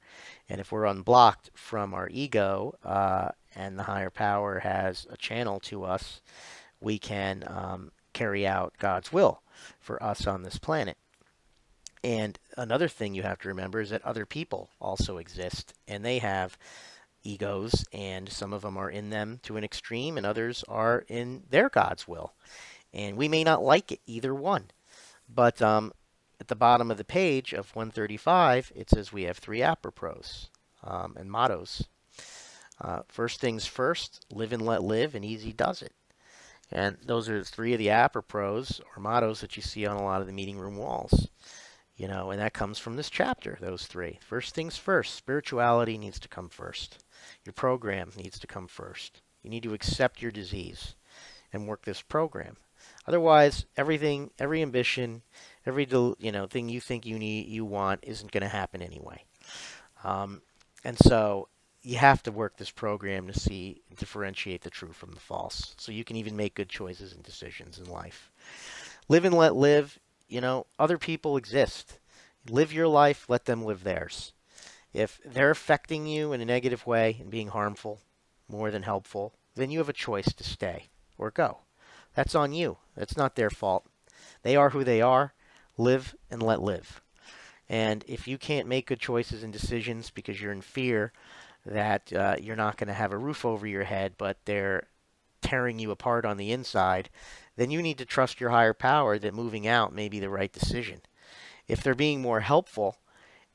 And 0.50 0.60
if 0.60 0.72
we're 0.72 0.86
unblocked 0.86 1.52
from 1.54 1.94
our 1.94 2.10
ego 2.12 2.76
uh, 2.84 3.30
and 3.56 3.78
the 3.78 3.84
higher 3.84 4.10
power 4.10 4.60
has 4.60 5.08
a 5.10 5.18
channel 5.18 5.60
to 5.62 5.84
us, 5.84 6.22
we 6.82 7.00
can 7.00 7.44
um, 7.48 7.92
carry 8.14 8.46
out 8.46 8.74
God's 8.80 9.12
will 9.12 9.42
for 9.80 10.02
us 10.02 10.28
on 10.28 10.44
this 10.44 10.58
planet. 10.58 10.98
And 12.04 12.38
another 12.58 12.90
thing 12.90 13.16
you 13.16 13.24
have 13.24 13.40
to 13.40 13.48
remember 13.48 13.80
is 13.80 13.92
that 13.92 14.04
other 14.04 14.26
people 14.26 14.70
also 14.82 15.18
exist, 15.18 15.74
and 15.88 16.04
they 16.04 16.20
have 16.20 16.58
egos, 17.24 17.86
and 17.94 18.28
some 18.28 18.52
of 18.52 18.62
them 18.62 18.78
are 18.78 18.90
in 18.90 19.10
them 19.10 19.40
to 19.44 19.56
an 19.56 19.64
extreme, 19.64 20.18
and 20.18 20.26
others 20.26 20.66
are 20.68 21.06
in 21.08 21.44
their 21.50 21.70
God's 21.70 22.08
will. 22.08 22.34
And 22.94 23.16
we 23.16 23.30
may 23.30 23.44
not 23.44 23.64
like 23.64 23.92
it, 23.92 24.02
either 24.06 24.36
one. 24.36 24.66
But 25.34 25.62
um, 25.62 25.94
at 26.44 26.50
the 26.50 26.56
bottom 26.58 26.92
of 26.92 26.98
the 26.98 27.06
page 27.06 27.54
of 27.54 27.74
135, 27.74 28.74
it 28.76 28.90
says 28.90 29.14
we 29.14 29.24
have 29.24 29.38
three 29.38 29.62
apropos 29.62 30.50
um, 30.84 31.16
and 31.18 31.32
mottos. 31.32 31.88
Uh, 32.82 33.04
first 33.08 33.40
things 33.40 33.66
first, 33.66 34.26
live 34.30 34.52
and 34.52 34.62
let 34.62 34.84
live, 34.84 35.16
and 35.16 35.24
easy 35.24 35.54
does 35.54 35.82
it. 35.82 35.94
And 36.70 36.98
those 37.06 37.30
are 37.30 37.42
three 37.46 37.72
of 37.72 37.80
the 37.80 37.92
apropos 37.92 38.66
or 38.94 39.02
mottos 39.02 39.40
that 39.40 39.56
you 39.56 39.62
see 39.62 39.86
on 39.86 39.96
a 39.96 40.04
lot 40.04 40.20
of 40.20 40.28
the 40.28 40.34
meeting 40.34 40.58
room 40.58 40.76
walls. 40.76 41.30
You 41.96 42.10
know, 42.10 42.30
and 42.30 42.42
that 42.42 42.54
comes 42.54 42.78
from 42.78 42.98
this 42.98 43.10
chapter, 43.10 43.58
those 43.62 43.86
three. 43.86 44.20
First 44.22 44.54
things 44.54 44.76
first, 44.76 45.16
spirituality 45.16 45.98
needs 45.98 46.20
to 46.20 46.28
come 46.28 46.50
first. 46.50 47.06
Your 47.46 47.54
program 47.54 48.12
needs 48.18 48.38
to 48.40 48.48
come 48.48 48.68
first. 48.68 49.22
You 49.44 49.50
need 49.50 49.64
to 49.64 49.74
accept 49.74 50.22
your 50.22 50.32
disease 50.32 50.96
and 51.54 51.70
work 51.70 51.86
this 51.86 52.02
program. 52.02 52.58
Otherwise, 53.08 53.66
everything, 53.78 54.32
every 54.40 54.62
ambition, 54.62 55.22
every 55.66 55.88
you 56.20 56.32
know 56.32 56.48
thing 56.48 56.70
you 56.70 56.82
think 56.82 57.06
you 57.06 57.20
need, 57.20 57.48
you 57.48 57.66
want, 57.66 58.00
isn't 58.04 58.32
going 58.32 58.44
to 58.44 58.50
happen 58.50 58.82
anyway. 58.82 59.24
Um, 60.04 60.42
and 60.84 60.98
so 60.98 61.48
you 61.82 61.98
have 61.98 62.24
to 62.24 62.32
work 62.32 62.58
this 62.58 62.72
program 62.72 63.28
to 63.28 63.40
see 63.40 63.82
differentiate 63.98 64.62
the 64.62 64.70
true 64.70 64.92
from 64.92 65.12
the 65.12 65.20
false, 65.20 65.76
so 65.78 65.92
you 65.92 66.04
can 66.04 66.16
even 66.16 66.36
make 66.36 66.56
good 66.56 66.70
choices 66.70 67.14
and 67.14 67.24
decisions 67.24 67.78
in 67.78 67.86
life. 67.86 68.32
Live 69.10 69.26
and 69.26 69.36
let 69.36 69.56
live. 69.56 70.00
You 70.28 70.42
know, 70.42 70.66
other 70.80 70.98
people 70.98 71.38
exist. 71.38 72.00
Live 72.50 72.74
your 72.74 72.88
life. 72.88 73.30
Let 73.30 73.46
them 73.46 73.64
live 73.64 73.84
theirs. 73.84 74.34
If 74.94 75.20
they're 75.26 75.52
affecting 75.52 76.06
you 76.06 76.34
in 76.34 76.42
a 76.42 76.46
negative 76.46 76.86
way 76.86 77.18
and 77.20 77.30
being 77.30 77.48
harmful, 77.50 78.00
more 78.48 78.72
than 78.72 78.84
helpful, 78.84 79.34
then 79.56 79.72
you 79.72 79.80
have 79.80 79.90
a 79.90 79.94
choice 79.94 80.32
to 80.34 80.44
stay 80.44 80.88
or 81.18 81.32
go. 81.32 81.60
That's 82.16 82.36
on 82.36 82.54
you. 82.54 82.78
That's 82.96 83.18
not 83.18 83.36
their 83.36 83.50
fault. 83.50 83.86
They 84.44 84.56
are 84.56 84.70
who 84.70 84.84
they 84.84 85.02
are. 85.02 85.34
Live 85.78 86.16
and 86.30 86.42
let 86.42 86.62
live. 86.62 87.02
And 87.70 88.04
if 88.08 88.28
you 88.28 88.38
can't 88.38 88.68
make 88.68 88.88
good 88.88 89.00
choices 89.00 89.44
and 89.44 89.52
decisions 89.52 90.10
because 90.10 90.42
you're 90.42 90.52
in 90.52 90.62
fear 90.62 91.12
that 91.66 92.12
uh, 92.14 92.36
you're 92.40 92.56
not 92.56 92.78
going 92.78 92.88
to 92.88 92.94
have 92.94 93.12
a 93.12 93.18
roof 93.18 93.46
over 93.46 93.66
your 93.66 93.86
head, 93.86 94.14
but 94.18 94.38
they're 94.46 94.88
tearing 95.42 95.80
you 95.80 95.92
apart 95.92 96.26
on 96.26 96.38
the 96.38 96.52
inside, 96.52 97.10
then 97.56 97.72
you 97.72 97.82
need 97.82 97.98
to 97.98 98.06
trust 98.06 98.40
your 98.40 98.50
higher 98.50 98.74
power 98.74 99.18
that 99.18 99.34
moving 99.34 99.68
out 99.68 99.94
may 99.94 100.10
be 100.10 100.20
the 100.20 100.30
right 100.30 100.52
decision. 100.52 101.02
If 101.68 101.82
they're 101.82 101.96
being 101.96 102.22
more 102.22 102.42
helpful 102.42 102.98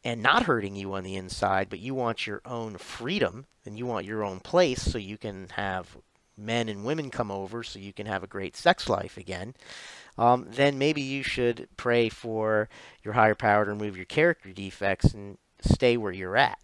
and 0.05 0.23
not 0.23 0.45
hurting 0.45 0.77
you 0.77 0.95
on 0.95 1.05
the 1.05 1.17
inside, 1.17 1.69
but 1.69 1.81
you 1.81 1.95
want 1.95 2.27
your 2.27 2.41
own 2.45 2.79
freedom 2.79 3.47
and 3.65 3.77
you 3.77 3.85
want 3.85 4.07
your 4.07 4.25
own 4.25 4.41
place 4.41 4.83
so 4.83 4.99
you 4.99 5.19
can 5.19 5.49
have 5.51 5.97
men 6.39 6.69
and 6.69 6.85
women 6.85 7.11
come 7.11 7.31
over 7.31 7.63
so 7.63 7.79
you 7.79 7.93
can 7.93 8.07
have 8.07 8.23
a 8.23 8.29
great 8.29 8.57
sex 8.57 8.89
life 8.89 9.17
again, 9.17 9.55
um, 10.17 10.47
then 10.49 10.79
maybe 10.79 11.03
you 11.03 11.23
should 11.23 11.69
pray 11.77 12.09
for 12.09 12.69
your 13.03 13.15
higher 13.15 13.35
power 13.35 13.65
to 13.65 13.73
remove 13.73 13.97
your 13.97 14.07
character 14.07 14.51
defects 14.53 15.13
and 15.13 15.39
stay 15.61 15.97
where 15.97 16.13
you're 16.13 16.37
at. 16.37 16.59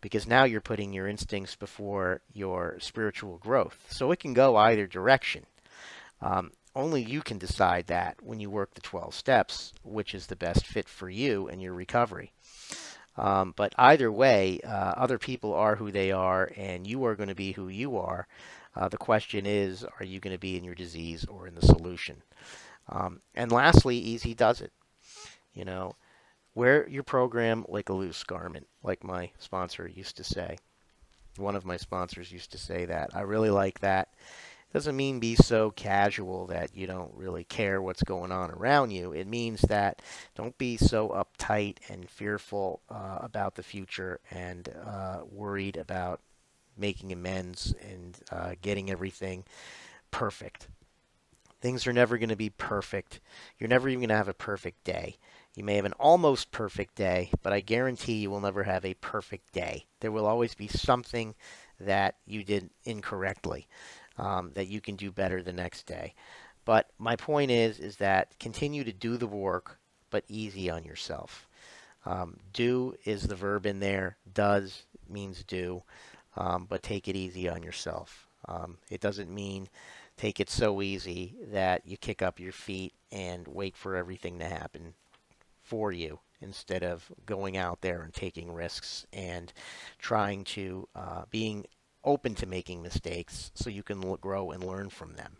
Because 0.00 0.26
now 0.26 0.44
you're 0.44 0.60
putting 0.60 0.92
your 0.92 1.08
instincts 1.08 1.56
before 1.56 2.20
your 2.32 2.76
spiritual 2.80 3.38
growth. 3.38 3.86
So 3.88 4.10
it 4.10 4.20
can 4.20 4.34
go 4.34 4.56
either 4.56 4.86
direction. 4.86 5.46
Um, 6.20 6.52
only 6.74 7.02
you 7.02 7.20
can 7.20 7.38
decide 7.38 7.86
that 7.86 8.16
when 8.22 8.40
you 8.40 8.50
work 8.50 8.74
the 8.74 8.80
12 8.80 9.14
steps, 9.14 9.72
which 9.82 10.14
is 10.14 10.26
the 10.26 10.36
best 10.36 10.66
fit 10.66 10.88
for 10.88 11.08
you 11.08 11.48
and 11.48 11.62
your 11.62 11.74
recovery. 11.74 12.32
Um, 13.16 13.52
but 13.56 13.74
either 13.76 14.10
way, 14.10 14.60
uh, 14.64 14.94
other 14.96 15.18
people 15.18 15.52
are 15.52 15.76
who 15.76 15.90
they 15.90 16.12
are, 16.12 16.50
and 16.56 16.86
you 16.86 17.04
are 17.04 17.14
going 17.14 17.28
to 17.28 17.34
be 17.34 17.52
who 17.52 17.68
you 17.68 17.98
are. 17.98 18.26
Uh, 18.74 18.88
the 18.88 18.98
question 18.98 19.44
is, 19.46 19.84
are 20.00 20.04
you 20.04 20.20
going 20.20 20.34
to 20.34 20.40
be 20.40 20.56
in 20.56 20.64
your 20.64 20.74
disease 20.74 21.24
or 21.26 21.46
in 21.46 21.54
the 21.54 21.66
solution? 21.66 22.22
Um, 22.88 23.20
and 23.34 23.52
lastly, 23.52 23.96
easy 23.96 24.34
does 24.34 24.60
it. 24.60 24.72
You 25.54 25.64
know, 25.64 25.94
wear 26.54 26.88
your 26.88 27.02
program 27.02 27.64
like 27.68 27.88
a 27.88 27.94
loose 27.94 28.24
garment, 28.24 28.66
like 28.82 29.04
my 29.04 29.30
sponsor 29.38 29.86
used 29.86 30.16
to 30.16 30.24
say. 30.24 30.56
One 31.36 31.56
of 31.56 31.64
my 31.64 31.76
sponsors 31.76 32.32
used 32.32 32.52
to 32.52 32.58
say 32.58 32.86
that. 32.86 33.10
I 33.14 33.20
really 33.22 33.50
like 33.50 33.80
that. 33.80 34.08
Doesn't 34.72 34.96
mean 34.96 35.20
be 35.20 35.34
so 35.34 35.70
casual 35.70 36.46
that 36.46 36.74
you 36.74 36.86
don't 36.86 37.12
really 37.14 37.44
care 37.44 37.82
what's 37.82 38.02
going 38.02 38.32
on 38.32 38.50
around 38.50 38.90
you. 38.90 39.12
It 39.12 39.26
means 39.26 39.60
that 39.62 40.00
don't 40.34 40.56
be 40.56 40.78
so 40.78 41.10
uptight 41.10 41.76
and 41.90 42.08
fearful 42.08 42.80
uh, 42.88 43.18
about 43.20 43.54
the 43.54 43.62
future 43.62 44.20
and 44.30 44.70
uh, 44.86 45.20
worried 45.30 45.76
about 45.76 46.20
making 46.76 47.12
amends 47.12 47.74
and 47.88 48.18
uh, 48.30 48.54
getting 48.60 48.90
everything 48.90 49.44
perfect. 50.10 50.68
Things 51.60 51.86
are 51.86 51.92
never 51.92 52.18
going 52.18 52.28
to 52.28 52.36
be 52.36 52.50
perfect. 52.50 53.20
You're 53.58 53.68
never 53.68 53.88
even 53.88 54.00
going 54.00 54.08
to 54.08 54.16
have 54.16 54.28
a 54.28 54.34
perfect 54.34 54.82
day. 54.84 55.16
You 55.54 55.64
may 55.64 55.76
have 55.76 55.84
an 55.84 55.92
almost 55.94 56.50
perfect 56.50 56.94
day, 56.94 57.30
but 57.42 57.52
I 57.52 57.60
guarantee 57.60 58.14
you 58.14 58.30
will 58.30 58.40
never 58.40 58.64
have 58.64 58.84
a 58.84 58.94
perfect 58.94 59.52
day. 59.52 59.86
There 60.00 60.10
will 60.10 60.26
always 60.26 60.54
be 60.54 60.66
something 60.66 61.34
that 61.78 62.16
you 62.26 62.42
did 62.42 62.70
incorrectly 62.84 63.68
um, 64.18 64.50
that 64.54 64.68
you 64.68 64.80
can 64.80 64.96
do 64.96 65.12
better 65.12 65.42
the 65.42 65.52
next 65.52 65.86
day. 65.86 66.14
But 66.64 66.90
my 66.98 67.16
point 67.16 67.50
is, 67.50 67.78
is 67.80 67.96
that 67.96 68.38
continue 68.38 68.84
to 68.84 68.92
do 68.92 69.16
the 69.16 69.26
work, 69.26 69.78
but 70.10 70.24
easy 70.28 70.70
on 70.70 70.84
yourself. 70.84 71.48
Um, 72.04 72.38
do 72.52 72.94
is 73.04 73.24
the 73.24 73.36
verb 73.36 73.66
in 73.66 73.80
there. 73.80 74.16
Does 74.32 74.82
means 75.08 75.44
do, 75.44 75.82
um, 76.36 76.66
but 76.68 76.82
take 76.82 77.08
it 77.08 77.16
easy 77.16 77.48
on 77.48 77.62
yourself. 77.62 78.26
Um, 78.48 78.78
it 78.90 79.00
doesn't 79.00 79.30
mean 79.30 79.68
take 80.16 80.40
it 80.40 80.50
so 80.50 80.82
easy 80.82 81.34
that 81.50 81.86
you 81.86 81.96
kick 81.96 82.22
up 82.22 82.40
your 82.40 82.52
feet 82.52 82.92
and 83.10 83.46
wait 83.48 83.76
for 83.76 83.96
everything 83.96 84.38
to 84.38 84.44
happen 84.44 84.94
for 85.62 85.92
you 85.92 86.18
instead 86.40 86.82
of 86.82 87.10
going 87.24 87.56
out 87.56 87.80
there 87.80 88.02
and 88.02 88.12
taking 88.12 88.52
risks 88.52 89.06
and 89.12 89.52
trying 89.98 90.44
to 90.44 90.88
uh, 90.94 91.22
being 91.30 91.64
open 92.04 92.34
to 92.34 92.46
making 92.46 92.82
mistakes 92.82 93.52
so 93.54 93.70
you 93.70 93.82
can 93.82 94.00
grow 94.16 94.50
and 94.50 94.64
learn 94.64 94.88
from 94.88 95.14
them. 95.14 95.36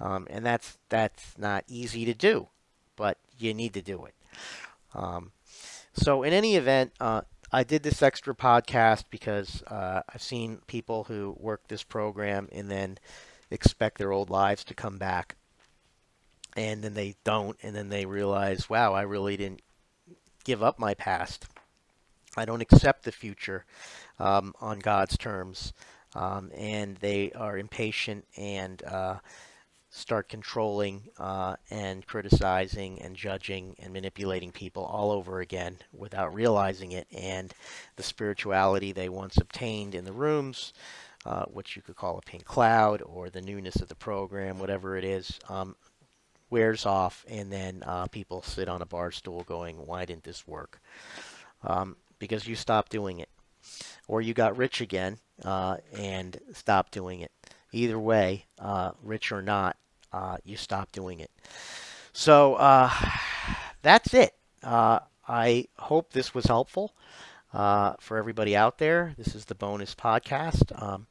Um, 0.00 0.28
and 0.30 0.46
that's 0.46 0.78
that's 0.88 1.36
not 1.36 1.64
easy 1.66 2.04
to 2.04 2.14
do, 2.14 2.48
but 2.94 3.18
you 3.38 3.52
need 3.52 3.74
to 3.74 3.82
do 3.82 4.04
it. 4.04 4.14
Um, 4.94 5.32
so 5.92 6.22
in 6.22 6.32
any 6.32 6.54
event, 6.54 6.92
uh, 7.00 7.22
I 7.50 7.64
did 7.64 7.82
this 7.82 8.02
extra 8.02 8.34
podcast 8.34 9.04
because 9.10 9.62
uh, 9.66 10.02
I've 10.12 10.22
seen 10.22 10.60
people 10.66 11.04
who 11.04 11.34
work 11.38 11.66
this 11.68 11.82
program 11.82 12.48
and 12.52 12.70
then 12.70 12.98
expect 13.50 13.98
their 13.98 14.12
old 14.12 14.28
lives 14.28 14.64
to 14.64 14.74
come 14.74 14.98
back. 14.98 15.36
And 16.56 16.82
then 16.82 16.94
they 16.94 17.14
don't, 17.24 17.56
and 17.62 17.74
then 17.74 17.88
they 17.88 18.04
realize, 18.04 18.68
wow, 18.68 18.92
I 18.92 19.02
really 19.02 19.36
didn't 19.36 19.62
give 20.44 20.62
up 20.62 20.78
my 20.78 20.94
past. 20.94 21.46
I 22.36 22.44
don't 22.44 22.60
accept 22.60 23.04
the 23.04 23.12
future 23.12 23.64
um, 24.18 24.52
on 24.60 24.78
God's 24.80 25.16
terms. 25.16 25.72
Um, 26.14 26.50
and 26.56 26.96
they 26.96 27.32
are 27.32 27.56
impatient 27.56 28.24
and 28.36 28.82
uh, 28.82 29.18
start 29.98 30.28
controlling 30.28 31.02
uh, 31.18 31.56
and 31.70 32.06
criticizing 32.06 33.02
and 33.02 33.16
judging 33.16 33.74
and 33.80 33.92
manipulating 33.92 34.52
people 34.52 34.84
all 34.84 35.10
over 35.10 35.40
again 35.40 35.76
without 35.92 36.32
realizing 36.32 36.92
it. 36.92 37.06
And 37.16 37.52
the 37.96 38.02
spirituality 38.02 38.92
they 38.92 39.08
once 39.08 39.36
obtained 39.36 39.94
in 39.94 40.04
the 40.04 40.12
rooms, 40.12 40.72
uh, 41.26 41.44
which 41.46 41.74
you 41.74 41.82
could 41.82 41.96
call 41.96 42.16
a 42.16 42.22
pink 42.22 42.44
cloud 42.44 43.02
or 43.02 43.28
the 43.28 43.40
newness 43.40 43.76
of 43.76 43.88
the 43.88 43.94
program, 43.94 44.58
whatever 44.58 44.96
it 44.96 45.04
is, 45.04 45.38
um, 45.48 45.74
wears 46.48 46.86
off. 46.86 47.24
And 47.28 47.52
then 47.52 47.82
uh, 47.84 48.06
people 48.06 48.42
sit 48.42 48.68
on 48.68 48.82
a 48.82 48.86
bar 48.86 49.10
stool 49.10 49.42
going, 49.42 49.84
why 49.84 50.04
didn't 50.04 50.24
this 50.24 50.46
work? 50.46 50.80
Um, 51.64 51.96
because 52.18 52.46
you 52.46 52.54
stopped 52.54 52.92
doing 52.92 53.18
it. 53.18 53.28
Or 54.06 54.22
you 54.22 54.32
got 54.32 54.56
rich 54.56 54.80
again 54.80 55.18
uh, 55.44 55.78
and 55.92 56.38
stopped 56.54 56.92
doing 56.92 57.20
it 57.20 57.32
either 57.72 57.98
way, 57.98 58.46
uh, 58.58 58.92
rich 59.02 59.30
or 59.32 59.42
not, 59.42 59.76
uh, 60.12 60.36
you 60.44 60.56
stop 60.56 60.92
doing 60.92 61.20
it. 61.20 61.30
So 62.12 62.54
uh, 62.54 62.90
that's 63.82 64.14
it. 64.14 64.34
Uh, 64.62 65.00
I 65.26 65.66
hope 65.76 66.12
this 66.12 66.34
was 66.34 66.46
helpful 66.46 66.94
uh, 67.52 67.94
for 68.00 68.16
everybody 68.16 68.56
out 68.56 68.78
there. 68.78 69.14
This 69.16 69.34
is 69.34 69.44
the 69.44 69.54
bonus 69.54 69.94
podcast. 69.94 70.80
Um, 70.80 71.06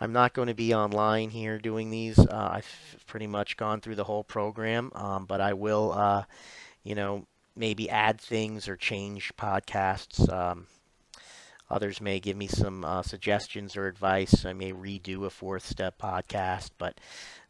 I'm 0.00 0.12
not 0.12 0.32
going 0.32 0.48
to 0.48 0.54
be 0.54 0.74
online 0.74 1.30
here 1.30 1.58
doing 1.58 1.90
these. 1.90 2.18
Uh, 2.18 2.48
I've 2.52 2.96
pretty 3.06 3.26
much 3.26 3.56
gone 3.56 3.80
through 3.80 3.96
the 3.96 4.04
whole 4.04 4.24
program, 4.24 4.92
um, 4.94 5.26
but 5.26 5.40
I 5.40 5.54
will, 5.54 5.92
uh, 5.92 6.24
you 6.84 6.94
know, 6.94 7.26
maybe 7.56 7.90
add 7.90 8.20
things 8.20 8.68
or 8.68 8.76
change 8.76 9.32
podcasts. 9.36 10.32
Um, 10.32 10.66
Others 11.70 12.00
may 12.00 12.18
give 12.18 12.36
me 12.36 12.46
some 12.46 12.82
uh, 12.84 13.02
suggestions 13.02 13.76
or 13.76 13.86
advice. 13.86 14.46
I 14.46 14.54
may 14.54 14.72
redo 14.72 15.26
a 15.26 15.30
fourth 15.30 15.66
step 15.66 15.98
podcast, 15.98 16.70
but 16.78 16.98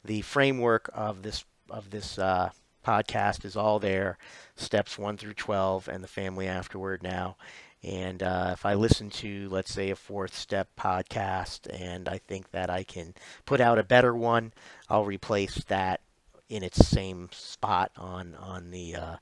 the 0.09 0.23
framework 0.23 0.91
of 0.95 1.23
this 1.23 1.45
of 1.71 1.91
this 1.91 2.19
uh, 2.19 2.51
podcast 2.85 3.45
is 3.45 3.57
all 3.57 3.79
there. 3.79 4.17
Steps 4.57 4.99
one 4.99 5.17
through 5.17 5.35
twelve, 5.35 5.87
and 5.87 6.03
the 6.03 6.09
family 6.09 6.49
afterward 6.49 7.03
now. 7.03 7.37
And 7.85 8.25
uh, 8.25 8.51
if 8.55 8.67
I 8.67 8.75
listen 8.75 9.09
to, 9.11 9.49
let's 9.51 9.73
say, 9.73 9.91
a 9.91 9.97
fourth 9.97 10.35
step 10.35 10.69
podcast, 10.77 11.69
and 11.73 12.09
I 12.09 12.19
think 12.19 12.51
that 12.51 12.71
I 12.71 12.83
can 12.83 13.15
put 13.45 13.61
out 13.61 13.79
a 13.79 13.85
better 13.85 14.17
one, 14.17 14.53
I'll 14.89 15.05
replace 15.05 15.63
that 15.69 16.01
in 16.49 16.65
its 16.65 16.89
same 16.89 17.29
spot 17.31 17.93
on 17.97 18.35
on 18.35 18.71
the 18.71 18.97
uh, 18.97 19.17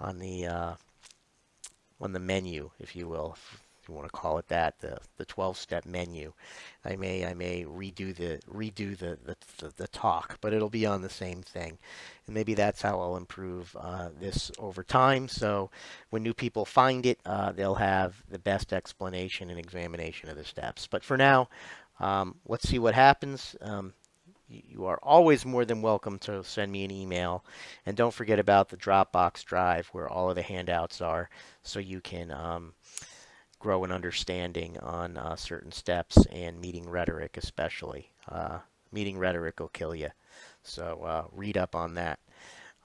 on 0.00 0.18
the 0.18 0.46
uh, 0.46 0.74
on 2.00 2.12
the 2.12 2.18
menu, 2.18 2.70
if 2.80 2.96
you 2.96 3.06
will, 3.08 3.38
you 3.88 3.94
want 3.94 4.06
to 4.06 4.12
call 4.12 4.38
it 4.38 4.48
that, 4.48 4.78
the 4.80 4.98
the 5.16 5.26
12-step 5.26 5.86
menu. 5.86 6.32
I 6.84 6.96
may 6.96 7.26
I 7.26 7.34
may 7.34 7.64
redo 7.64 8.14
the 8.14 8.40
redo 8.52 8.96
the, 8.96 9.18
the, 9.24 9.36
the, 9.58 9.72
the, 9.76 9.88
talk, 9.88 10.38
but 10.40 10.52
it'll 10.52 10.70
be 10.70 10.86
on 10.86 11.02
the 11.02 11.10
same 11.10 11.42
thing. 11.42 11.78
And 12.26 12.34
maybe 12.34 12.54
that's 12.54 12.82
how 12.82 13.00
I'll 13.00 13.16
improve 13.16 13.76
uh, 13.78 14.10
this 14.18 14.50
over 14.58 14.82
time. 14.82 15.28
So 15.28 15.70
when 16.10 16.22
new 16.22 16.34
people 16.34 16.64
find 16.64 17.06
it, 17.06 17.18
uh, 17.26 17.52
they'll 17.52 17.74
have 17.74 18.22
the 18.30 18.38
best 18.38 18.72
explanation 18.72 19.50
and 19.50 19.58
examination 19.58 20.28
of 20.28 20.36
the 20.36 20.44
steps. 20.44 20.86
But 20.86 21.04
for 21.04 21.16
now, 21.16 21.48
um, 22.00 22.36
let's 22.46 22.68
see 22.68 22.78
what 22.78 22.94
happens. 22.94 23.56
Um, 23.60 23.94
you 24.48 24.86
are 24.86 24.98
always 25.02 25.44
more 25.44 25.64
than 25.64 25.82
welcome 25.82 26.18
to 26.20 26.44
send 26.44 26.70
me 26.70 26.84
an 26.84 26.90
email. 26.90 27.44
And 27.84 27.96
don't 27.96 28.14
forget 28.14 28.38
about 28.38 28.68
the 28.68 28.76
Dropbox 28.76 29.44
drive 29.44 29.88
where 29.88 30.08
all 30.08 30.30
of 30.30 30.36
the 30.36 30.42
handouts 30.42 31.00
are 31.00 31.28
so 31.62 31.80
you 31.80 32.00
can 32.00 32.30
um, 32.30 32.74
grow 33.66 33.82
an 33.82 33.90
understanding 33.90 34.78
on 34.78 35.16
uh, 35.16 35.34
certain 35.34 35.72
steps 35.72 36.24
and 36.26 36.60
meeting 36.60 36.88
rhetoric 36.88 37.36
especially. 37.36 38.12
Uh, 38.28 38.58
meeting 38.92 39.18
rhetoric 39.18 39.58
will 39.58 39.66
kill 39.66 39.92
you. 39.92 40.08
So 40.62 41.02
uh, 41.02 41.24
read 41.32 41.56
up 41.56 41.74
on 41.74 41.94
that. 41.94 42.20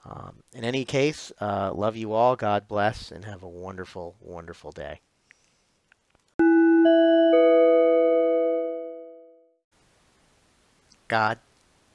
Um, 0.04 0.42
in 0.52 0.64
any 0.64 0.84
case, 0.84 1.30
uh, 1.40 1.72
love 1.72 1.94
you 1.96 2.12
all. 2.12 2.34
God 2.34 2.66
bless 2.66 3.12
and 3.12 3.24
have 3.24 3.44
a 3.44 3.48
wonderful, 3.48 4.16
wonderful 4.20 4.72
day. 4.72 4.98
God, 11.06 11.38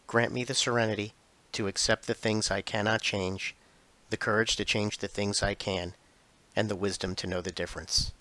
grant 0.08 0.32
me 0.32 0.46
the 0.46 0.54
serenity 0.54 1.12
to 1.52 1.68
accept 1.68 2.08
the 2.08 2.14
things 2.14 2.50
I 2.50 2.62
cannot 2.62 3.02
change, 3.02 3.54
the 4.12 4.16
courage 4.16 4.56
to 4.56 4.64
change 4.64 5.00
the 5.00 5.10
things 5.10 5.44
I 5.44 5.56
can, 5.56 5.94
and 6.56 6.70
the 6.70 6.76
wisdom 6.78 7.16
to 7.16 7.28
know 7.28 7.42
the 7.42 7.52
difference. 7.52 8.14